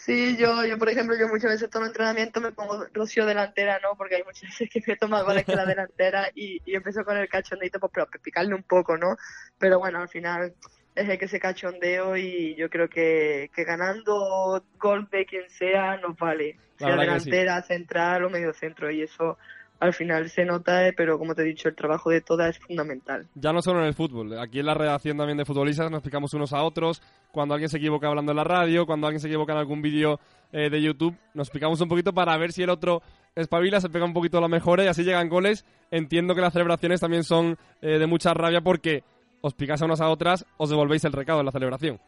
Sí, 0.07 0.37
yo, 0.37 0.63
yo 0.63 0.77
por 0.77 0.87
ejemplo, 0.87 1.17
yo 1.19 1.27
muchas 1.27 1.51
veces 1.51 1.69
tomo 1.69 1.85
entrenamiento 1.85 2.39
me 2.39 2.53
pongo 2.53 2.85
Rocío 2.93 3.25
delantera, 3.25 3.77
¿no? 3.83 3.97
Porque 3.97 4.15
hay 4.15 4.23
muchas 4.23 4.43
veces 4.43 4.69
que 4.69 4.81
me 4.87 4.95
toma 4.95 5.21
goles 5.21 5.43
que 5.43 5.53
la 5.53 5.65
delantera 5.65 6.29
y, 6.33 6.61
y 6.65 6.75
empiezo 6.75 7.03
con 7.03 7.17
el 7.17 7.27
cachondeito 7.27 7.77
pues, 7.77 7.91
para 7.91 8.05
picarle 8.05 8.55
un 8.55 8.63
poco, 8.63 8.97
¿no? 8.97 9.17
Pero 9.57 9.79
bueno, 9.79 9.99
al 9.99 10.07
final 10.07 10.53
es 10.97 11.07
el 11.07 11.17
que 11.19 11.27
se 11.27 11.39
cachondeo 11.39 12.17
y 12.17 12.55
yo 12.55 12.69
creo 12.69 12.89
que, 12.89 13.49
que 13.55 13.63
ganando 13.63 14.63
gol 14.79 15.07
de 15.11 15.25
quien 15.25 15.47
sea 15.49 15.97
nos 15.97 16.17
vale. 16.17 16.57
Sea 16.77 16.89
que 16.89 16.93
sí. 16.93 16.99
delantera, 16.99 17.61
central 17.61 18.25
o 18.25 18.29
medio 18.29 18.53
centro 18.53 18.91
y 18.91 19.01
eso 19.03 19.37
al 19.79 19.93
final 19.93 20.27
se 20.29 20.43
nota, 20.43 20.87
eh, 20.87 20.93
pero 20.93 21.19
como 21.19 21.35
te 21.35 21.43
he 21.43 21.45
dicho, 21.45 21.69
el 21.69 21.75
trabajo 21.75 22.09
de 22.09 22.21
todas 22.21 22.55
es 22.55 22.59
fundamental. 22.59 23.27
Ya 23.35 23.53
no 23.53 23.61
solo 23.61 23.81
en 23.81 23.85
el 23.85 23.93
fútbol, 23.93 24.39
aquí 24.39 24.59
en 24.59 24.65
la 24.65 24.73
redacción 24.73 25.17
también 25.17 25.37
de 25.37 25.45
futbolistas 25.45 25.91
nos 25.91 26.01
picamos 26.01 26.33
unos 26.33 26.51
a 26.53 26.63
otros, 26.63 27.01
cuando 27.31 27.53
alguien 27.53 27.69
se 27.69 27.77
equivoca 27.77 28.07
hablando 28.07 28.31
en 28.31 28.37
la 28.37 28.43
radio, 28.43 28.87
cuando 28.87 29.05
alguien 29.05 29.19
se 29.19 29.27
equivoca 29.27 29.53
en 29.53 29.59
algún 29.59 29.83
vídeo 29.83 30.19
eh, 30.51 30.71
de 30.71 30.81
YouTube, 30.81 31.15
nos 31.35 31.51
picamos 31.51 31.79
un 31.81 31.89
poquito 31.89 32.11
para 32.11 32.35
ver 32.37 32.53
si 32.53 32.63
el 32.63 32.71
otro 32.71 33.03
espabila, 33.35 33.79
se 33.79 33.89
pega 33.89 34.05
un 34.05 34.13
poquito 34.13 34.41
la 34.41 34.47
mejora 34.47 34.83
y 34.83 34.87
así 34.87 35.03
llegan 35.03 35.29
goles. 35.29 35.63
Entiendo 35.91 36.33
que 36.33 36.41
las 36.41 36.53
celebraciones 36.53 36.99
también 36.99 37.23
son 37.23 37.57
eh, 37.81 37.99
de 37.99 38.07
mucha 38.07 38.33
rabia 38.33 38.61
porque 38.61 39.03
os 39.41 39.53
picáis 39.53 39.81
a 39.81 39.85
unas 39.85 40.01
a 40.01 40.09
otras, 40.09 40.45
os 40.57 40.69
devolvéis 40.69 41.03
el 41.05 41.13
recado 41.13 41.39
en 41.39 41.45
la 41.45 41.51
celebración. 41.51 41.99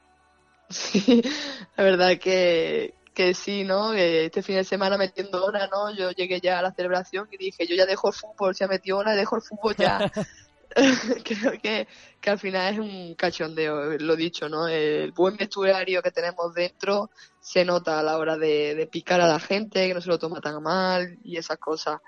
Sí, 0.70 1.22
la 1.78 1.84
verdad 1.84 2.18
que, 2.18 2.94
que 3.14 3.34
sí, 3.34 3.64
¿no? 3.64 3.94
Este 3.94 4.42
fin 4.42 4.56
de 4.56 4.64
semana 4.64 4.98
metiendo 4.98 5.44
hora, 5.44 5.68
¿no? 5.68 5.94
Yo 5.96 6.12
llegué 6.12 6.40
ya 6.40 6.60
a 6.60 6.62
la 6.62 6.72
celebración 6.72 7.28
y 7.32 7.38
dije, 7.38 7.68
yo 7.68 7.76
ya 7.76 7.86
dejo 7.86 8.10
el 8.10 8.14
fútbol, 8.14 8.56
se 8.56 8.64
ha 8.64 8.68
metido 8.68 8.98
hora, 8.98 9.16
dejo 9.16 9.36
el 9.36 9.42
fútbol 9.42 9.76
ya. 9.78 10.12
Creo 11.24 11.60
que, 11.62 11.88
que 12.22 12.30
al 12.30 12.40
final 12.40 12.74
es 12.74 12.80
un 12.80 13.16
cachondeo, 13.16 13.98
lo 13.98 14.16
dicho, 14.16 14.48
¿no? 14.50 14.68
El 14.68 15.12
buen 15.12 15.36
vestuario 15.36 16.02
que 16.02 16.12
tenemos 16.12 16.54
dentro 16.54 17.10
se 17.40 17.66
nota 17.66 18.00
a 18.00 18.04
la 18.04 18.18
hora 18.18 18.38
de, 18.38 18.76
de 18.76 18.88
picar 18.88 19.22
a 19.22 19.28
la 19.28 19.40
gente, 19.40 19.88
que 19.88 19.94
no 19.94 20.02
se 20.02 20.10
lo 20.10 20.20
toma 20.20 20.42
tan 20.42 20.62
mal 20.62 21.18
y 21.24 21.38
esas 21.38 21.58
cosas. 21.58 22.00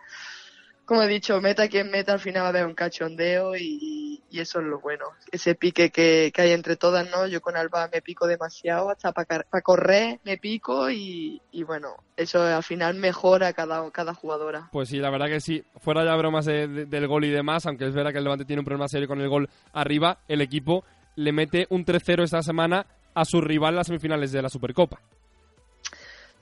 Como 0.92 1.04
he 1.04 1.08
dicho, 1.08 1.40
meta 1.40 1.70
quien 1.70 1.90
meta, 1.90 2.12
al 2.12 2.20
final 2.20 2.42
va 2.44 2.48
a 2.48 2.50
haber 2.50 2.66
un 2.66 2.74
cachondeo 2.76 3.56
y, 3.56 4.22
y 4.30 4.40
eso 4.42 4.60
es 4.60 4.66
lo 4.66 4.82
bueno. 4.82 5.06
Ese 5.32 5.56
pique 5.56 5.90
que, 5.90 6.34
que 6.36 6.42
hay 6.42 6.52
entre 6.52 6.76
todas, 6.76 7.10
¿no? 7.10 7.28
Yo 7.28 7.40
con 7.40 7.56
Alba 7.56 7.90
me 7.94 8.02
pico 8.02 8.28
demasiado, 8.28 8.90
hasta 8.90 9.14
para 9.14 9.46
correr 9.64 10.20
me 10.26 10.38
pico 10.38 10.90
y, 10.92 11.42
y 11.50 11.64
bueno, 11.64 11.96
eso 12.18 12.42
al 12.42 12.64
final 12.64 12.96
mejora 12.96 13.54
cada, 13.54 13.90
cada 13.92 14.14
jugadora. 14.14 14.68
Pues 14.74 14.90
sí, 14.90 14.98
la 14.98 15.10
verdad 15.10 15.28
que 15.28 15.40
sí. 15.40 15.64
Fuera 15.78 16.04
ya 16.04 16.14
bromas 16.18 16.44
de- 16.44 16.68
de- 16.68 16.86
del 16.88 17.08
gol 17.08 17.24
y 17.24 17.30
demás, 17.30 17.66
aunque 17.68 17.88
es 17.88 17.94
verdad 17.94 18.12
que 18.12 18.18
el 18.18 18.26
Levante 18.26 18.44
tiene 18.44 18.60
un 18.60 18.66
problema 18.66 18.90
serio 18.90 19.08
con 19.08 19.22
el 19.22 19.30
gol 19.30 19.48
arriba, 19.72 20.18
el 20.28 20.42
equipo 20.42 20.84
le 21.16 21.32
mete 21.32 21.68
un 21.70 21.86
3-0 21.86 22.24
esta 22.26 22.42
semana 22.42 22.86
a 23.14 23.24
su 23.24 23.40
rival 23.40 23.76
en 23.76 23.78
las 23.78 23.88
semifinales 23.88 24.34
de 24.34 24.42
la 24.42 24.50
Supercopa. 24.50 25.00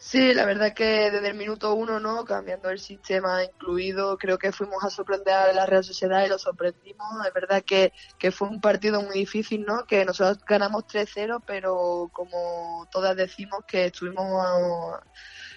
Sí, 0.02 0.34
la 0.34 0.45
verdad 0.45 0.74
que 0.74 1.12
desde 1.12 1.28
el 1.28 1.36
minuto 1.36 1.74
uno, 1.74 2.00
¿no? 2.00 2.24
Cambiando 2.24 2.70
el 2.70 2.80
sistema 2.80 3.43
incluido, 3.43 4.18
creo 4.18 4.38
que 4.38 4.54
fuimos 4.54 4.82
a 4.84 4.89
sorprender 4.89 5.34
a 5.34 5.52
la 5.52 5.66
Real 5.66 5.84
Sociedad 5.84 6.26
y 6.26 6.30
lo 6.30 6.38
sorprendimos. 6.39 7.06
Es 7.28 7.34
verdad 7.34 7.64
que, 7.66 7.91
que 8.18 8.32
fue 8.32 8.47
un 8.47 8.62
partido 8.62 9.02
muy 9.02 9.16
difícil, 9.16 9.66
¿no? 9.66 9.86
Que 9.86 10.06
nosotros 10.06 10.39
ganamos 10.45 10.86
3-0, 10.88 11.43
pero 11.45 12.10
como 12.14 12.88
todas 12.89 13.14
decimos 13.18 13.66
que 13.68 13.88
estuvimos 13.88 14.41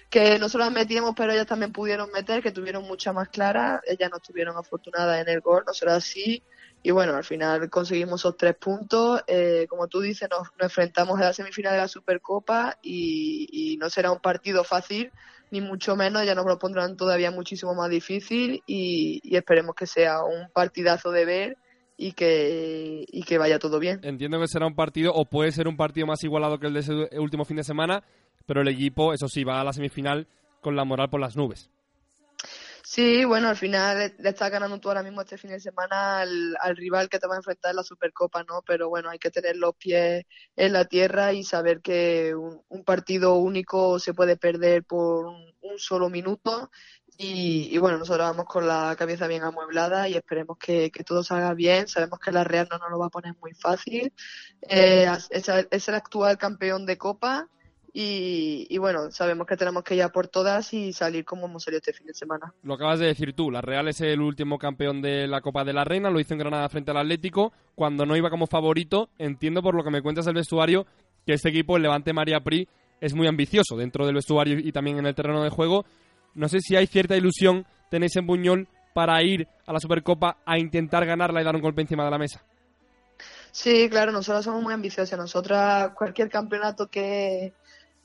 que 0.09 0.37
nosotros 0.37 0.71
metíamos, 0.71 1.15
pero 1.15 1.31
ellas 1.31 1.47
también 1.47 1.71
pudieron 1.71 2.11
meter, 2.11 2.43
que 2.43 2.51
tuvieron 2.51 2.83
mucha 2.83 3.13
más 3.13 3.29
clara. 3.29 3.81
Ellas 3.87 4.11
no 4.11 4.17
estuvieron 4.17 4.57
afortunadas 4.57 5.21
en 5.21 5.29
el 5.29 5.39
gol, 5.41 5.63
nosotras 5.65 6.03
sí. 6.03 6.43
Y 6.85 6.91
bueno, 6.91 7.15
al 7.15 7.23
final 7.23 7.69
conseguimos 7.69 8.21
esos 8.21 8.35
tres 8.35 8.55
puntos. 8.55 9.23
Eh, 9.27 9.65
como 9.69 9.87
tú 9.87 10.01
dices, 10.01 10.27
nos, 10.29 10.49
enfrentamos 10.59 11.17
a 11.19 11.23
la 11.23 11.33
semifinal 11.33 11.71
de 11.71 11.79
la 11.79 11.87
Supercopa 11.87 12.77
y, 12.83 13.47
y 13.51 13.77
no 13.77 13.89
será 13.89 14.11
un 14.11 14.19
partido 14.19 14.65
fácil, 14.65 15.09
ni 15.49 15.61
mucho 15.61 15.95
menos. 15.95 16.25
Ya 16.25 16.35
nos 16.35 16.45
lo 16.45 16.59
pondrán 16.59 16.97
todavía 16.97 17.31
muchísimo 17.31 17.73
más 17.73 17.89
difícil 17.89 18.61
y, 18.67 19.21
y 19.23 19.37
esperemos 19.37 19.75
que 19.75 19.87
sea 19.87 20.23
un 20.23 20.49
partidazo 20.53 21.11
de 21.11 21.25
ver 21.25 21.57
y 21.95 22.11
que, 22.11 23.05
y 23.07 23.23
que 23.23 23.37
vaya 23.37 23.59
todo 23.59 23.79
bien. 23.79 24.01
Entiendo 24.03 24.39
que 24.41 24.47
será 24.47 24.67
un 24.67 24.75
partido, 24.75 25.13
o 25.13 25.23
puede 25.23 25.53
ser 25.53 25.69
un 25.69 25.77
partido 25.77 26.05
más 26.05 26.21
igualado 26.23 26.59
que 26.59 26.67
el 26.67 26.73
de 26.73 26.79
ese 26.81 26.93
último 27.17 27.45
fin 27.45 27.57
de 27.57 27.63
semana, 27.63 28.03
pero 28.45 28.61
el 28.61 28.67
equipo, 28.67 29.13
eso 29.13 29.29
sí, 29.29 29.45
va 29.45 29.61
a 29.61 29.63
la 29.63 29.71
semifinal 29.71 30.27
con 30.59 30.75
la 30.75 30.83
moral 30.83 31.09
por 31.09 31.21
las 31.21 31.37
nubes. 31.37 31.69
Sí, 32.85 33.23
bueno, 33.23 33.47
al 33.47 33.55
final 33.55 34.13
le 34.19 34.29
estás 34.29 34.51
ganando 34.51 34.77
tú 34.77 34.89
ahora 34.89 35.03
mismo 35.03 35.21
este 35.21 35.37
fin 35.37 35.51
de 35.51 35.59
semana 35.61 36.19
al, 36.19 36.57
al, 36.59 36.75
rival 36.75 37.07
que 37.07 37.17
te 37.17 37.27
va 37.27 37.35
a 37.35 37.37
enfrentar 37.37 37.69
en 37.71 37.77
la 37.77 37.83
Supercopa, 37.83 38.43
¿no? 38.43 38.61
Pero 38.61 38.89
bueno, 38.89 39.09
hay 39.09 39.19
que 39.19 39.31
tener 39.31 39.55
los 39.55 39.73
pies 39.75 40.25
en 40.57 40.73
la 40.73 40.83
tierra 40.83 41.31
y 41.31 41.43
saber 41.45 41.81
que 41.81 42.35
un, 42.35 42.83
partido 42.83 43.35
único 43.35 43.99
se 43.99 44.13
puede 44.13 44.35
perder 44.35 44.83
por 44.83 45.27
un, 45.27 45.53
solo 45.77 46.09
minuto. 46.09 46.69
Y, 47.17 47.69
y, 47.73 47.77
bueno, 47.77 47.97
nosotros 47.99 48.27
vamos 48.27 48.45
con 48.45 48.67
la 48.67 48.95
cabeza 48.97 49.27
bien 49.27 49.43
amueblada 49.43 50.09
y 50.09 50.15
esperemos 50.15 50.57
que, 50.57 50.91
que, 50.91 51.03
todo 51.05 51.23
salga 51.23 51.53
bien. 51.53 51.87
Sabemos 51.87 52.19
que 52.19 52.31
la 52.31 52.43
Real 52.43 52.67
no 52.69 52.79
nos 52.79 52.91
lo 52.91 52.99
va 52.99 53.05
a 53.07 53.09
poner 53.09 53.33
muy 53.41 53.53
fácil. 53.53 54.13
Eh, 54.61 55.07
es, 55.31 55.47
es 55.49 55.87
el 55.87 55.95
actual 55.95 56.37
campeón 56.37 56.85
de 56.85 56.97
Copa 56.97 57.47
y, 57.93 58.65
y, 58.69 58.77
bueno, 58.79 59.11
sabemos 59.11 59.45
que 59.45 59.55
tenemos 59.55 59.83
que 59.83 59.95
ir 59.95 60.01
a 60.01 60.09
por 60.09 60.27
todas 60.27 60.73
y 60.73 60.93
salir 60.93 61.23
como 61.23 61.45
hemos 61.45 61.63
salido 61.63 61.77
este 61.77 61.93
fin 61.93 62.07
de 62.07 62.13
semana. 62.13 62.53
Lo 62.63 62.73
acabas 62.73 62.99
de 62.99 63.05
decir 63.05 63.33
tú, 63.33 63.51
la 63.51 63.61
Real 63.61 63.87
es 63.87 64.01
el 64.01 64.19
último 64.19 64.57
campeón 64.57 65.01
de 65.01 65.27
la 65.27 65.41
Copa 65.41 65.63
de 65.63 65.73
la 65.73 65.83
Reina, 65.83 66.09
lo 66.09 66.19
hizo 66.19 66.33
en 66.33 66.39
Granada 66.39 66.67
frente 66.69 66.91
al 66.91 66.97
Atlético, 66.97 67.53
cuando 67.75 68.05
no 68.05 68.17
iba 68.17 68.31
como 68.31 68.47
favorito, 68.47 69.09
entiendo 69.19 69.61
por 69.61 69.75
lo 69.75 69.83
que 69.83 69.91
me 69.91 70.01
cuentas 70.01 70.25
del 70.25 70.35
vestuario 70.35 70.87
que 71.25 71.33
este 71.33 71.49
equipo, 71.49 71.77
el 71.77 71.83
Levante 71.83 72.13
María 72.13 72.39
Pri, 72.39 72.67
es 72.99 73.13
muy 73.13 73.27
ambicioso 73.27 73.77
dentro 73.77 74.05
del 74.05 74.15
vestuario 74.15 74.57
y 74.59 74.71
también 74.71 74.97
en 74.97 75.05
el 75.05 75.15
terreno 75.15 75.43
de 75.43 75.49
juego. 75.49 75.85
No 76.35 76.49
sé 76.49 76.59
si 76.61 76.75
hay 76.75 76.87
cierta 76.87 77.15
ilusión, 77.15 77.65
tenéis 77.89 78.15
en 78.15 78.25
Buñol, 78.25 78.67
para 78.93 79.21
ir 79.23 79.47
a 79.65 79.73
la 79.73 79.79
Supercopa 79.79 80.37
a 80.45 80.57
intentar 80.57 81.05
ganarla 81.05 81.41
y 81.41 81.43
dar 81.43 81.55
un 81.55 81.61
golpe 81.61 81.81
encima 81.81 82.05
de 82.05 82.11
la 82.11 82.17
mesa. 82.17 82.43
Sí, 83.51 83.87
claro, 83.89 84.11
nosotros 84.11 84.45
somos 84.45 84.63
muy 84.63 84.73
ambiciosos. 84.73 85.17
Nosotras, 85.17 85.91
cualquier 85.95 86.29
campeonato 86.29 86.87
que, 86.87 87.53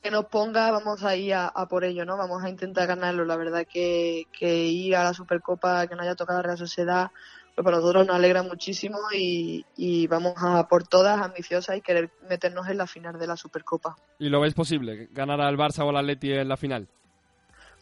que 0.03 0.11
nos 0.11 0.26
ponga, 0.26 0.70
vamos 0.70 1.03
a 1.05 1.16
ir 1.16 1.34
a, 1.34 1.49
a, 1.49 1.66
por 1.68 1.84
ello, 1.84 2.05
¿no? 2.05 2.16
Vamos 2.16 2.42
a 2.42 2.49
intentar 2.49 2.86
ganarlo. 2.86 3.24
La 3.24 3.36
verdad 3.36 3.66
que, 3.70 4.26
que 4.32 4.66
ir 4.66 4.96
a 4.96 5.05
la 5.05 5.14
Supercopa, 5.14 5.86
que 5.86 5.94
no 5.94 6.03
haya 6.03 6.14
tocado 6.14 6.38
la 6.38 6.44
Real 6.44 6.59
Sociedad, 6.59 7.11
pues 7.55 7.64
para 7.64 7.78
nosotros 7.78 8.07
nos 8.07 8.14
alegra 8.14 8.44
muchísimo 8.44 8.99
y, 9.12 9.64
y, 9.76 10.07
vamos 10.07 10.34
a 10.36 10.68
por 10.68 10.86
todas 10.86 11.20
ambiciosas 11.20 11.76
y 11.76 11.80
querer 11.80 12.11
meternos 12.28 12.68
en 12.68 12.78
la 12.78 12.86
final 12.86 13.18
de 13.18 13.26
la 13.26 13.36
Supercopa. 13.36 13.96
¿Y 14.20 14.28
lo 14.28 14.40
veis 14.40 14.55
posible, 14.55 15.09
ganar 15.11 15.40
al 15.40 15.57
Barça 15.57 15.84
o 15.84 15.88
al 15.88 15.96
Atleti 15.96 16.32
en 16.32 16.49
la 16.49 16.57
final? 16.57 16.88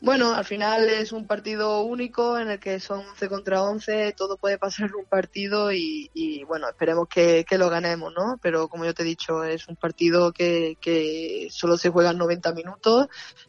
Bueno, 0.03 0.35
al 0.35 0.45
final 0.45 0.91
es 0.91 1.13
un 1.13 1.27
partido 1.27 1.81
único 1.83 2.39
en 2.39 2.51
el 2.51 2.59
que 2.61 2.81
son 2.81 3.01
11 3.01 3.29
contra 3.29 3.63
11, 3.63 4.13
todo 4.13 4.37
puede 4.37 4.59
pasar 4.59 4.91
en 4.91 4.97
un 4.97 5.07
partido 5.07 5.73
y, 5.73 6.11
y 6.13 6.45
bueno, 6.45 6.69
esperemos 6.69 7.09
que, 7.09 7.47
que, 7.49 7.57
lo 7.57 7.71
ganemos, 7.71 8.13
¿no? 8.15 8.39
Pero 8.43 8.69
como 8.69 8.85
yo 8.85 8.93
te 8.93 9.03
he 9.03 9.07
dicho, 9.07 9.43
es 9.43 9.67
un 9.69 9.77
partido 9.77 10.33
que, 10.33 10.77
que 10.83 11.49
solo 11.51 11.79
se 11.79 11.89
juega 11.89 12.11
en 12.11 12.19
90 12.19 12.53
minutos 12.53 13.09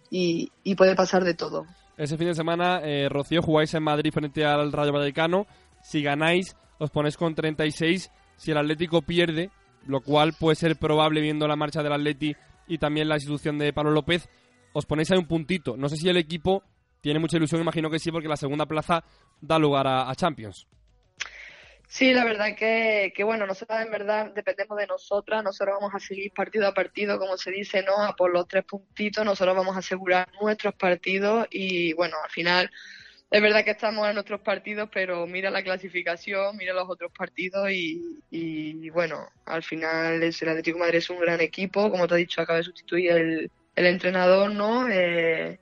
y, 0.10 0.50
y, 0.64 0.76
puede 0.76 0.96
pasar 0.96 1.26
de 1.26 1.34
todo. 1.34 1.66
Ese 1.98 2.18
fin 2.18 2.28
de 2.28 2.36
semana, 2.36 2.80
eh, 2.82 3.10
Rocío, 3.10 3.42
jugáis 3.42 3.74
en 3.74 3.84
Madrid 3.84 4.14
frente 4.14 4.46
al 4.46 4.72
Rayo 4.72 4.94
Vallecano. 4.94 5.48
Si 5.82 6.02
ganáis, 6.02 6.56
os 6.78 6.92
ponéis 6.92 7.18
con 7.18 7.36
36. 7.36 8.10
Si 8.38 8.52
el 8.52 8.58
Atlético 8.58 9.02
pierde, 9.02 9.50
lo 9.86 10.00
cual 10.00 10.34
puede 10.40 10.56
ser 10.56 10.78
probable 10.78 11.20
viendo 11.20 11.48
la 11.48 11.56
marcha 11.58 11.84
del 11.84 11.94
Atleti 11.94 12.36
y 12.68 12.78
también 12.78 13.10
la 13.10 13.16
institución 13.16 13.58
de 13.58 13.74
Pablo 13.74 13.92
López, 13.92 14.30
os 14.78 14.86
ponéis 14.86 15.10
ahí 15.10 15.18
un 15.18 15.26
puntito. 15.26 15.76
No 15.76 15.90
sé 15.90 15.98
si 15.98 16.08
el 16.08 16.18
equipo 16.18 16.64
tiene 17.02 17.20
mucha 17.20 17.38
ilusión, 17.38 17.62
imagino 17.62 17.90
que 17.90 17.98
sí, 17.98 18.12
porque 18.12 18.28
la 18.28 18.38
segunda 18.38 18.68
plaza 18.68 19.04
da 19.42 19.58
lugar 19.58 19.88
a, 19.88 20.14
Champions. 20.16 20.68
Sí, 21.88 22.14
la 22.14 22.24
verdad 22.24 22.56
que, 22.56 23.12
que, 23.16 23.24
bueno, 23.24 23.48
nosotros 23.48 23.80
en 23.82 23.90
verdad 23.90 24.32
dependemos 24.36 24.78
de 24.78 24.86
nosotras, 24.86 25.44
nosotros 25.44 25.78
vamos 25.80 25.96
a 25.96 26.00
seguir 26.00 26.32
partido 26.32 26.68
a 26.68 26.76
partido, 26.76 27.18
como 27.18 27.38
se 27.38 27.50
dice, 27.50 27.82
¿no? 27.82 28.04
A 28.04 28.16
por 28.16 28.32
los 28.32 28.48
tres 28.48 28.66
puntitos, 28.66 29.26
nosotros 29.26 29.56
vamos 29.56 29.76
a 29.76 29.80
asegurar 29.80 30.28
nuestros 30.40 30.76
partidos 30.76 31.48
y 31.50 31.94
bueno, 31.94 32.18
al 32.24 32.30
final 32.30 32.70
es 33.32 33.42
verdad 33.42 33.64
que 33.64 33.72
estamos 33.72 34.08
en 34.08 34.14
nuestros 34.14 34.42
partidos, 34.42 34.90
pero 34.94 35.26
mira 35.26 35.50
la 35.50 35.64
clasificación, 35.64 36.56
mira 36.56 36.74
los 36.74 36.88
otros 36.88 37.12
partidos 37.18 37.72
y, 37.72 38.20
y 38.30 38.90
bueno, 38.92 39.28
al 39.46 39.64
final 39.64 40.22
el 40.22 40.50
Atlético 40.50 40.78
Madrid 40.78 41.00
es 41.00 41.10
un 41.10 41.20
gran 41.20 41.42
equipo, 41.42 41.90
como 41.90 42.08
te 42.08 42.14
he 42.14 42.18
dicho, 42.20 42.42
acaba 42.42 42.58
de 42.58 42.66
sustituir 42.66 43.12
el, 43.12 43.52
el 43.78 43.86
entrenador, 43.86 44.52
¿no? 44.52 44.90
Eh, 44.90 45.60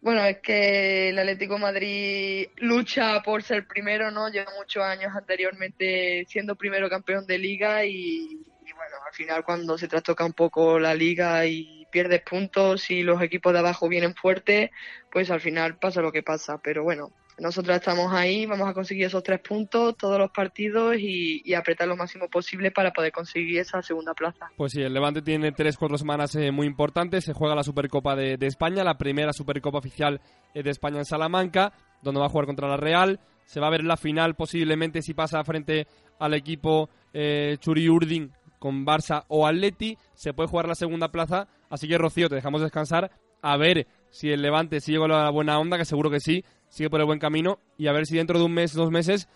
bueno, 0.00 0.24
es 0.24 0.38
que 0.38 1.10
el 1.10 1.18
Atlético 1.18 1.58
Madrid 1.58 2.48
lucha 2.56 3.22
por 3.22 3.42
ser 3.42 3.66
primero, 3.66 4.10
¿no? 4.10 4.30
Lleva 4.30 4.50
muchos 4.56 4.82
años 4.82 5.12
anteriormente 5.14 6.24
siendo 6.26 6.56
primero 6.56 6.88
campeón 6.88 7.26
de 7.26 7.36
liga 7.36 7.84
y, 7.84 7.92
y, 7.94 8.72
bueno, 8.72 8.96
al 9.06 9.12
final 9.12 9.44
cuando 9.44 9.76
se 9.76 9.88
trastoca 9.88 10.24
un 10.24 10.32
poco 10.32 10.78
la 10.78 10.94
liga 10.94 11.44
y 11.44 11.86
pierdes 11.92 12.22
puntos 12.22 12.90
y 12.90 13.02
los 13.02 13.20
equipos 13.20 13.52
de 13.52 13.58
abajo 13.58 13.90
vienen 13.90 14.14
fuertes, 14.14 14.70
pues 15.12 15.30
al 15.30 15.42
final 15.42 15.76
pasa 15.78 16.00
lo 16.00 16.12
que 16.12 16.22
pasa. 16.22 16.58
Pero 16.62 16.82
bueno, 16.82 17.12
nosotros 17.38 17.76
estamos 17.76 18.12
ahí, 18.12 18.46
vamos 18.46 18.68
a 18.68 18.72
conseguir 18.72 19.04
esos 19.04 19.22
tres 19.22 19.40
puntos 19.40 19.96
todos 19.96 20.18
los 20.18 20.30
partidos 20.30 20.96
y, 20.98 21.54
apretar 21.54 21.88
lo 21.88 21.96
máximo 21.96 22.28
posible 22.28 22.70
para 22.70 22.92
poder 22.92 23.12
conseguir 23.12 23.58
esa 23.58 23.82
segunda 23.82 24.14
plaza. 24.14 24.50
Pues 24.56 24.72
sí, 24.72 24.82
el 24.82 24.92
Levante 24.92 25.22
tiene 25.22 25.52
tres, 25.52 25.76
cuatro 25.76 25.96
semanas 25.96 26.34
eh, 26.36 26.50
muy 26.50 26.66
importantes. 26.66 27.24
Se 27.24 27.32
juega 27.32 27.54
la 27.54 27.62
Supercopa 27.62 28.14
de, 28.14 28.36
de, 28.36 28.46
España, 28.46 28.84
la 28.84 28.98
primera 28.98 29.32
Supercopa 29.32 29.78
oficial 29.78 30.20
eh, 30.54 30.62
de 30.62 30.70
España 30.70 30.98
en 30.98 31.04
Salamanca, 31.04 31.72
donde 32.02 32.20
va 32.20 32.26
a 32.26 32.30
jugar 32.30 32.46
contra 32.46 32.68
la 32.68 32.76
Real. 32.76 33.20
Se 33.44 33.60
va 33.60 33.68
a 33.68 33.70
ver 33.70 33.84
la 33.84 33.96
final 33.96 34.34
posiblemente 34.34 35.02
si 35.02 35.14
pasa 35.14 35.42
frente 35.44 35.86
al 36.18 36.34
equipo 36.34 36.90
eh, 37.12 37.56
Churi 37.60 37.88
Urdin 37.88 38.32
con 38.58 38.84
Barça 38.84 39.24
o 39.28 39.46
Atleti. 39.46 39.96
Se 40.14 40.32
puede 40.32 40.48
jugar 40.48 40.68
la 40.68 40.74
segunda 40.74 41.08
plaza. 41.08 41.48
Así 41.70 41.88
que, 41.88 41.98
Rocío, 41.98 42.28
te 42.28 42.34
dejamos 42.34 42.60
descansar 42.60 43.10
a 43.42 43.56
ver 43.56 43.86
si 44.10 44.30
el 44.30 44.42
Levante 44.42 44.80
sigue 44.80 44.98
con 44.98 45.10
la 45.10 45.30
buena 45.30 45.58
onda, 45.58 45.78
que 45.78 45.84
seguro 45.84 46.10
que 46.10 46.20
sí, 46.20 46.44
sigue 46.76 46.90
por 46.90 47.00
el 47.00 47.06
buen 47.06 47.18
camino, 47.18 47.58
y 47.78 47.86
a 47.86 47.92
ver 47.92 48.06
si 48.06 48.16
dentro 48.16 48.38
de 48.38 48.44
un 48.44 48.52
mes, 48.52 48.74
dos 48.74 48.90
meses, 48.90 49.28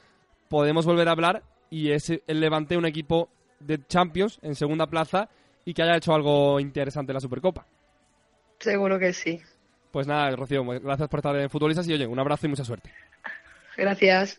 podemos 0.49 0.85
volver 0.85 1.09
a 1.09 1.13
hablar 1.13 1.43
y 1.71 1.93
es 1.93 2.11
el 2.11 2.41
Levante 2.41 2.77
un 2.77 2.85
equipo 2.85 3.31
de 3.61 3.85
Champions 3.87 4.39
en 4.43 4.55
segunda 4.55 4.87
plaza 4.87 5.31
y 5.65 5.73
que 5.73 5.83
haya 5.83 5.97
hecho 5.97 6.13
algo 6.13 6.61
interesante 6.61 7.13
en 7.13 7.15
la 7.15 7.21
Supercopa. 7.21 7.67
Seguro 8.59 8.99
que 8.99 9.13
sí. 9.13 9.41
Pues 9.91 10.07
nada, 10.07 10.37
Rocío, 10.37 10.65
gracias 10.65 11.09
por 11.09 11.21
estar 11.21 11.37
en 11.37 11.49
Futbolistas 11.49 11.89
y 11.89 11.95
oye, 11.95 12.07
un 12.07 12.19
abrazo 12.19 12.47
y 12.47 12.51
mucha 12.51 12.65
suerte. 12.65 12.93
Gracias. 13.77 14.39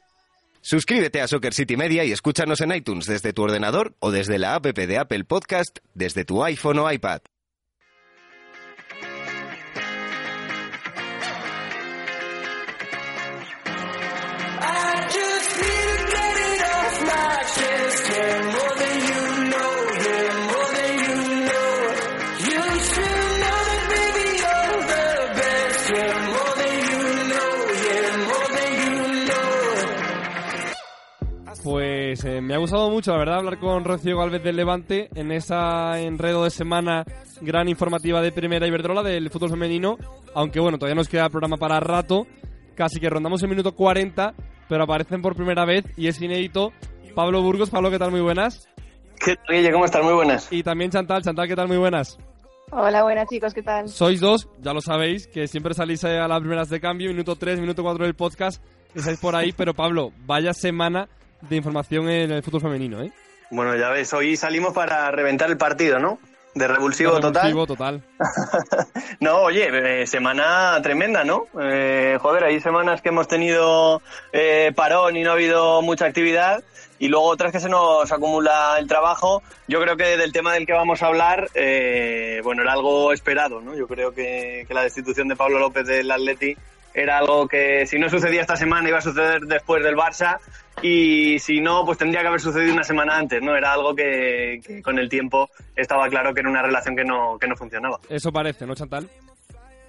Suscríbete 0.62 1.22
a 1.22 1.28
Soccer 1.28 1.54
City 1.56 1.76
Media 1.76 2.04
y 2.04 2.12
escúchanos 2.12 2.62
en 2.62 2.72
iTunes 2.72 3.08
desde 3.08 3.34
tu 3.34 3.41
ordenador 3.41 3.95
o 3.99 4.12
desde 4.12 4.38
la 4.38 4.54
app 4.54 4.66
de 4.66 4.97
Apple 4.97 5.24
Podcast 5.24 5.80
desde 5.95 6.24
tu 6.24 6.43
iPhone 6.43 6.78
o 6.78 6.91
iPad. 6.91 7.22
Gustado 32.62 32.91
mucho, 32.91 33.12
la 33.12 33.18
verdad, 33.18 33.38
hablar 33.39 33.57
con 33.57 33.84
Rocío 33.84 34.20
Galvez 34.20 34.43
del 34.43 34.55
Levante 34.55 35.09
en 35.16 35.32
esa 35.32 35.99
enredo 35.99 36.43
de 36.43 36.51
semana 36.51 37.03
gran 37.41 37.68
informativa 37.68 38.22
de 38.22 38.32
Primera 38.32 38.68
Iberdrola 38.68 39.01
del 39.01 39.32
fútbol 39.32 39.49
femenino. 39.49 39.97
Aunque 40.36 40.59
bueno, 40.59 40.78
todavía 40.78 40.95
nos 40.95 41.09
queda 41.09 41.28
programa 41.30 41.57
para 41.57 41.80
rato. 41.80 42.28
Casi 42.76 42.99
que 42.99 43.09
rondamos 43.09 43.41
el 43.41 43.49
minuto 43.49 43.74
40, 43.74 44.36
pero 44.70 44.84
aparecen 44.84 45.24
por 45.24 45.36
primera 45.36 45.66
vez 45.66 45.86
y 45.97 46.07
es 46.07 46.22
inédito. 46.22 46.72
Pablo 47.16 47.41
Burgos, 47.41 47.72
Pablo, 47.72 47.89
¿qué 47.89 47.97
tal? 47.97 48.12
Muy 48.12 48.22
buenas. 48.22 48.70
¿Qué 49.18 49.36
tal, 49.36 49.72
¿Cómo 49.72 49.86
estás? 49.86 50.03
Muy 50.03 50.14
buenas. 50.14 50.53
Y 50.53 50.62
también 50.62 50.91
Chantal, 50.91 51.24
Chantal, 51.24 51.47
¿qué 51.47 51.55
tal? 51.55 51.68
Muy 51.68 51.78
buenas. 51.78 52.20
Hola, 52.70 53.01
buenas 53.01 53.28
chicos, 53.28 53.55
¿qué 53.55 53.64
tal? 53.64 53.89
Sois 53.89 54.20
dos, 54.22 54.47
ya 54.59 54.72
lo 54.72 54.82
sabéis, 54.82 55.28
que 55.28 55.47
siempre 55.47 55.74
salís 55.74 56.03
a 56.03 56.28
las 56.28 56.39
primeras 56.39 56.70
de 56.70 56.80
cambio, 56.80 57.09
minuto 57.09 57.36
3, 57.36 57.59
minuto 57.59 57.84
4 57.84 58.05
del 58.05 58.14
podcast, 58.14 58.64
estáis 58.95 59.20
por 59.20 59.36
ahí, 59.36 59.51
pero 59.57 59.74
Pablo, 59.74 60.14
vaya 60.26 60.53
semana 60.53 61.09
de 61.42 61.56
información 61.56 62.10
en 62.10 62.32
el 62.32 62.44
fútbol 62.44 62.62
femenino, 62.62 63.02
¿eh? 63.02 63.12
Bueno, 63.50 63.76
ya 63.76 63.89
ves, 63.89 64.14
hoy 64.14 64.38
salimos 64.38 64.74
para 64.74 65.12
reventar 65.12 65.50
el 65.50 65.58
partido, 65.58 66.00
¿no? 66.00 66.20
De 66.54 66.68
revulsivo, 66.68 67.16
de 67.16 67.22
revulsivo 67.22 67.66
total. 67.68 68.02
total. 68.02 68.88
no, 69.20 69.39
oye, 69.39 70.02
eh, 70.02 70.08
semana 70.08 70.78
tremenda, 70.82 71.24
¿no? 71.24 71.48
Eh, 71.62 72.18
joder, 72.22 72.44
hay 72.44 72.60
semanas 72.60 73.02
que 73.02 73.10
hemos 73.10 73.28
tenido 73.28 74.02
eh, 74.34 74.72
parón 74.76 75.16
y 75.16 75.24
no 75.24 75.32
ha 75.32 75.34
habido 75.34 75.82
mucha 75.82 76.06
actividad. 76.06 76.64
Y 77.00 77.08
luego 77.08 77.26
otras 77.26 77.52
que 77.52 77.60
se 77.60 77.68
nos 77.68 78.12
acumula 78.12 78.76
el 78.78 78.88
trabajo. 78.88 79.42
Yo 79.68 79.82
creo 79.82 79.98
que 79.98 80.18
del 80.18 80.34
tema 80.34 80.54
del 80.54 80.68
que 80.68 80.74
vamos 80.74 81.02
a 81.02 81.08
hablar, 81.08 81.50
eh, 81.56 82.42
bueno, 82.44 82.62
era 82.62 82.74
algo 82.74 83.12
esperado, 83.12 83.60
¿no? 83.60 83.76
Yo 83.76 83.88
creo 83.88 84.14
que, 84.14 84.66
que 84.68 84.74
la 84.74 84.84
destitución 84.84 85.28
de 85.28 85.36
Pablo 85.36 85.58
López 85.58 85.88
del 85.88 86.12
Atleti 86.12 86.56
era 86.94 87.18
algo 87.18 87.48
que 87.48 87.86
si 87.86 87.98
no 88.00 88.10
sucedía 88.10 88.42
esta 88.42 88.56
semana 88.56 88.89
iba 88.89 88.98
a 88.98 89.02
suceder 89.02 89.42
después 89.42 89.84
del 89.84 89.96
Barça 89.96 90.39
y 90.82 91.39
si 91.39 91.62
no, 91.62 91.86
pues 91.86 91.98
tendría 91.98 92.22
que 92.22 92.28
haber 92.28 92.42
sucedido 92.42 92.74
una 92.74 92.84
semana 92.84 93.18
antes, 93.18 93.42
¿no? 93.42 93.56
Era 93.56 93.74
algo 93.74 93.96
que, 93.96 94.62
que 94.66 94.82
con 94.82 94.98
el 95.00 95.10
tiempo 95.10 95.50
estaba 95.76 96.10
claro 96.10 96.34
que 96.34 96.39
era 96.39 96.50
una 96.50 96.62
relación 96.62 96.96
que 96.96 97.04
no, 97.04 97.38
que 97.39 97.48
no 97.48 97.56
funcionaba. 97.56 98.00
Eso 98.10 98.32
parece, 98.32 98.66
¿no, 98.66 98.76
Chantal? 98.76 99.10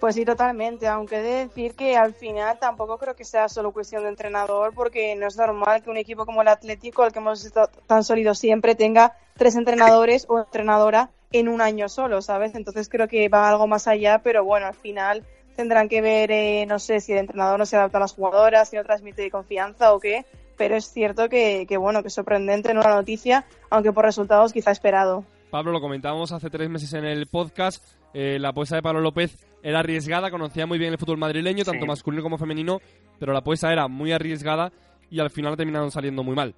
Pues 0.03 0.17
sí, 0.17 0.25
totalmente, 0.25 0.89
aunque 0.89 1.21
he 1.21 1.23
de 1.23 1.47
decir 1.47 1.75
que 1.77 1.97
al 1.97 2.13
final 2.13 2.59
tampoco 2.59 2.99
creo 2.99 3.15
que 3.15 3.25
sea 3.25 3.49
solo 3.49 3.71
cuestión 3.71 4.03
de 4.03 4.09
entrenador, 4.09 4.75
porque 4.75 5.15
no 5.15 5.29
es 5.29 5.37
normal 5.37 5.81
que 5.81 5.91
un 5.91 5.97
equipo 5.97 6.27
como 6.27 6.43
el 6.43 6.49
Atlético, 6.49 7.05
al 7.05 7.13
que 7.13 7.21
hemos 7.21 7.45
estado 7.45 7.71
tan 7.87 8.03
sólido 8.03 8.35
siempre, 8.35 8.75
tenga 8.75 9.17
tres 9.37 9.55
entrenadores 9.55 10.27
o 10.29 10.41
entrenadora 10.41 11.11
en 11.31 11.47
un 11.49 11.61
año 11.61 11.89
solo, 11.89 12.21
¿sabes? 12.21 12.57
Entonces 12.57 12.89
creo 12.89 13.07
que 13.07 13.29
va 13.29 13.49
algo 13.49 13.69
más 13.69 13.87
allá, 13.87 14.19
pero 14.25 14.45
bueno, 14.45 14.67
al 14.67 14.75
final 14.75 15.25
tendrán 15.57 15.89
que 15.89 16.01
ver, 16.01 16.31
eh, 16.31 16.67
no 16.67 16.79
sé 16.79 17.01
si 17.01 17.13
el 17.13 17.19
entrenador 17.19 17.59
no 17.59 17.67
se 17.67 17.77
adapta 17.77 17.99
a 17.99 18.01
las 18.01 18.13
jugadoras, 18.15 18.69
si 18.71 18.77
no 18.77 18.85
transmite 18.85 19.31
confianza 19.31 19.93
o 19.95 20.01
qué, 20.01 20.25
pero 20.57 20.77
es 20.77 20.87
cierto 20.93 21.29
que, 21.29 21.67
que 21.69 21.77
bueno, 21.77 22.03
que 22.03 22.09
es 22.09 22.15
sorprendente, 22.15 22.75
no 22.75 22.83
la 22.83 22.95
noticia, 22.95 23.45
aunque 23.71 23.93
por 23.93 24.05
resultados 24.05 24.53
quizá 24.53 24.71
esperado. 24.71 25.25
Pablo, 25.51 25.73
lo 25.73 25.81
comentábamos 25.81 26.33
hace 26.33 26.49
tres 26.51 26.71
meses 26.71 26.93
en 26.95 27.05
el 27.05 27.27
podcast, 27.27 27.85
eh, 28.15 28.39
la 28.41 28.49
apuesta 28.51 28.77
de 28.77 28.83
Pablo 28.83 29.01
López 29.01 29.37
era 29.63 29.81
arriesgada, 29.81 30.31
conocía 30.31 30.67
muy 30.67 30.79
bien 30.79 30.93
el 30.93 30.99
fútbol 30.99 31.19
madrileño, 31.19 31.65
tanto 31.65 31.83
Sí. 31.83 31.87
masculino 31.87 32.23
como 32.23 32.39
femenino, 32.39 32.81
pero 33.19 33.33
la 33.33 33.41
apuesta 33.41 33.73
era 33.73 33.87
muy 33.89 34.13
arriesgada 34.13 34.73
y 35.11 35.21
al 35.21 35.31
final 35.31 35.53
ha 35.53 35.57
terminado 35.57 35.91
saliendo 35.91 36.23
muy 36.23 36.35
mal. 36.35 36.55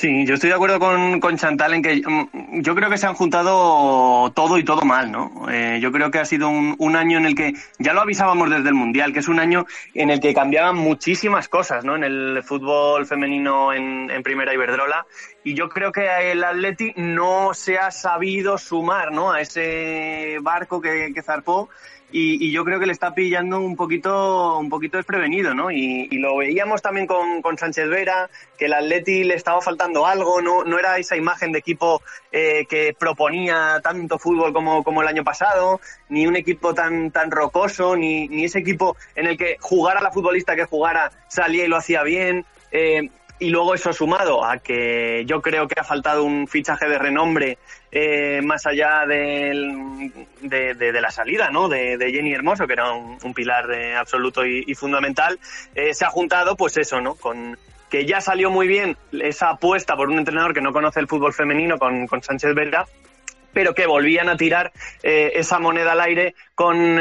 Sí, 0.00 0.24
yo 0.24 0.32
estoy 0.32 0.48
de 0.48 0.54
acuerdo 0.54 0.80
con, 0.80 1.20
con 1.20 1.36
Chantal 1.36 1.74
en 1.74 1.82
que 1.82 1.96
mm, 1.96 2.62
yo 2.62 2.74
creo 2.74 2.88
que 2.88 2.96
se 2.96 3.06
han 3.06 3.12
juntado 3.12 4.32
todo 4.32 4.56
y 4.56 4.64
todo 4.64 4.80
mal, 4.80 5.12
¿no? 5.12 5.46
Eh, 5.50 5.78
yo 5.78 5.92
creo 5.92 6.10
que 6.10 6.18
ha 6.18 6.24
sido 6.24 6.48
un, 6.48 6.74
un 6.78 6.96
año 6.96 7.18
en 7.18 7.26
el 7.26 7.34
que, 7.34 7.52
ya 7.78 7.92
lo 7.92 8.00
avisábamos 8.00 8.48
desde 8.48 8.70
el 8.70 8.74
Mundial, 8.74 9.12
que 9.12 9.18
es 9.18 9.28
un 9.28 9.38
año 9.38 9.66
en 9.92 10.08
el 10.08 10.18
que 10.18 10.32
cambiaban 10.32 10.76
muchísimas 10.76 11.48
cosas, 11.48 11.84
¿no? 11.84 11.96
En 11.96 12.04
el 12.04 12.42
fútbol 12.42 13.04
femenino 13.04 13.74
en, 13.74 14.10
en 14.10 14.22
Primera 14.22 14.54
Iberdrola. 14.54 15.04
Y 15.44 15.52
yo 15.52 15.68
creo 15.68 15.92
que 15.92 16.32
el 16.32 16.44
Atleti 16.44 16.94
no 16.96 17.52
se 17.52 17.76
ha 17.76 17.90
sabido 17.90 18.56
sumar, 18.56 19.12
¿no? 19.12 19.32
A 19.32 19.42
ese 19.42 20.38
barco 20.40 20.80
que, 20.80 21.12
que 21.14 21.20
zarpó 21.20 21.68
y, 22.12 22.46
y 22.46 22.50
yo 22.52 22.64
creo 22.64 22.80
que 22.80 22.86
le 22.86 22.92
está 22.92 23.14
pillando 23.14 23.60
un 23.60 23.76
poquito, 23.76 24.58
un 24.58 24.68
poquito 24.68 24.96
desprevenido, 24.96 25.54
¿no? 25.54 25.70
Y, 25.70 26.08
y 26.10 26.18
lo 26.18 26.36
veíamos 26.36 26.82
también 26.82 27.06
con, 27.06 27.42
con 27.42 27.56
Sánchez 27.56 27.88
Vera, 27.88 28.28
que 28.58 28.66
el 28.66 28.72
Atleti 28.72 29.24
le 29.24 29.34
estaba 29.34 29.60
faltando 29.60 30.06
algo, 30.06 30.40
no, 30.40 30.64
no 30.64 30.78
era 30.78 30.98
esa 30.98 31.16
imagen 31.16 31.52
de 31.52 31.58
equipo 31.60 32.02
eh, 32.32 32.66
que 32.68 32.94
proponía 32.98 33.80
tanto 33.82 34.18
fútbol 34.18 34.52
como, 34.52 34.82
como 34.82 35.02
el 35.02 35.08
año 35.08 35.24
pasado, 35.24 35.80
ni 36.08 36.26
un 36.26 36.36
equipo 36.36 36.74
tan, 36.74 37.10
tan 37.10 37.30
rocoso, 37.30 37.96
ni, 37.96 38.28
ni 38.28 38.44
ese 38.44 38.58
equipo 38.58 38.96
en 39.14 39.26
el 39.26 39.36
que 39.36 39.56
jugara 39.60 40.00
la 40.00 40.10
futbolista 40.10 40.56
que 40.56 40.64
jugara 40.64 41.10
salía 41.28 41.64
y 41.64 41.68
lo 41.68 41.76
hacía 41.76 42.02
bien. 42.02 42.44
eh, 42.72 43.08
y 43.40 43.48
luego 43.50 43.74
eso 43.74 43.92
sumado 43.92 44.44
a 44.44 44.58
que 44.58 45.24
yo 45.26 45.40
creo 45.42 45.66
que 45.66 45.80
ha 45.80 45.84
faltado 45.84 46.22
un 46.24 46.46
fichaje 46.46 46.86
de 46.88 46.98
renombre 46.98 47.58
eh, 47.90 48.40
más 48.44 48.66
allá 48.66 49.06
del- 49.06 50.12
de, 50.42 50.74
de- 50.74 51.00
la 51.00 51.10
salida 51.10 51.50
¿no? 51.50 51.68
de, 51.68 51.96
Jenny 52.12 52.32
Hermoso, 52.34 52.66
que 52.66 52.74
era 52.74 52.92
un, 52.92 53.34
pilar 53.34 53.70
eh, 53.72 53.96
absoluto 53.96 54.44
y, 54.44 54.74
fundamental, 54.74 55.38
eh, 55.74 55.94
se 55.94 56.04
ha 56.04 56.10
juntado 56.10 56.54
pues 56.56 56.76
eso, 56.76 57.00
¿no? 57.00 57.14
con 57.14 57.58
que 57.90 58.06
ya 58.06 58.20
salió 58.20 58.50
muy 58.50 58.68
bien 58.68 58.96
esa 59.10 59.50
apuesta 59.50 59.96
por 59.96 60.08
un 60.10 60.18
entrenador 60.18 60.54
que 60.54 60.60
no 60.60 60.72
conoce 60.72 61.00
el 61.00 61.08
fútbol 61.08 61.32
femenino 61.32 61.78
con, 61.78 62.06
con 62.06 62.22
Sánchez 62.22 62.54
Vera, 62.54 62.86
pero 63.52 63.74
que 63.74 63.86
volvían 63.86 64.28
a 64.28 64.36
tirar 64.36 64.70
eh, 65.02 65.32
esa 65.34 65.58
moneda 65.58 65.92
al 65.92 66.00
aire 66.00 66.34
con, 66.54 67.00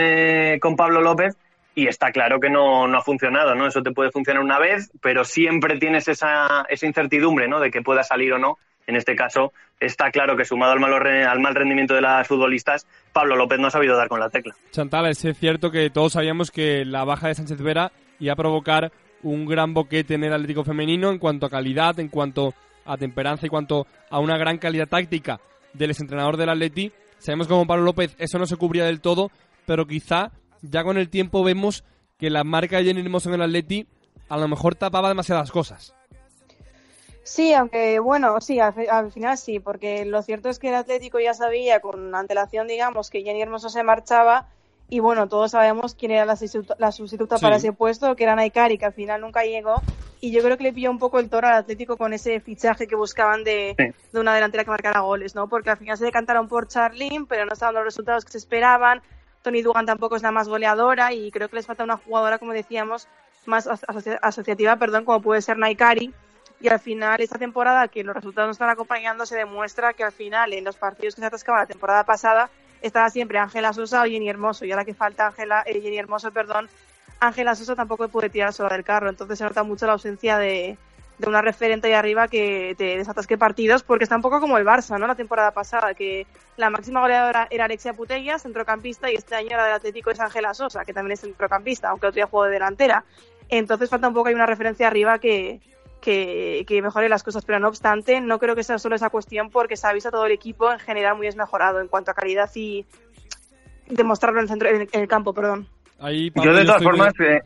con 0.60 0.76
Pablo 0.76 1.02
López 1.02 1.36
y 1.80 1.88
está 1.88 2.12
claro 2.12 2.40
que 2.40 2.50
no, 2.50 2.88
no 2.88 2.98
ha 2.98 3.02
funcionado, 3.02 3.56
¿no? 3.56 3.68
Eso 3.68 3.82
te 3.82 3.92
puede 3.92 4.12
funcionar 4.12 4.44
una 4.44 4.60
vez, 4.60 4.92
pero 5.02 5.24
siempre 5.24 5.80
tienes 5.80 6.10
esa, 6.10 6.66
esa 6.68 6.86
incertidumbre, 6.86 7.48
¿no? 7.48 7.62
De 7.62 7.72
que 7.72 7.82
pueda 7.82 8.04
salir 8.04 8.34
o 8.34 8.38
no. 8.38 8.58
En 8.86 8.96
este 8.96 9.16
caso, 9.16 9.54
está 9.80 10.12
claro 10.12 10.36
que 10.36 10.44
sumado 10.44 10.74
al, 10.74 10.80
malo 10.80 10.98
al 10.98 11.40
mal 11.40 11.56
rendimiento 11.56 11.94
de 11.94 12.02
las 12.02 12.28
futbolistas, 12.28 12.86
Pablo 13.14 13.36
López 13.36 13.60
no 13.60 13.68
ha 13.68 13.72
sabido 13.72 13.96
dar 13.96 14.10
con 14.10 14.20
la 14.20 14.30
tecla. 14.30 14.56
Chantal, 14.72 15.06
es 15.06 15.20
cierto 15.38 15.72
que 15.72 15.90
todos 15.90 16.14
sabíamos 16.14 16.52
que 16.52 16.84
la 16.84 17.06
baja 17.06 17.28
de 17.28 17.36
Sánchez 17.36 17.62
Vera 17.62 17.92
iba 18.20 18.34
a 18.34 18.36
provocar 18.36 18.92
un 19.24 19.46
gran 19.46 19.74
boquete 19.74 20.16
en 20.16 20.24
el 20.24 20.34
Atlético 20.34 20.64
femenino 20.64 21.12
en 21.12 21.20
cuanto 21.20 21.46
a 21.46 21.50
calidad, 21.50 21.98
en 22.00 22.10
cuanto 22.10 22.54
a 22.86 22.98
temperanza, 22.98 23.46
en 23.46 23.52
cuanto 23.52 23.86
a 24.10 24.20
una 24.20 24.38
gran 24.38 24.58
calidad 24.58 24.88
táctica 24.88 25.40
del 25.74 25.92
exentrenador 25.92 26.36
del 26.36 26.50
Atleti. 26.50 26.92
Sabemos 27.20 27.48
que 27.48 27.66
Pablo 27.68 27.84
López 27.84 28.16
eso 28.18 28.40
no 28.40 28.48
se 28.48 28.58
cubría 28.58 28.86
del 28.86 29.02
todo, 29.02 29.30
pero 29.66 29.86
quizá 29.86 30.32
ya 30.62 30.84
con 30.84 30.98
el 30.98 31.10
tiempo 31.10 31.44
vemos 31.44 31.84
que 32.18 32.30
la 32.30 32.44
marca 32.44 32.78
de 32.78 32.86
Jenny 32.86 33.02
Hermoso 33.02 33.30
en 33.30 33.36
el 33.36 33.42
Atleti 33.44 33.88
a 34.28 34.38
lo 34.38 34.48
mejor 34.48 34.76
tapaba 34.76 35.08
demasiadas 35.10 35.52
cosas. 35.52 35.94
Sí, 37.24 37.54
aunque 37.54 38.00
bueno, 38.00 38.42
sí, 38.42 38.60
al, 38.60 38.74
al 38.90 39.12
final 39.12 39.38
sí, 39.38 39.60
porque 39.60 40.04
lo 40.06 40.22
cierto 40.24 40.50
es 40.50 40.58
que 40.58 40.70
el 40.70 40.76
Atlético 40.76 41.20
ya 41.20 41.34
sabía 41.34 41.80
con 41.80 42.14
antelación, 42.16 42.68
digamos, 42.68 43.10
que 43.10 43.22
Jenny 43.24 43.42
Hermoso 43.42 43.70
se 43.70 43.84
marchaba 43.84 44.48
y 44.90 45.00
bueno, 45.00 45.28
todos 45.28 45.52
sabemos 45.52 45.94
quién 45.94 46.12
era 46.12 46.26
la, 46.26 46.34
sustitu- 46.34 46.76
la 46.80 46.92
sustituta 46.92 47.38
Sí. 47.38 47.44
para 47.44 47.58
ese 47.58 47.72
puesto, 47.72 48.16
que 48.16 48.24
era 48.24 48.36
Naikari, 48.36 48.80
que 48.80 48.86
al 48.86 48.94
final 48.94 49.22
nunca 49.22 49.44
llegó 49.44 49.76
y 50.22 50.32
yo 50.32 50.42
creo 50.42 50.58
que 50.58 50.64
le 50.64 50.74
pilló 50.74 50.90
un 50.90 50.98
poco 50.98 51.20
el 51.20 51.30
toro 51.30 51.48
al 51.48 51.54
Atlético 51.54 51.96
con 51.98 52.14
ese 52.14 52.40
fichaje 52.40 52.88
que 52.88 52.96
buscaban 52.96 53.44
de, 53.44 53.76
Sí. 53.78 53.86
de 54.12 54.20
una 54.20 54.34
delantera 54.34 54.64
que 54.64 54.72
marcara 54.72 55.02
goles, 55.02 55.36
¿no? 55.36 55.48
Porque 55.48 55.70
al 55.70 55.78
final 55.78 55.98
se 55.98 56.06
decantaron 56.06 56.48
por 56.48 56.68
Charlene, 56.68 57.26
pero 57.30 57.46
no 57.46 57.54
estaban 57.54 57.76
los 57.76 57.84
resultados 57.84 58.26
que 58.26 58.32
se 58.32 58.40
esperaban. 58.40 59.02
Tony 59.42 59.62
Dugan 59.62 59.86
tampoco 59.86 60.16
es 60.16 60.22
la 60.24 60.32
más 60.32 60.48
goleadora 60.48 61.14
y 61.14 61.32
creo 61.32 61.50
que 61.50 61.56
les 61.56 61.66
falta 61.66 61.84
una 61.84 61.98
jugadora, 61.98 62.40
como 62.40 62.54
decíamos, 62.54 63.08
más 63.46 63.68
asoci- 63.68 64.20
asociativa, 64.22 64.76
perdón, 64.76 65.06
como 65.06 65.22
puede 65.22 65.42
ser 65.42 65.58
Naikari. 65.58 66.14
Y 66.62 66.68
al 66.68 66.80
final, 66.80 67.22
esta 67.22 67.38
temporada, 67.38 67.88
que 67.88 68.04
los 68.04 68.14
resultados 68.14 68.48
no 68.48 68.52
están 68.52 68.70
acompañando, 68.70 69.26
se 69.26 69.38
demuestra 69.38 69.94
que 69.94 70.04
al 70.04 70.12
final, 70.12 70.52
en 70.52 70.66
los 70.66 70.76
partidos 70.76 71.16
que 71.16 71.22
se 71.22 71.28
atascaban 71.28 71.62
la 71.62 71.68
temporada 71.68 72.04
pasada, 72.04 72.50
estaba 72.82 73.10
siempre 73.10 73.40
Ángela 73.40 73.72
Sosa 73.72 74.02
o 74.02 74.06
Jenny 74.06 74.30
Hermoso. 74.30 74.66
Y 74.66 74.72
ahora 74.72 74.84
que 74.84 74.94
falta 74.94 75.28
Ángela, 75.28 75.64
eh, 75.66 75.80
Jenny 75.80 75.98
Hermoso, 75.98 76.32
perdón, 76.32 76.70
Ángela 77.22 77.56
Sosa 77.56 77.78
tampoco 77.78 78.10
puede 78.10 78.30
tirar 78.30 78.52
sola 78.52 78.70
del 78.76 78.84
carro. 78.84 79.10
Entonces 79.10 79.38
se 79.38 79.46
nota 79.46 79.64
mucho 79.64 79.86
la 79.86 79.94
ausencia 79.94 80.38
de, 80.38 80.78
de 81.20 81.28
una 81.28 81.42
referente 81.42 81.88
ahí 81.88 81.94
arriba 81.94 82.28
que 82.30 82.74
te 82.78 82.98
desatasque 82.98 83.38
partidos, 83.38 83.84
porque 83.84 84.06
está 84.06 84.16
un 84.16 84.22
poco 84.22 84.40
como 84.40 84.58
el 84.58 84.66
Barça, 84.66 84.98
¿no? 84.98 85.06
La 85.06 85.16
temporada 85.16 85.52
pasada, 85.52 85.94
que 85.94 86.26
la 86.56 86.70
máxima 86.70 87.02
goleadora 87.02 87.48
era 87.52 87.66
Alexia 87.66 87.94
Putella, 87.94 88.40
centrocampista, 88.40 89.12
y 89.12 89.16
este 89.16 89.36
año 89.36 89.58
la 89.58 89.66
del 89.66 89.76
Atlético 89.76 90.12
es 90.12 90.20
Ángela 90.20 90.54
Sosa, 90.54 90.86
que 90.86 90.94
también 90.94 91.14
es 91.14 91.22
centrocampista, 91.22 91.90
aunque 91.90 92.08
otro 92.08 92.16
día 92.16 92.28
jugó 92.28 92.46
de 92.46 92.52
delantera. 92.52 93.04
Entonces 93.50 93.90
falta 93.90 94.08
un 94.08 94.14
poco, 94.14 94.30
hay 94.30 94.36
una 94.36 94.46
referencia 94.46 94.88
arriba 94.88 95.20
que, 95.20 95.60
que, 96.00 96.64
que 96.66 96.82
mejore 96.82 97.10
las 97.10 97.24
cosas, 97.24 97.44
pero 97.44 97.60
no 97.60 97.68
obstante, 97.68 98.22
no 98.22 98.40
creo 98.40 98.56
que 98.56 98.64
sea 98.64 98.80
solo 98.80 98.96
esa 98.96 99.10
cuestión 99.10 99.50
porque 99.50 99.76
se 99.76 99.88
ha 99.88 99.94
visto 99.94 100.12
todo 100.12 100.26
el 100.26 100.32
equipo 100.32 100.72
en 100.72 100.80
general 100.80 101.18
muy 101.18 101.26
desmejorado 101.26 101.82
en 101.82 101.90
cuanto 101.90 102.12
a 102.12 102.14
calidad 102.14 102.50
y 102.56 102.86
demostrarlo 103.88 104.40
en 104.40 104.44
el, 104.44 104.50
centro, 104.50 104.70
en 104.70 104.82
el, 104.82 104.90
en 104.90 105.02
el 105.02 105.08
campo, 105.08 105.34
perdón. 105.34 105.68
Ahí, 106.00 106.32
Yo 106.42 106.54
de 106.54 106.64
todas 106.64 106.82
formas, 106.82 107.14
eh. 107.20 107.42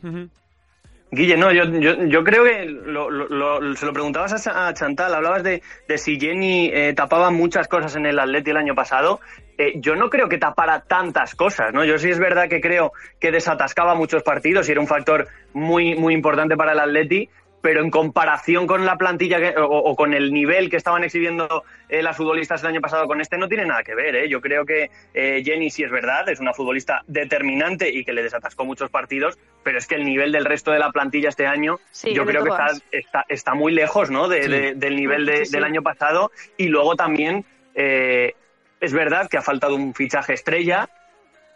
Guille, 1.14 1.36
no, 1.36 1.52
yo, 1.52 1.64
yo, 1.64 2.04
yo 2.04 2.24
creo 2.24 2.44
que 2.44 2.66
lo, 2.66 3.76
se 3.76 3.86
lo 3.86 3.92
preguntabas 3.92 4.46
a, 4.46 4.74
Chantal, 4.74 5.14
hablabas 5.14 5.42
de, 5.42 5.62
de 5.88 5.98
si 5.98 6.18
Jenny 6.18 6.70
eh, 6.72 6.94
tapaba 6.94 7.30
muchas 7.30 7.68
cosas 7.68 7.96
en 7.96 8.06
el 8.06 8.18
Atleti 8.18 8.50
el 8.50 8.56
año 8.56 8.74
pasado. 8.74 9.20
Eh, 9.56 9.74
yo 9.76 9.94
no 9.94 10.10
creo 10.10 10.28
que 10.28 10.38
tapara 10.38 10.80
tantas 10.80 11.34
cosas, 11.34 11.72
¿no? 11.72 11.84
Yo 11.84 11.98
sí 11.98 12.10
es 12.10 12.18
verdad 12.18 12.48
que 12.48 12.60
creo 12.60 12.92
que 13.20 13.30
desatascaba 13.30 13.94
muchos 13.94 14.22
partidos 14.22 14.68
y 14.68 14.72
era 14.72 14.80
un 14.80 14.88
factor 14.88 15.28
muy, 15.52 15.94
muy 15.94 16.14
importante 16.14 16.56
para 16.56 16.72
el 16.72 16.80
Atleti, 16.80 17.28
pero 17.64 17.80
en 17.82 17.88
comparación 17.90 18.66
con 18.66 18.84
la 18.84 18.98
plantilla 18.98 19.38
que- 19.40 19.58
o, 19.58 19.64
o 19.66 19.96
con 19.96 20.12
el 20.12 20.34
nivel 20.34 20.68
que 20.68 20.76
estaban 20.76 21.02
exhibiendo 21.02 21.64
eh, 21.88 22.02
las 22.02 22.14
futbolistas 22.14 22.60
el 22.62 22.68
año 22.68 22.82
pasado 22.82 23.06
con 23.06 23.22
este 23.22 23.38
no 23.38 23.48
tiene 23.48 23.64
nada 23.64 23.82
que 23.82 23.94
ver. 23.94 24.14
¿eh? 24.16 24.28
Yo 24.28 24.42
creo 24.42 24.66
que 24.66 24.90
eh, 25.14 25.42
Jenny 25.42 25.70
sí 25.70 25.82
es 25.82 25.90
verdad, 25.90 26.28
es 26.28 26.40
una 26.40 26.52
futbolista 26.52 27.00
determinante 27.06 27.88
y 27.88 28.04
que 28.04 28.12
le 28.12 28.22
desatascó 28.22 28.66
muchos 28.66 28.90
partidos, 28.90 29.38
pero 29.62 29.78
es 29.78 29.86
que 29.86 29.94
el 29.94 30.04
nivel 30.04 30.30
del 30.30 30.44
resto 30.44 30.72
de 30.72 30.78
la 30.78 30.90
plantilla 30.92 31.30
este 31.30 31.46
año 31.46 31.78
Sí, 31.90 32.12
yo 32.12 32.26
creo 32.26 32.44
que 32.44 32.50
está, 32.50 32.66
está, 32.92 33.24
está 33.30 33.54
muy 33.54 33.72
lejos 33.72 34.10
¿no? 34.10 34.28
de- 34.28 34.42
Sí. 34.42 34.50
de- 34.50 34.74
del 34.74 34.94
nivel 34.94 35.24
de- 35.24 35.38
Sí, 35.38 35.46
sí. 35.46 35.52
del 35.52 35.64
año 35.64 35.80
pasado 35.82 36.32
y 36.58 36.68
luego 36.68 36.96
también 36.96 37.46
eh, 37.74 38.34
es 38.78 38.92
verdad 38.92 39.26
que 39.30 39.38
ha 39.38 39.42
faltado 39.42 39.74
un 39.74 39.94
fichaje 39.94 40.34
estrella, 40.34 40.90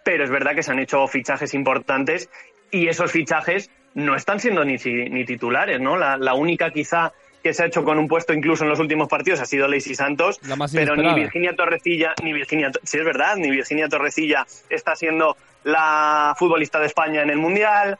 pero 0.05 0.25
es 0.25 0.31
verdad 0.31 0.55
que 0.55 0.63
se 0.63 0.73
han 0.73 0.79
hecho 0.79 1.07
fichajes 1.07 1.53
importantes 1.53 2.31
y 2.71 2.89
esos 2.89 3.13
fichajes 3.13 3.71
no 3.99 4.15
están 4.17 4.41
siendo 4.41 4.65
ni, 4.65 4.79
si- 4.79 5.09
ni 5.11 5.25
titulares, 5.25 5.81
¿no? 5.81 5.97
La, 5.97 6.17
la 6.17 6.35
única 6.35 6.71
quizá 6.71 7.13
que 7.43 7.53
se 7.55 7.63
ha 7.63 7.67
hecho 7.67 7.85
con 7.85 7.99
un 7.99 8.09
puesto 8.09 8.33
incluso 8.33 8.65
en 8.65 8.71
los 8.71 8.81
últimos 8.81 9.09
partidos 9.09 9.41
ha 9.41 9.47
sido 9.47 9.69
Lacey 9.69 9.95
Santos, 9.95 10.41
La 10.43 10.57
más 10.57 10.73
pero 10.73 10.97
ni. 10.97 11.15
Virginia 11.15 11.55
Torrecilla, 11.55 12.15
ni 12.23 12.33
Virginia, 12.33 12.71
sí 12.83 12.99
es 12.99 13.05
verdad, 13.05 13.37
ni 13.37 13.51
Virginia 13.51 13.89
Torrecilla 13.89 14.47
está 14.69 14.97
siendo 14.97 15.37
la 15.65 16.35
futbolista 16.39 16.81
de 16.81 16.87
España 16.87 17.23
en 17.23 17.31
el 17.31 17.37
Mundial, 17.39 17.99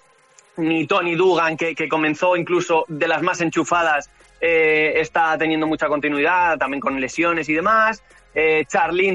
ni 0.57 0.87
Tony 0.87 1.15
Dugan, 1.15 1.57
que, 1.57 1.75
que 1.75 1.89
comenzó 1.89 2.37
incluso 2.37 2.85
de 2.89 3.07
las 3.09 3.23
más 3.23 3.41
enchufadas, 3.41 4.11
eh, 4.41 4.95
está 4.97 5.37
teniendo 5.39 5.67
mucha 5.67 5.87
continuidad, 5.89 6.59
también 6.59 6.81
con 6.81 7.01
lesiones 7.01 7.49
y 7.49 7.55
demás. 7.55 8.03
Eh, 8.41 8.67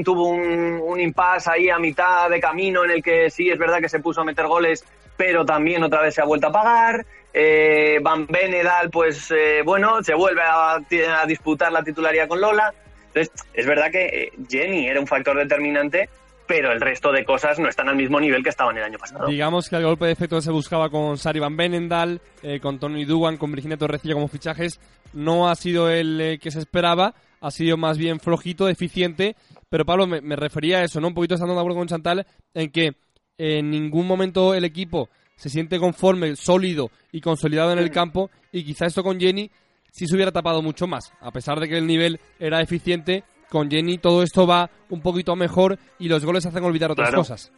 tuvo 0.04 0.28
un, 0.28 1.00
impasse 1.00 1.50
ahí 1.50 1.70
a 1.70 1.78
mitad 1.78 2.28
de 2.28 2.38
camino 2.38 2.84
en 2.84 2.90
el 2.90 3.02
que 3.02 3.30
sí 3.30 3.48
es 3.48 3.58
verdad 3.58 3.78
que 3.80 3.88
se 3.88 4.00
puso 4.00 4.20
a 4.20 4.24
meter 4.24 4.46
goles, 4.46 4.84
pero 5.16 5.46
también 5.46 5.82
otra 5.82 6.02
vez 6.02 6.14
se 6.14 6.20
ha 6.20 6.26
vuelto 6.26 6.48
a 6.48 6.52
pagar. 6.52 7.06
Eh, 7.32 8.00
Van 8.02 8.26
Benedal, 8.26 8.90
pues 8.90 9.30
eh, 9.30 9.62
bueno, 9.64 10.02
se 10.02 10.12
vuelve 10.12 10.42
a, 10.42 10.78
disputar 11.26 11.72
la 11.72 11.82
titularidad 11.82 12.28
con 12.28 12.38
Lola. 12.38 12.74
Entonces, 13.06 13.32
es 13.54 13.66
verdad 13.66 13.90
que 13.90 14.04
eh, 14.04 14.32
Jenny 14.46 14.88
era 14.88 15.00
un 15.00 15.06
factor 15.06 15.38
determinante, 15.38 16.10
pero 16.46 16.70
el 16.70 16.82
resto 16.82 17.10
de 17.10 17.24
cosas 17.24 17.58
no 17.58 17.70
están 17.70 17.88
al 17.88 17.96
mismo 17.96 18.20
nivel 18.20 18.42
que 18.42 18.50
estaban 18.50 18.76
el 18.76 18.84
año 18.84 18.98
pasado. 18.98 19.26
Digamos 19.26 19.70
que 19.70 19.76
el 19.76 19.84
golpe 19.84 20.04
de 20.04 20.12
efecto 20.12 20.36
que 20.36 20.42
se 20.42 20.50
buscaba 20.50 20.90
con 20.90 21.16
Sari 21.16 21.40
Van 21.40 21.56
Benendal, 21.56 22.20
eh, 22.42 22.60
con 22.60 22.78
Tony 22.78 23.06
Dugan, 23.06 23.38
con 23.38 23.50
Virginia 23.52 23.78
Torrecilla 23.78 24.12
como 24.12 24.28
fichajes, 24.28 24.78
no 25.14 25.48
ha 25.48 25.54
sido 25.54 25.88
el 25.88 26.38
que 26.42 26.50
se 26.50 26.58
esperaba, 26.58 27.14
ha 27.44 27.50
sido 27.50 27.76
más 27.76 27.98
bien 27.98 28.20
flojito, 28.20 28.68
eficiente, 28.68 29.36
pero 29.68 29.84
Pablo, 29.84 30.06
me, 30.06 30.20
me 30.20 30.36
refería 30.36 30.78
a 30.78 30.84
eso, 30.84 31.00
¿no? 31.00 31.08
Un 31.08 31.14
poquito 31.14 31.34
estando 31.34 31.54
de 31.54 31.60
acuerdo 31.60 31.78
con 31.78 31.88
Chantal 31.88 32.26
en 32.54 32.70
que 32.70 32.92
en 33.36 33.70
ningún 33.70 34.06
momento 34.06 34.54
el 34.54 34.64
equipo 34.64 35.08
se 35.36 35.48
siente 35.50 35.78
conforme, 35.78 36.36
sólido 36.36 36.90
y 37.12 37.20
consolidado 37.20 37.72
en 37.72 37.78
el 37.80 37.90
campo 37.90 38.30
y 38.52 38.64
quizá 38.64 38.86
esto 38.86 39.02
con 39.02 39.18
Jenny 39.20 39.50
sí 39.90 40.06
se 40.06 40.14
hubiera 40.14 40.32
tapado 40.32 40.62
mucho 40.62 40.86
más, 40.86 41.12
a 41.20 41.30
pesar 41.32 41.58
de 41.60 41.68
que 41.68 41.76
el 41.76 41.86
nivel 41.86 42.20
era 42.38 42.60
eficiente, 42.60 43.24
con 43.50 43.70
Jenny 43.70 43.98
todo 43.98 44.22
esto 44.22 44.46
va 44.46 44.70
un 44.90 45.00
poquito 45.02 45.36
mejor 45.36 45.78
y 45.98 46.08
los 46.08 46.24
goles 46.24 46.46
hacen 46.46 46.64
olvidar 46.64 46.90
otras 46.92 47.08
Claro. 47.08 47.20
cosas. 47.22 47.52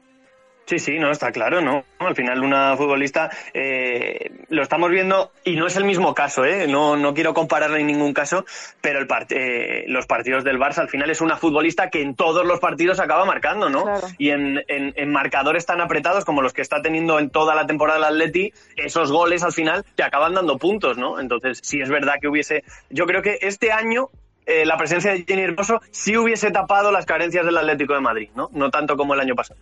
Sí, 0.66 0.80
sí, 0.80 0.98
no, 0.98 1.12
está 1.12 1.30
claro, 1.30 1.60
¿no? 1.60 1.84
Al 2.00 2.16
final 2.16 2.42
una 2.42 2.76
futbolista 2.76 3.30
eh, 3.54 4.32
lo 4.48 4.62
estamos 4.62 4.90
viendo 4.90 5.30
y 5.44 5.54
no 5.54 5.68
es 5.68 5.76
el 5.76 5.84
mismo 5.84 6.12
caso, 6.12 6.44
¿eh? 6.44 6.66
No, 6.66 6.96
no 6.96 7.14
quiero 7.14 7.34
compararlo 7.34 7.76
en 7.76 7.86
ningún 7.86 8.12
caso, 8.12 8.44
pero 8.80 8.98
el 8.98 9.06
part- 9.06 9.30
eh, 9.30 9.84
los 9.86 10.06
partidos 10.06 10.42
del 10.42 10.58
Barça 10.58 10.78
al 10.78 10.88
final 10.88 11.08
es 11.08 11.20
una 11.20 11.36
futbolista 11.36 11.88
que 11.88 12.02
en 12.02 12.16
todos 12.16 12.44
los 12.44 12.58
partidos 12.58 12.98
acaba 12.98 13.24
marcando, 13.24 13.68
¿no? 13.70 13.84
Claro. 13.84 14.08
Y 14.18 14.30
en, 14.30 14.60
en- 14.66 14.92
en 14.96 15.12
marcadores 15.12 15.66
tan 15.66 15.80
apretados 15.80 16.24
como 16.24 16.42
los 16.42 16.52
que 16.52 16.62
está 16.62 16.82
teniendo 16.82 17.20
en 17.20 17.30
toda 17.30 17.54
la 17.54 17.68
temporada 17.68 17.98
el 17.98 18.04
Atleti, 18.16 18.52
esos 18.74 19.12
goles 19.12 19.44
al 19.44 19.52
final 19.52 19.84
te 19.94 20.02
acaban 20.02 20.34
dando 20.34 20.58
puntos, 20.58 20.98
¿no? 20.98 21.20
Entonces, 21.20 21.60
sí 21.62 21.80
es 21.80 21.88
verdad 21.90 22.14
que 22.20 22.26
hubiese... 22.26 22.64
Yo 22.90 23.06
creo 23.06 23.22
que 23.22 23.38
este 23.40 23.70
año 23.70 24.08
eh, 24.46 24.66
la 24.66 24.76
presencia 24.76 25.12
de 25.12 25.24
Jenny 25.24 25.42
Hermoso 25.42 25.80
sí 25.92 26.16
hubiese 26.16 26.50
tapado 26.50 26.90
las 26.90 27.06
carencias 27.06 27.46
del 27.46 27.56
Atlético 27.56 27.94
de 27.94 28.00
Madrid, 28.00 28.30
¿no? 28.34 28.48
No 28.52 28.68
tanto 28.72 28.96
como 28.96 29.14
el 29.14 29.20
año 29.20 29.36
pasado. 29.36 29.60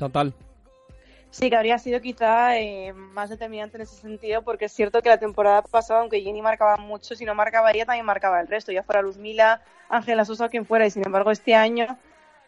Chantal. 0.00 0.32
Sí, 1.30 1.48
que 1.48 1.56
habría 1.56 1.78
sido 1.78 2.00
quizá 2.00 2.58
eh, 2.58 2.92
más 2.92 3.30
determinante 3.30 3.76
en 3.76 3.82
ese 3.82 3.94
sentido, 4.00 4.42
porque 4.42 4.64
es 4.64 4.72
cierto 4.72 5.00
que 5.00 5.10
la 5.10 5.18
temporada 5.18 5.62
pasada, 5.62 6.00
aunque 6.00 6.22
Jenny 6.22 6.42
marcaba 6.42 6.76
mucho, 6.76 7.14
si 7.14 7.24
no 7.24 7.36
marcaba 7.36 7.70
ella, 7.70 7.86
también 7.86 8.06
marcaba 8.06 8.40
el 8.40 8.48
resto, 8.48 8.72
ya 8.72 8.82
fuera 8.82 9.02
Luzmila, 9.02 9.62
Ángela 9.88 10.24
Sosa, 10.24 10.48
quien 10.48 10.66
fuera, 10.66 10.86
y 10.86 10.90
sin 10.90 11.04
embargo 11.06 11.30
este 11.30 11.54
año 11.54 11.98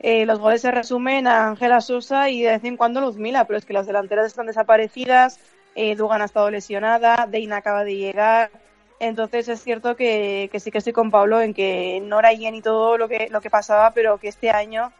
eh, 0.01 0.27
los 0.27 0.41
goles 0.41 0.63
se 0.63 0.73
resumen 0.73 1.29
a 1.29 1.49
Ángela 1.49 1.81
Sosa 1.81 2.29
y 2.29 2.43
de 2.43 2.53
vez 2.53 2.65
en 2.65 2.77
cuando 2.77 3.01
Luzmila, 3.01 3.45
pero 3.45 3.59
es 3.59 3.65
que 3.65 3.73
las 3.73 3.87
delanteras 3.87 4.27
están 4.27 4.47
desaparecidas, 4.47 5.39
eh, 5.77 5.95
Dugan 5.95 6.23
ha 6.23 6.25
estado 6.25 6.51
lesionada, 6.51 7.29
Deina 7.31 7.59
acaba 7.59 7.85
de 7.85 7.95
llegar, 7.95 8.51
entonces 8.99 9.47
es 9.49 9.63
cierto 9.63 9.95
que, 9.95 10.49
que 10.51 10.59
sí 10.59 10.73
que 10.73 10.79
estoy 10.79 10.93
con 10.93 11.13
Pablo 11.13 11.41
en 11.41 11.55
que 11.55 12.01
no 12.03 12.19
era 12.19 12.31
Jenny 12.31 12.63
todo 12.63 12.99
lo 12.99 13.09
que, 13.09 13.29
lo 13.31 13.41
que 13.41 13.51
pasaba, 13.51 13.93
pero 13.93 14.19
que 14.19 14.29
este 14.29 14.51
año 14.51 14.93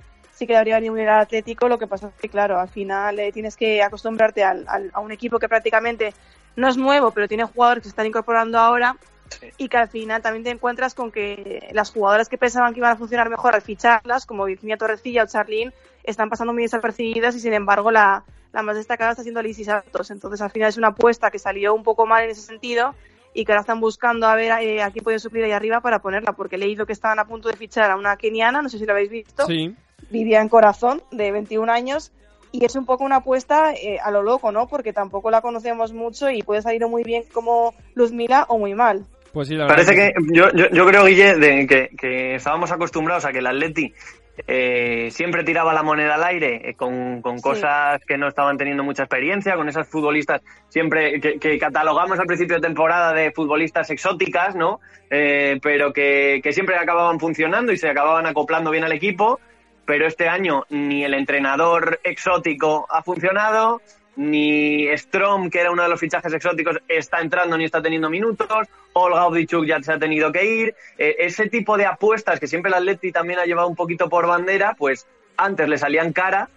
sí 0.43 0.47
que 0.49 0.55
debería 0.55 0.81
venir 0.81 1.09
al 1.09 1.21
Atlético. 1.21 1.69
Lo 1.69 1.79
que 1.79 1.87
pasa 1.87 2.09
es 2.09 2.15
que, 2.21 2.29
claro, 2.29 2.59
al 2.59 2.69
final 2.69 3.19
eh, 3.21 3.31
tienes 3.33 3.57
que 3.57 3.81
acostumbrarte 3.83 4.43
al- 4.43 4.65
al- 4.69 4.91
a 4.93 5.01
un 5.01 5.13
equipo 5.13 5.39
que 5.39 5.49
prácticamente 5.49 6.13
no 6.57 6.69
es 6.69 6.77
nuevo, 6.77 7.13
pero 7.13 7.29
tiene 7.29 7.45
jugadores 7.45 7.83
que 7.83 7.85
se 7.89 7.91
están 7.91 8.07
incorporando 8.07 8.59
ahora 8.59 8.97
y 9.57 9.69
que 9.69 9.77
al 9.77 9.89
final 9.89 10.21
también 10.21 10.43
te 10.45 10.51
encuentras 10.51 10.95
con 10.95 11.11
que 11.13 11.69
las 11.73 11.91
jugadoras 11.91 12.29
que 12.29 12.37
pensaban 12.39 12.73
que 12.75 12.81
iban 12.81 12.91
a 12.93 12.97
funcionar 12.97 13.31
mejor 13.31 13.55
al 13.55 13.63
ficharlas, 13.63 14.27
como 14.27 14.45
Virginia 14.45 14.77
Torrecilla 14.77 15.23
o 15.23 15.27
Charlene, 15.27 15.73
están 16.05 16.29
pasando 16.29 16.53
muy 16.53 16.63
desapercibidas 16.65 17.35
y 17.37 17.41
sin 17.41 17.55
embargo 17.55 17.91
la, 17.93 18.25
la 18.53 18.63
más 18.63 18.77
destacada 18.77 19.13
está 19.13 19.23
siendo 19.23 19.41
Alicia 19.41 19.65
Santos. 19.83 20.11
Entonces 20.11 20.41
al 20.43 20.51
final 20.51 20.69
es 20.71 20.77
una 20.77 20.89
apuesta 20.89 21.31
que 21.31 21.39
salió 21.39 21.73
un 21.73 21.85
poco 21.85 22.05
mal 22.05 22.25
en 22.25 22.31
ese 22.31 22.43
sentido 22.43 22.95
y 23.33 23.45
que 23.47 23.53
ahora 23.53 23.61
están 23.63 23.81
buscando 23.81 24.27
a 24.27 24.35
ver 24.35 24.51
eh, 24.61 24.83
a 24.83 24.91
quién 24.91 25.05
pueden 25.05 25.21
suplir 25.21 25.45
ahí 25.45 25.53
arriba 25.53 25.81
para 25.81 26.01
ponerla, 26.01 26.33
porque 26.33 26.57
he 26.57 26.59
leído 26.59 26.85
que 26.85 26.93
estaban 26.93 27.19
a 27.21 27.25
punto 27.27 27.49
de 27.49 27.57
fichar 27.57 27.91
a 27.93 27.97
una 27.97 28.17
keniana, 28.17 28.61
no 28.61 28.69
sé 28.69 28.79
si 28.79 28.85
lo 28.85 28.93
habéis 28.93 29.09
visto, 29.11 29.47
Sí. 29.47 29.75
Vivian 30.13 30.49
Corazón, 30.49 31.03
de 31.11 31.33
21 31.33 31.73
años, 31.73 32.13
y 32.53 32.65
es 32.65 32.77
un 32.77 32.85
poco 32.85 33.03
una 33.03 33.17
apuesta 33.17 33.73
eh, 33.73 33.99
a 33.99 34.11
lo 34.11 34.23
loco, 34.23 34.53
¿no? 34.53 34.69
Porque 34.69 34.93
tampoco 34.93 35.31
la 35.31 35.41
conocemos 35.41 35.93
mucho 35.93 36.31
y 36.31 36.43
puede 36.43 36.63
salir 36.63 36.87
muy 36.87 37.03
bien 37.03 37.25
como 37.33 37.75
Luzmila 37.95 38.45
o 38.49 38.59
muy 38.59 38.75
mal. 38.75 39.05
Pues 39.33 39.49
sí, 39.49 39.55
la 39.55 39.65
verdad 39.65 39.77
Parece 39.87 40.09
es 40.09 40.15
que 40.15 40.35
yo, 40.35 40.53
yo, 40.53 40.69
yo 40.71 40.87
creo, 40.87 41.07
Guille, 41.07 41.37
de 41.37 41.67
que, 41.67 41.89
que 41.97 42.35
estábamos 42.35 42.71
acostumbrados 42.71 43.25
a 43.25 43.33
que 43.33 43.39
el 43.39 43.47
Atleti 43.47 43.95
eh, 44.47 45.09
siempre 45.11 45.45
tiraba 45.45 45.73
la 45.73 45.83
moneda 45.83 46.15
al 46.17 46.25
aire 46.25 46.71
eh, 46.71 46.75
con, 46.75 47.23
con 47.23 47.39
Sí. 47.39 47.43
cosas 47.43 48.03
que 48.07 48.19
no 48.19 48.29
estaban 48.29 48.59
teniendo 48.59 48.83
mucha 48.83 49.05
experiencia, 49.05 49.57
con 49.57 49.69
esas 49.69 49.89
futbolistas 49.89 50.43
siempre 50.69 51.21
que, 51.21 51.39
que 51.39 51.59
catalogamos 51.59 52.19
al 52.19 52.27
principio 52.27 52.57
de 52.57 52.63
temporada 52.63 53.13
de 53.13 53.31
futbolistas 53.33 53.89
exóticas, 53.91 54.55
¿no? 54.55 54.81
Eh, 55.11 55.59
pero 55.63 55.93
que, 55.93 56.41
que 56.43 56.53
siempre 56.53 56.77
acababan 56.77 57.21
funcionando 57.21 57.73
y 57.73 57.79
se 57.79 57.89
acababan 57.89 58.27
acoplando 58.27 58.71
bien 58.71 58.85
al 58.85 58.93
equipo. 58.93 59.41
Pero 59.85 60.07
este 60.07 60.29
año 60.29 60.65
ni 60.71 61.05
el 61.05 61.15
entrenador 61.15 62.01
exótico 62.05 62.87
ha 62.89 63.03
funcionado, 63.03 63.81
ni 64.17 64.87
Strom, 64.97 65.51
que 65.51 65.61
era 65.61 65.71
uno 65.71 65.83
de 65.83 65.89
los 65.89 65.99
fichajes 65.99 66.33
exóticos, 66.33 66.79
está 66.87 67.21
entrando 67.21 67.57
ni 67.57 67.65
está 67.65 67.83
teniendo 67.83 68.11
minutos, 68.11 68.69
Olga 68.93 69.27
Ovdichuk 69.27 69.65
ya 69.65 69.83
se 69.83 69.93
ha 69.93 69.99
tenido 69.99 70.31
que 70.31 70.45
ir. 70.45 70.75
Eh, 70.99 71.17
ese 71.21 71.49
tipo 71.49 71.77
de 71.77 71.87
apuestas 71.87 72.39
que 72.39 72.47
siempre 72.47 72.69
el 72.69 72.75
Atleti 72.75 73.11
también 73.11 73.39
ha 73.39 73.45
llevado 73.45 73.69
un 73.69 73.77
poquito 73.77 74.09
por 74.09 74.27
bandera, 74.27 74.75
pues 74.79 75.07
antes 75.37 75.69
le 75.69 75.79
salían 75.79 76.13
cara 76.13 76.49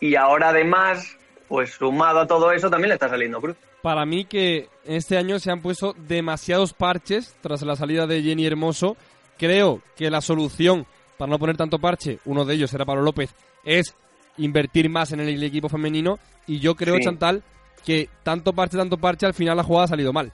y 0.00 0.16
ahora 0.16 0.48
además, 0.48 1.16
pues 1.48 1.72
sumado 1.72 2.20
a 2.20 2.26
todo 2.26 2.52
eso, 2.52 2.70
también 2.70 2.88
le 2.88 2.94
está 2.94 3.08
saliendo 3.08 3.40
cruz. 3.40 3.56
para 3.82 4.06
mí 4.06 4.24
que 4.24 4.68
este 4.84 5.18
año 5.18 5.38
se 5.38 5.50
han 5.50 5.60
puesto 5.60 5.94
demasiados 6.08 6.72
parches 6.72 7.36
tras 7.42 7.62
la 7.62 7.76
salida 7.76 8.06
de 8.06 8.22
Jenny 8.22 8.46
Hermoso. 8.46 8.96
Creo 9.36 9.80
que 9.96 10.10
la 10.10 10.20
solución 10.20 10.86
para 11.18 11.30
no 11.30 11.38
poner 11.38 11.56
tanto 11.56 11.78
parche, 11.78 12.18
uno 12.24 12.44
de 12.44 12.54
ellos 12.54 12.72
era 12.74 12.84
Pablo 12.84 13.02
López, 13.02 13.30
es 13.64 13.94
invertir 14.38 14.88
más 14.90 15.12
en 15.12 15.20
el 15.20 15.42
equipo 15.42 15.68
femenino. 15.68 16.18
Y 16.46 16.58
yo 16.60 16.74
creo, 16.74 16.96
Sí. 16.96 17.02
Chantal, 17.04 17.42
que 17.84 18.08
tanto 18.22 18.52
parche, 18.52 18.76
tanto 18.76 18.98
parche, 18.98 19.26
al 19.26 19.34
final 19.34 19.56
la 19.56 19.62
jugada 19.62 19.84
ha 19.84 19.88
salido 19.88 20.12
mal. 20.12 20.32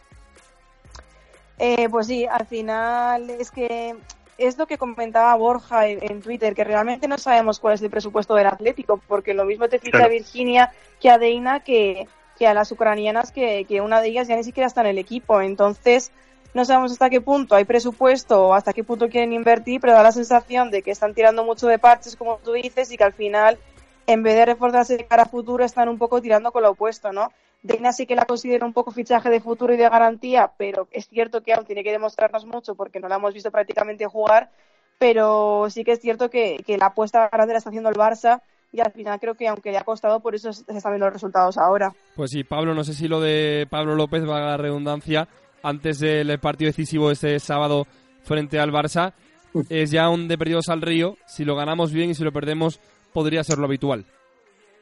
Eh, 1.59 1.89
pues 1.91 2.07
sí, 2.07 2.24
al 2.26 2.47
final 2.47 3.28
es 3.31 3.51
que 3.51 3.95
es 4.39 4.57
lo 4.57 4.66
que 4.66 4.78
comentaba 4.78 5.35
Borja 5.35 5.87
en, 5.89 6.22
Twitter, 6.22 6.55
que 6.55 6.64
realmente 6.64 7.07
no 7.07 7.18
sabemos 7.18 7.61
cuál 7.61 7.74
es 7.74 7.83
el 7.83 7.91
presupuesto 7.91 8.35
del 8.35 8.47
Atlético, 8.47 8.99
porque 9.07 9.35
lo 9.35 9.45
mismo 9.45 9.68
te 9.68 9.78
ficha 9.78 9.99
Claro. 9.99 10.07
a 10.07 10.09
Virginia 10.09 10.72
que 10.99 11.11
a 11.11 11.18
Deina 11.18 11.61
que, 11.61 12.09
que 12.39 12.47
a 12.47 12.55
las 12.55 12.72
ucranianas, 12.72 13.33
que, 13.33 13.66
que 13.66 13.83
una 13.83 14.01
de 14.01 14.09
ellas 14.09 14.28
ya 14.28 14.37
ni 14.37 14.45
siquiera 14.45 14.66
está 14.66 14.81
en 14.81 14.87
el 14.87 14.99
equipo. 14.99 15.43
Entonces, 15.43 16.11
no 16.55 16.64
sabemos 16.64 16.92
hasta 16.92 17.11
qué 17.11 17.20
punto 17.20 17.55
hay 17.55 17.64
presupuesto 17.64 18.48
o 18.48 18.55
hasta 18.55 18.72
qué 18.72 18.82
punto 18.84 19.09
quieren 19.09 19.32
invertir, 19.32 19.80
pero 19.80 19.92
da 19.92 20.03
la 20.03 20.12
sensación 20.12 20.70
de 20.70 20.82
que 20.82 20.90
están 20.90 21.14
tirando 21.14 21.44
mucho 21.44 21.66
de 21.68 21.78
parches, 21.78 22.16
como 22.16 22.38
tú 22.38 22.53
dices, 22.53 22.90
y 22.90 22.96
que 22.96 23.05
al 23.05 23.12
final, 23.12 23.59
en 24.07 24.22
vez 24.22 24.34
de 24.34 24.46
reforzarse 24.46 24.96
de 24.96 25.07
cara 25.07 25.24
a 25.24 25.26
futuro, 25.26 25.64
están 25.64 25.88
un 25.88 25.98
poco 25.98 26.20
tirando 26.20 26.51
con 26.51 26.62
lo 26.62 26.70
opuesto, 26.70 27.12
¿no? 27.12 27.30
Deina 27.62 27.92
sí 27.92 28.07
que 28.07 28.16
la 28.16 28.24
considero 28.24 28.66
un 28.66 28.72
poco 28.72 28.90
fichaje 28.90 29.28
de 29.28 29.40
futuro 29.40 29.74
y 29.74 29.76
de 29.76 29.88
garantía, 29.88 30.51
pero 30.57 30.88
es 30.90 31.09
cierto 31.09 31.42
que 31.42 31.53
aún 31.53 31.66
tiene 31.66 31.84
que 31.84 31.92
demostrarnos 31.92 32.46
mucho 32.46 32.74
porque 32.74 33.01
no 33.01 33.09
la 33.09 33.16
hemos 33.16 33.34
visto 33.34 33.51
prácticamente 33.51 34.07
jugar, 34.07 34.51
pero 34.98 35.68
sí 35.68 35.84
que 35.84 35.92
es 35.92 36.01
cierto 36.01 36.30
que, 36.30 36.62
la 36.78 36.86
apuesta 36.86 37.28
grande 37.30 37.53
la 37.53 37.59
está 37.59 37.70
haciendo 37.70 37.90
el 37.90 37.96
Barça 37.96 38.40
y 38.72 38.80
al 38.80 38.92
final 38.92 39.20
creo 39.20 39.34
que 39.34 39.46
aunque 39.46 39.72
le 39.72 39.78
ha 39.78 39.84
costado, 39.84 40.20
por 40.20 40.34
eso 40.34 40.53
se 40.53 40.62
están 40.72 40.92
viendo 40.92 41.07
los 41.07 41.12
resultados 41.12 41.59
ahora. 41.59 41.92
Pues 42.16 42.30
sí, 42.30 42.44
Pablo, 42.44 42.74
no 42.74 42.82
sé 42.82 42.94
si 42.94 43.09
lo 43.09 43.20
de 43.20 43.66
Pablo 43.68 43.94
López 43.94 44.26
va 44.26 44.38
a 44.38 44.51
la 44.51 44.57
redundancia 44.57 45.28
antes 45.62 45.98
del 45.98 46.38
partido 46.38 46.68
decisivo 46.68 47.11
este 47.11 47.38
sábado 47.38 47.86
frente 48.24 48.58
al 48.58 48.72
Barça. 48.72 49.12
Es 49.68 49.90
ya 49.90 50.08
un 50.08 50.28
de 50.28 50.38
perdidos 50.38 50.68
al 50.68 50.82
río. 50.82 51.16
Si 51.26 51.44
lo 51.44 51.56
ganamos 51.56 51.92
bien 51.92 52.11
y 52.11 52.14
si 52.14 52.22
lo 52.22 52.32
perdemos, 52.32 52.80
podría 53.12 53.42
ser 53.42 53.58
lo 53.58 53.66
habitual. 53.66 54.04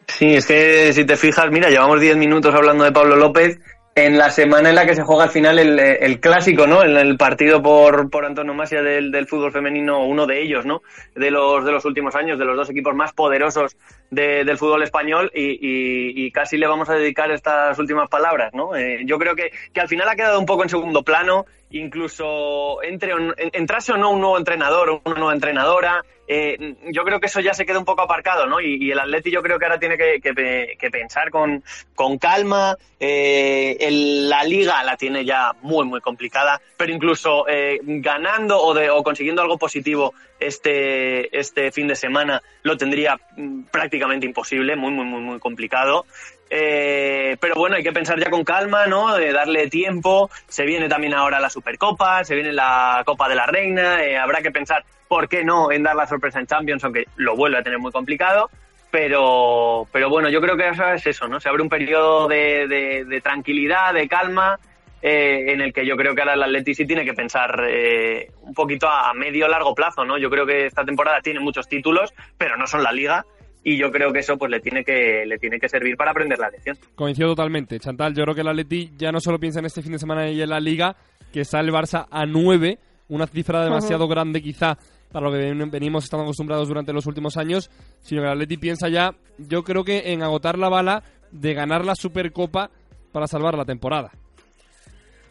Sí, 0.06 0.34
es 0.34 0.46
que 0.46 0.92
si 0.92 1.04
te 1.04 1.16
fijas, 1.16 1.50
mira, 1.50 1.70
llevamos 1.70 2.00
10 2.00 2.16
minutos 2.16 2.54
hablando 2.54 2.84
de 2.84 2.92
Pablo 2.92 3.16
López 3.16 3.58
en 3.94 4.16
la 4.16 4.30
semana 4.30 4.68
en 4.70 4.76
la 4.76 4.86
que 4.86 4.94
se 4.94 5.02
juega 5.02 5.24
al 5.24 5.30
final 5.30 5.58
el, 5.58 5.78
el 5.78 6.20
clásico, 6.20 6.66
¿no? 6.66 6.82
El, 6.82 6.96
el 6.96 7.16
partido 7.16 7.62
por, 7.62 8.08
por 8.10 8.24
antonomasia 8.24 8.80
del, 8.80 9.10
del 9.10 9.26
fútbol 9.26 9.52
femenino, 9.52 10.04
uno 10.04 10.26
de 10.26 10.40
ellos, 10.40 10.64
¿no? 10.64 10.82
De 11.14 11.30
los, 11.30 11.64
de 11.64 11.72
los 11.72 11.84
últimos 11.84 12.14
años, 12.14 12.38
de 12.38 12.44
los 12.44 12.56
dos 12.56 12.70
equipos 12.70 12.94
más 12.94 13.12
poderosos 13.12 13.76
de- 14.11 14.44
del 14.44 14.56
fútbol 14.59 14.82
español 14.82 15.30
y, 15.34 16.30
casi 16.32 16.56
le 16.56 16.66
vamos 16.66 16.88
a 16.88 16.94
dedicar 16.94 17.30
estas 17.30 17.78
últimas 17.78 18.09
palabras, 18.09 18.52
¿no? 18.54 18.74
Eh, 18.76 19.00
yo 19.04 19.18
creo 19.18 19.34
que, 19.34 19.50
que 19.72 19.80
al 19.80 19.88
final 19.88 20.09
ha 20.09 20.16
quedado 20.16 20.38
un 20.38 20.46
poco 20.46 20.62
en 20.62 20.68
segundo 20.68 21.02
plano 21.02 21.46
incluso 21.70 22.82
entre 22.82 23.12
entrase 23.52 23.92
o 23.92 23.96
no 23.98 24.11
un 24.11 24.20
nuevo 24.20 24.38
entrenador 24.38 24.88
o 24.88 25.02
una 25.04 25.16
nueva 25.16 25.34
entrenadora, 25.34 26.02
eh, 26.26 26.76
yo 26.92 27.04
creo 27.04 27.20
que 27.20 27.26
eso 27.26 27.40
ya 27.40 27.52
se 27.52 27.66
queda 27.66 27.78
un 27.78 27.84
poco 27.84 28.00
aparcado, 28.02 28.46
¿no? 28.46 28.59
Y, 28.61 28.90
el 28.90 28.98
Atleti 28.98 29.30
yo 29.30 29.42
creo 29.42 29.59
que 29.59 29.66
ahora 29.66 29.78
tiene 29.78 29.98
que, 29.98 30.18
que 30.22 30.32
pe- 30.32 30.76
que 30.78 30.90
pensar 30.90 31.30
con, 31.30 31.62
con 31.94 32.16
calma. 32.18 32.74
eh, 33.00 33.76
la 33.90 34.44
liga 34.44 34.82
la 34.82 34.96
tiene 34.96 35.24
ya 35.26 35.52
muy, 35.62 35.84
muy 35.84 36.00
complicada, 36.00 36.61
pero 36.76 36.92
incluso 36.92 37.44
ganando 37.82 38.59
o, 38.61 38.72
de, 38.74 38.88
o 38.90 39.02
consiguiendo 39.02 39.42
algo 39.42 39.59
positivo 39.59 40.14
este, 40.41 41.36
este 41.39 41.70
fin 41.72 41.89
de 41.89 41.95
semana 41.97 42.43
lo 42.62 42.76
tendría 42.76 43.18
mm, 43.36 43.64
prácticamente 43.70 44.26
imposible, 44.26 44.76
muy, 44.76 44.91
muy, 44.93 45.05
muy, 45.05 45.20
muy 45.20 45.39
complicado. 45.39 46.07
Eh, 46.51 47.36
pero 47.41 47.55
bueno, 47.57 47.76
hay 47.76 47.82
que 47.82 47.93
pensar 47.93 48.18
ya 48.18 48.30
con 48.30 48.43
calma, 48.45 48.86
¿no? 48.86 49.14
De 49.16 49.32
darle 49.32 49.68
tiempo. 49.68 50.30
Se 50.49 50.64
viene 50.64 50.89
también 50.89 51.14
ahora 51.14 51.41
la 51.41 51.51
Supercopa, 51.51 52.24
se 52.24 52.34
viene 52.34 52.53
la 52.53 53.03
Copa 53.05 53.28
de 53.28 53.34
la 53.34 53.47
Reina. 53.47 54.03
eh, 54.03 54.16
habrá 54.16 54.41
que 54.41 54.51
pensar, 54.51 54.84
¿por 55.09 55.28
qué 55.28 55.45
no 55.45 55.70
en 55.70 55.82
dar 55.82 55.95
la 55.97 56.07
sorpresa 56.07 56.41
en 56.41 56.47
Champions? 56.47 56.82
Aunque 56.84 57.05
lo 57.16 57.36
vuelve 57.36 57.59
a 57.59 57.62
tener 57.62 57.78
muy 57.78 57.93
complicado. 57.93 58.49
Pero, 58.91 59.86
pero 59.93 60.09
bueno, 60.09 60.30
yo 60.30 60.41
creo 60.41 60.57
que 60.57 60.68
eso 60.70 60.82
es 60.93 61.07
eso, 61.07 61.28
¿no? 61.28 61.39
Se 61.41 61.51
abre 61.51 61.62
un 61.62 61.68
periodo 61.68 62.26
de, 62.26 62.66
de- 62.66 63.05
de 63.05 63.20
tranquilidad, 63.20 63.93
de 63.93 64.09
calma, 64.09 64.59
eh, 65.03 65.53
en 65.53 65.61
el 65.61 65.72
que 65.72 65.86
yo 65.86 65.96
creo 65.96 66.14
que 66.14 66.22
ahora 66.22 66.34
el 66.34 66.42
Atleti 66.42 66.74
sí 66.74 66.86
tiene 66.86 67.05
que 67.05 67.14
pensar 67.14 67.64
eh, 67.68 68.30
un 68.42 68.55
poquito 68.55 68.88
a 68.88 69.12
medio 69.14 69.46
largo 69.49 69.74
plazo, 69.74 70.05
¿no? 70.05 70.18
Yo 70.18 70.28
creo 70.30 70.44
que 70.46 70.66
esta 70.66 70.84
temporada 70.84 71.20
tiene 71.20 71.40
muchos 71.40 71.68
títulos, 71.68 72.12
pero 72.36 72.57
no 72.57 72.66
son 72.66 72.82
la 72.82 72.92
liga 72.92 73.24
y 73.64 73.76
yo 73.76 73.90
creo 73.90 74.12
que 74.12 74.20
eso 74.20 74.36
pues 74.38 74.51
le 74.51 74.61
tiene 74.61 74.84
que 74.84 75.24
le 75.26 75.36
tiene 75.38 75.59
que 75.61 75.68
servir 75.68 75.96
para 75.96 76.11
aprender 76.12 76.38
la 76.38 76.51
lección. 76.51 76.76
Coincido 76.94 77.28
totalmente. 77.30 77.78
Chantal, 77.78 78.14
yo 78.14 78.22
creo 78.24 78.34
que 78.34 78.40
el 78.42 78.49
Atleti 78.49 78.90
ya 78.96 79.12
no 79.12 79.20
solo 79.20 79.38
piensa 79.38 79.59
en 79.61 79.66
este 79.66 79.82
fin 79.82 79.92
de 79.92 79.99
semana 79.99 80.28
y 80.30 80.40
en 80.40 80.49
la 80.49 80.61
Liga, 80.61 80.96
que 81.32 81.40
está 81.42 81.61
el 81.61 81.70
Barça 81.72 82.07
a 82.11 82.24
9, 82.26 82.78
una 83.09 83.26
cifra 83.26 83.62
demasiado 83.64 84.07
grande 84.09 84.40
quizá 84.42 84.76
para 85.12 85.26
lo 85.26 85.32
que 85.32 85.38
ven- 85.38 85.70
venimos 85.70 86.05
estando 86.05 86.24
acostumbrados 86.24 86.68
durante 86.68 86.92
los 86.92 87.07
últimos 87.07 87.36
años, 87.36 87.70
sino 88.01 88.20
que 88.22 88.26
el 88.26 88.32
Atleti 88.32 88.57
piensa 88.59 88.88
ya, 88.88 89.14
yo 89.38 89.62
creo 89.64 89.82
que 89.84 90.12
en 90.12 90.22
agotar 90.22 90.59
la 90.59 90.68
bala 90.68 91.03
de 91.30 91.55
ganar 91.55 91.84
la 91.84 91.94
Supercopa 91.94 92.70
para 93.12 93.26
salvar 93.26 93.57
la 93.57 93.64
temporada. 93.64 94.11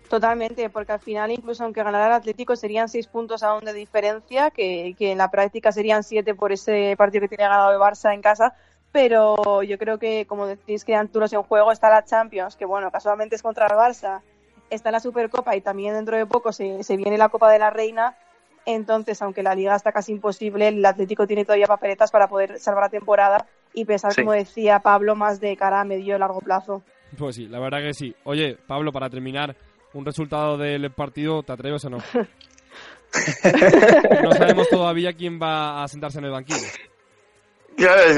Totalmente, 0.09 0.69
porque 0.69 0.93
al 0.93 0.99
final, 0.99 1.31
incluso 1.31 1.63
aunque 1.63 1.83
ganara 1.83 2.07
el 2.07 2.13
Atlético, 2.13 2.55
serían 2.55 2.87
seis 2.87 3.07
puntos 3.07 3.43
aún 3.43 3.65
de 3.65 3.73
diferencia, 3.73 4.51
que, 4.51 4.95
que 4.97 5.11
en 5.11 5.17
la 5.17 5.29
práctica 5.29 5.71
serían 5.71 6.03
siete 6.03 6.33
por 6.33 6.51
ese 6.51 6.95
partido 6.97 7.21
que 7.21 7.27
tiene 7.29 7.43
ganado 7.43 7.71
el 7.71 7.79
Barça 7.79 8.13
en 8.13 8.21
casa. 8.21 8.53
Pero 8.91 9.63
yo 9.63 9.77
creo 9.77 9.99
que, 9.99 10.25
como 10.25 10.47
decís, 10.47 10.85
quedan 10.85 11.09
duros 11.11 11.33
en 11.33 11.43
juego. 11.43 11.71
Está 11.71 11.89
la 11.89 12.05
Champions, 12.05 12.55
que 12.55 12.65
bueno, 12.65 12.89
casualmente 12.89 13.35
es 13.35 13.43
contra 13.43 13.67
el 13.67 13.73
Barça. 13.73 14.21
Está 14.69 14.91
la 14.91 14.99
Supercopa 15.01 15.55
y 15.55 15.61
también 15.61 15.93
dentro 15.93 16.15
de 16.17 16.25
poco 16.25 16.51
se, 16.53 16.83
se 16.83 16.95
viene 16.97 17.17
la 17.17 17.29
Copa 17.29 17.51
de 17.51 17.59
la 17.59 17.69
Reina. 17.69 18.15
Entonces, 18.65 19.21
aunque 19.21 19.43
la 19.43 19.55
liga 19.55 19.75
está 19.75 19.91
casi 19.91 20.11
imposible, 20.13 20.69
el 20.69 20.85
Atlético 20.85 21.27
tiene 21.27 21.45
todavía 21.45 21.67
papeletas 21.67 22.11
para 22.11 22.27
poder 22.27 22.59
salvar 22.59 22.83
la 22.85 22.89
temporada 22.89 23.45
y 23.73 23.85
pensar, 23.85 24.13
Sí. 24.13 24.21
como 24.21 24.33
decía 24.33 24.79
Pablo, 24.79 25.15
más 25.15 25.39
de 25.39 25.55
cara 25.55 25.81
a 25.81 25.85
medio 25.85 26.15
y 26.15 26.19
largo 26.19 26.39
plazo. 26.39 26.81
Pues 27.17 27.35
sí, 27.35 27.47
la 27.47 27.59
verdad 27.59 27.79
que 27.79 27.93
sí. 27.93 28.13
Oye, 28.25 28.57
Pablo, 28.67 28.91
para 28.91 29.09
terminar, 29.09 29.55
un 29.97 30.05
resultado 30.05 30.57
del 30.57 30.91
partido, 30.91 31.41
¿te 31.43 31.53
atreves 31.53 31.83
o 31.85 31.89
no? 31.89 31.97
no 34.23 34.31
sabemos 34.33 34.69
todavía 34.69 35.13
quién 35.13 35.39
va 35.41 35.83
a 35.83 35.87
sentarse 35.87 36.19
en 36.19 36.25
el 36.25 36.31
banquillo. 36.31 36.67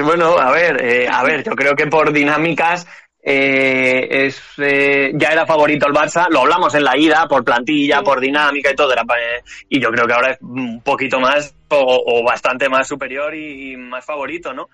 Bueno, 0.03 0.38
a 0.38 0.51
ver, 0.51 0.84
eh, 0.84 1.07
a 1.09 1.23
ver, 1.23 1.43
yo 1.43 1.51
creo 1.51 1.75
que 1.75 1.88
por 1.88 2.11
dinámicas 2.13 2.86
eh, 3.21 4.25
es 4.25 4.41
eh, 4.57 5.11
ya 5.13 5.30
era 5.30 5.45
favorito 5.45 5.86
el 5.88 5.93
Barça, 5.93 6.27
lo 6.30 6.39
hablamos 6.39 6.73
en 6.75 6.84
la 6.84 6.97
ida, 6.97 7.27
por 7.27 7.43
plantilla, 7.43 8.01
por 8.01 8.21
dinámica 8.21 8.71
y 8.71 8.75
todo, 8.75 8.93
era, 8.93 9.01
eh, 9.01 9.43
y 9.67 9.82
yo 9.82 9.89
creo 9.89 10.07
que 10.07 10.13
ahora 10.13 10.32
es 10.32 10.41
un 10.41 10.82
poquito 10.82 11.19
más 11.19 11.53
o, 11.69 12.03
o 12.05 12.23
bastante 12.23 12.69
más 12.69 12.88
superior 12.88 13.36
y, 13.36 13.73
y 13.73 13.77
más 13.77 14.05
favorito, 14.05 14.53
¿no? 14.53 14.69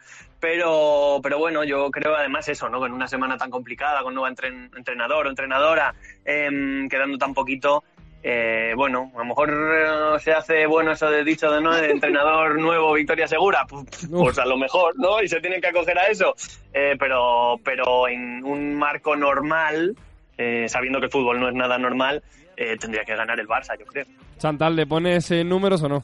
Pero, 0.45 1.21
pero 1.23 1.39
bueno, 1.39 1.63
yo 1.63 1.89
creo 1.89 2.15
además 2.15 2.47
eso, 2.47 2.69
¿no? 2.69 2.77
Con 2.77 2.91
una 2.93 3.07
semana 3.07 3.35
tan 3.35 3.49
complicada, 3.49 4.03
con 4.03 4.13
nuevo 4.13 4.29
entren- 4.31 4.69
entrenador 4.77 5.25
o 5.25 5.29
entrenadora, 5.31 5.95
em, 6.23 6.87
quedando 6.87 7.17
tan 7.17 7.33
poquito, 7.33 7.83
eh, 8.21 8.73
bueno, 8.75 9.11
a 9.15 9.17
lo 9.17 9.25
mejor 9.25 9.49
eh, 9.51 10.19
se 10.19 10.33
hace 10.33 10.67
bueno 10.67 10.91
eso 10.91 11.09
de 11.09 11.23
dicho 11.23 11.49
de 11.51 11.61
no 11.61 11.73
de 11.73 11.89
entrenador 11.89 12.59
nuevo, 12.61 12.93
victoria 12.93 13.27
segura, 13.27 13.65
pues, 13.67 14.07
pues 14.07 14.37
a 14.37 14.45
lo 14.45 14.55
mejor, 14.55 14.93
¿no? 14.99 15.19
Y 15.19 15.27
se 15.27 15.41
tienen 15.41 15.59
que 15.59 15.69
acoger 15.69 15.97
a 15.97 16.05
eso. 16.09 16.35
Eh, 16.71 16.95
pero, 16.99 17.59
pero 17.63 18.07
en 18.07 18.43
un 18.45 18.75
marco 18.75 19.15
normal, 19.15 19.95
eh, 20.37 20.67
sabiendo 20.69 20.99
que 20.99 21.05
el 21.07 21.11
fútbol 21.11 21.39
no 21.39 21.49
es 21.49 21.55
nada 21.55 21.79
normal, 21.79 22.21
eh, 22.55 22.77
tendría 22.77 23.03
que 23.03 23.15
ganar 23.15 23.39
el 23.39 23.47
Barça, 23.47 23.75
yo 23.79 23.85
creo. 23.87 24.05
Chantal, 24.37 24.75
¿le 24.75 24.85
pones 24.85 25.31
números 25.43 25.81
o 25.81 25.89
no? 25.89 26.03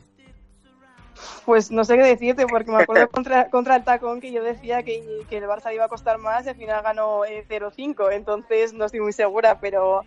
Pues 1.46 1.72
no 1.72 1.84
sé 1.84 1.96
qué 1.98 2.04
decirte, 2.04 2.46
porque 2.48 2.72
me 2.72 2.84
acuerdo 2.84 3.08
contra, 3.12 3.50
contra 3.50 3.76
el 3.76 3.84
tacón 3.84 4.22
que 4.22 4.32
yo 4.32 4.44
decía 4.44 4.84
que, 4.84 5.02
que 5.30 5.38
el 5.38 5.46
Barça 5.46 5.74
iba 5.74 5.86
a 5.86 5.90
costar 5.90 6.18
más 6.18 6.46
y 6.46 6.50
al 6.50 6.56
final 6.56 6.82
ganó 6.84 7.26
eh, 7.26 7.46
0-5, 7.50 8.12
entonces 8.14 8.74
no 8.74 8.86
estoy 8.86 9.02
muy 9.02 9.14
segura, 9.14 9.60
pero 9.60 10.02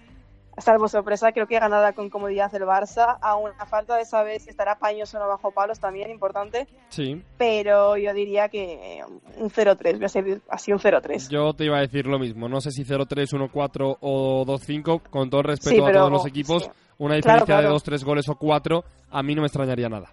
salvo 0.56 0.86
sorpresa, 0.86 1.32
creo 1.32 1.48
que 1.48 1.58
ganará 1.58 1.94
con 1.94 2.08
comodidad 2.10 2.54
el 2.54 2.62
Barça, 2.62 3.18
aún 3.20 3.50
a 3.58 3.66
falta 3.66 3.96
de 3.96 4.04
saber 4.04 4.40
si 4.40 4.50
estará 4.50 4.78
paños 4.78 5.12
o 5.12 5.18
no 5.18 5.26
bajo 5.26 5.50
palos 5.50 5.80
también, 5.80 6.10
importante, 6.10 6.68
Sí. 6.90 7.20
pero 7.36 7.96
yo 7.96 8.12
diría 8.14 8.48
que 8.48 9.02
un 9.36 9.50
0-3, 9.50 9.96
voy 9.96 10.04
a 10.04 10.08
ser 10.08 10.40
así 10.48 10.72
un 10.72 10.78
0-3. 10.78 11.28
Yo 11.28 11.52
te 11.54 11.64
iba 11.64 11.78
a 11.78 11.80
decir 11.80 12.06
lo 12.06 12.20
mismo. 12.20 12.48
No 12.48 12.60
sé 12.60 12.70
si 12.70 12.84
0-3, 12.84 13.32
1-4 13.32 13.96
o 14.00 14.44
2-5. 14.46 15.02
Con 15.10 15.28
todo 15.28 15.40
el 15.40 15.46
respeto 15.48 15.70
Sí, 15.74 15.90
a 15.90 15.92
todos 15.92 16.12
los 16.12 16.24
equipos, 16.26 16.62
sí. 16.62 16.70
una 16.98 17.20
Claro, 17.20 17.44
diferencia 17.44 17.56
de 17.56 17.62
claro. 17.62 17.76
2-3 17.76 18.04
goles 18.04 18.28
o 18.28 18.36
4, 18.36 18.84
a 19.10 19.22
mí 19.24 19.34
no 19.34 19.40
me 19.42 19.48
extrañaría 19.48 19.88
nada. 19.88 20.12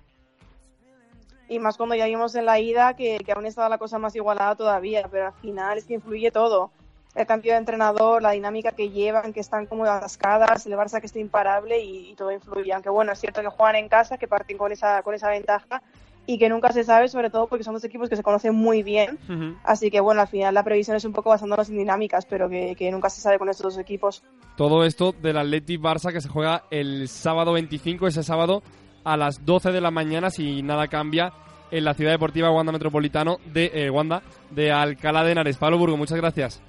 Y 1.52 1.60
más 1.60 1.76
cuando 1.76 1.96
ya 1.96 2.06
vimos 2.06 2.34
en 2.36 2.46
la 2.46 2.62
ida 2.62 2.94
que, 2.94 3.18
que 3.26 3.34
aún 3.34 3.46
estaba 3.46 3.68
la 3.68 3.78
cosa 3.78 4.00
más 4.00 4.16
igualada 4.16 4.56
todavía, 4.56 5.06
pero 5.12 5.28
al 5.28 5.34
final 5.34 5.78
es 5.78 5.84
que 5.84 5.96
influye 5.96 6.32
todo. 6.32 6.72
El 7.14 7.26
cambio 7.26 7.52
de 7.52 7.58
entrenador, 7.58 8.22
la 8.22 8.32
dinámica 8.32 8.72
que 8.72 8.90
llevan, 8.90 9.34
que 9.34 9.42
están 9.42 9.66
como 9.66 9.84
atascadas, 9.84 10.66
el 10.66 10.72
Barça 10.76 11.02
que 11.02 11.08
está 11.08 11.20
imparable 11.20 11.84
y, 11.84 12.12
y 12.12 12.16
todo 12.16 12.32
influye. 12.32 12.72
Aunque 12.72 12.90
bueno, 12.90 13.12
es 13.12 13.20
cierto 13.20 13.42
que 13.42 13.50
juegan 13.50 13.76
en 13.76 13.90
casa, 13.90 14.18
que 14.18 14.30
parten 14.30 14.58
con 14.58 14.72
esa, 14.72 15.04
con 15.04 15.14
esa 15.14 15.28
ventaja 15.28 15.82
y 16.26 16.38
que 16.38 16.48
nunca 16.48 16.72
se 16.72 16.86
sabe, 16.86 17.10
sobre 17.10 17.30
todo 17.30 17.48
porque 17.48 17.66
son 17.66 17.74
dos 17.74 17.84
equipos 17.84 18.08
que 18.08 18.16
se 18.16 18.24
conocen 18.24 18.56
muy 18.56 18.82
bien. 18.82 19.20
Así 19.66 19.92
que 19.92 20.00
bueno, 20.00 20.22
al 20.22 20.30
final 20.30 20.54
la 20.54 20.64
previsión 20.64 20.96
es 20.96 21.04
un 21.04 21.12
poco 21.12 21.32
basándonos 21.32 21.68
en 21.70 21.78
dinámicas, 21.78 22.26
pero 22.26 22.48
que, 22.48 22.78
que 22.78 22.90
nunca 22.92 23.10
se 23.10 23.20
sabe 23.20 23.38
con 23.38 23.50
estos 23.50 23.74
dos 23.76 23.78
equipos. 23.78 24.24
Todo 24.56 24.86
esto 24.86 25.12
del 25.12 25.38
Athletic 25.38 25.82
Barça 25.82 26.14
que 26.14 26.22
se 26.22 26.30
juega 26.30 26.64
el 26.72 27.10
sábado 27.10 27.52
25, 27.52 28.08
ese 28.08 28.24
sábado 28.24 28.64
a 29.04 29.18
las 29.18 29.46
12 29.46 29.72
de 29.72 29.82
la 29.82 29.92
mañana, 29.92 30.30
si 30.30 30.62
nada 30.62 30.88
cambia, 30.88 31.34
en 31.72 31.86
la 31.86 31.94
ciudad 31.94 32.12
deportiva 32.12 32.52
Wanda 32.52 32.72
Metropolitano 32.72 33.38
de 33.46 33.72
eh, 33.74 33.90
Wanda, 33.90 34.22
de 34.50 34.72
Alcalá 34.72 35.24
de 35.24 35.32
Henares. 35.32 35.58
Pablo 35.58 35.78
Burgo, 35.78 35.98
muchas 35.98 36.18
gracias. 36.18 36.62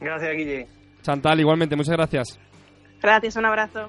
Gracias, 0.00 0.32
Guille. 0.36 0.66
Chantal, 1.02 1.40
igualmente, 1.40 1.76
muchas 1.76 1.96
gracias. 1.96 2.38
Gracias, 3.02 3.36
un 3.36 3.46
abrazo. 3.46 3.88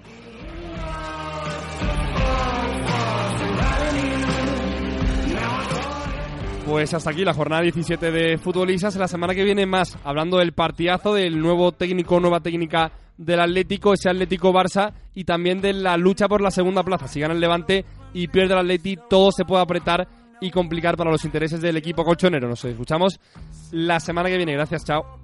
Pues 6.66 6.94
hasta 6.94 7.10
aquí 7.10 7.26
la 7.26 7.34
jornada 7.34 7.64
17 7.64 8.12
de 8.12 8.38
Futbolistas. 8.38 8.96
La 8.96 9.08
semana 9.08 9.34
que 9.34 9.44
viene 9.44 9.66
más, 9.66 9.98
hablando 10.04 10.38
del 10.38 10.54
partidazo 10.54 11.14
del 11.14 11.40
nuevo 11.40 11.72
técnico, 11.72 12.20
nueva 12.20 12.40
técnica 12.40 12.92
del 13.22 13.40
Atlético, 13.40 13.94
ese 13.94 14.10
Atlético 14.10 14.52
Barça, 14.52 14.94
y 15.14 15.24
también 15.24 15.62
de 15.62 15.74
la 15.74 15.96
lucha 15.96 16.28
por 16.28 16.42
la 16.42 16.50
segunda 16.50 16.84
plaza. 16.84 17.08
Si 17.08 17.20
gana 17.20 17.36
el 17.36 17.40
Levante 17.40 17.86
y 18.14 18.28
pierde 18.28 18.54
el 18.54 18.60
Atleti, 18.60 18.98
todo 19.10 19.32
se 19.32 19.46
puede 19.46 19.62
apretar 19.62 20.08
y 20.42 20.50
complicar 20.50 20.98
para 20.98 21.12
los 21.12 21.24
intereses 21.24 21.62
del 21.62 21.78
equipo 21.78 22.04
colchonero. 22.04 22.50
Nos 22.50 22.66
escuchamos 22.66 23.20
la 23.72 24.00
semana 24.00 24.28
que 24.28 24.38
viene. 24.38 24.54
Gracias, 24.54 24.84
chao. 24.84 25.22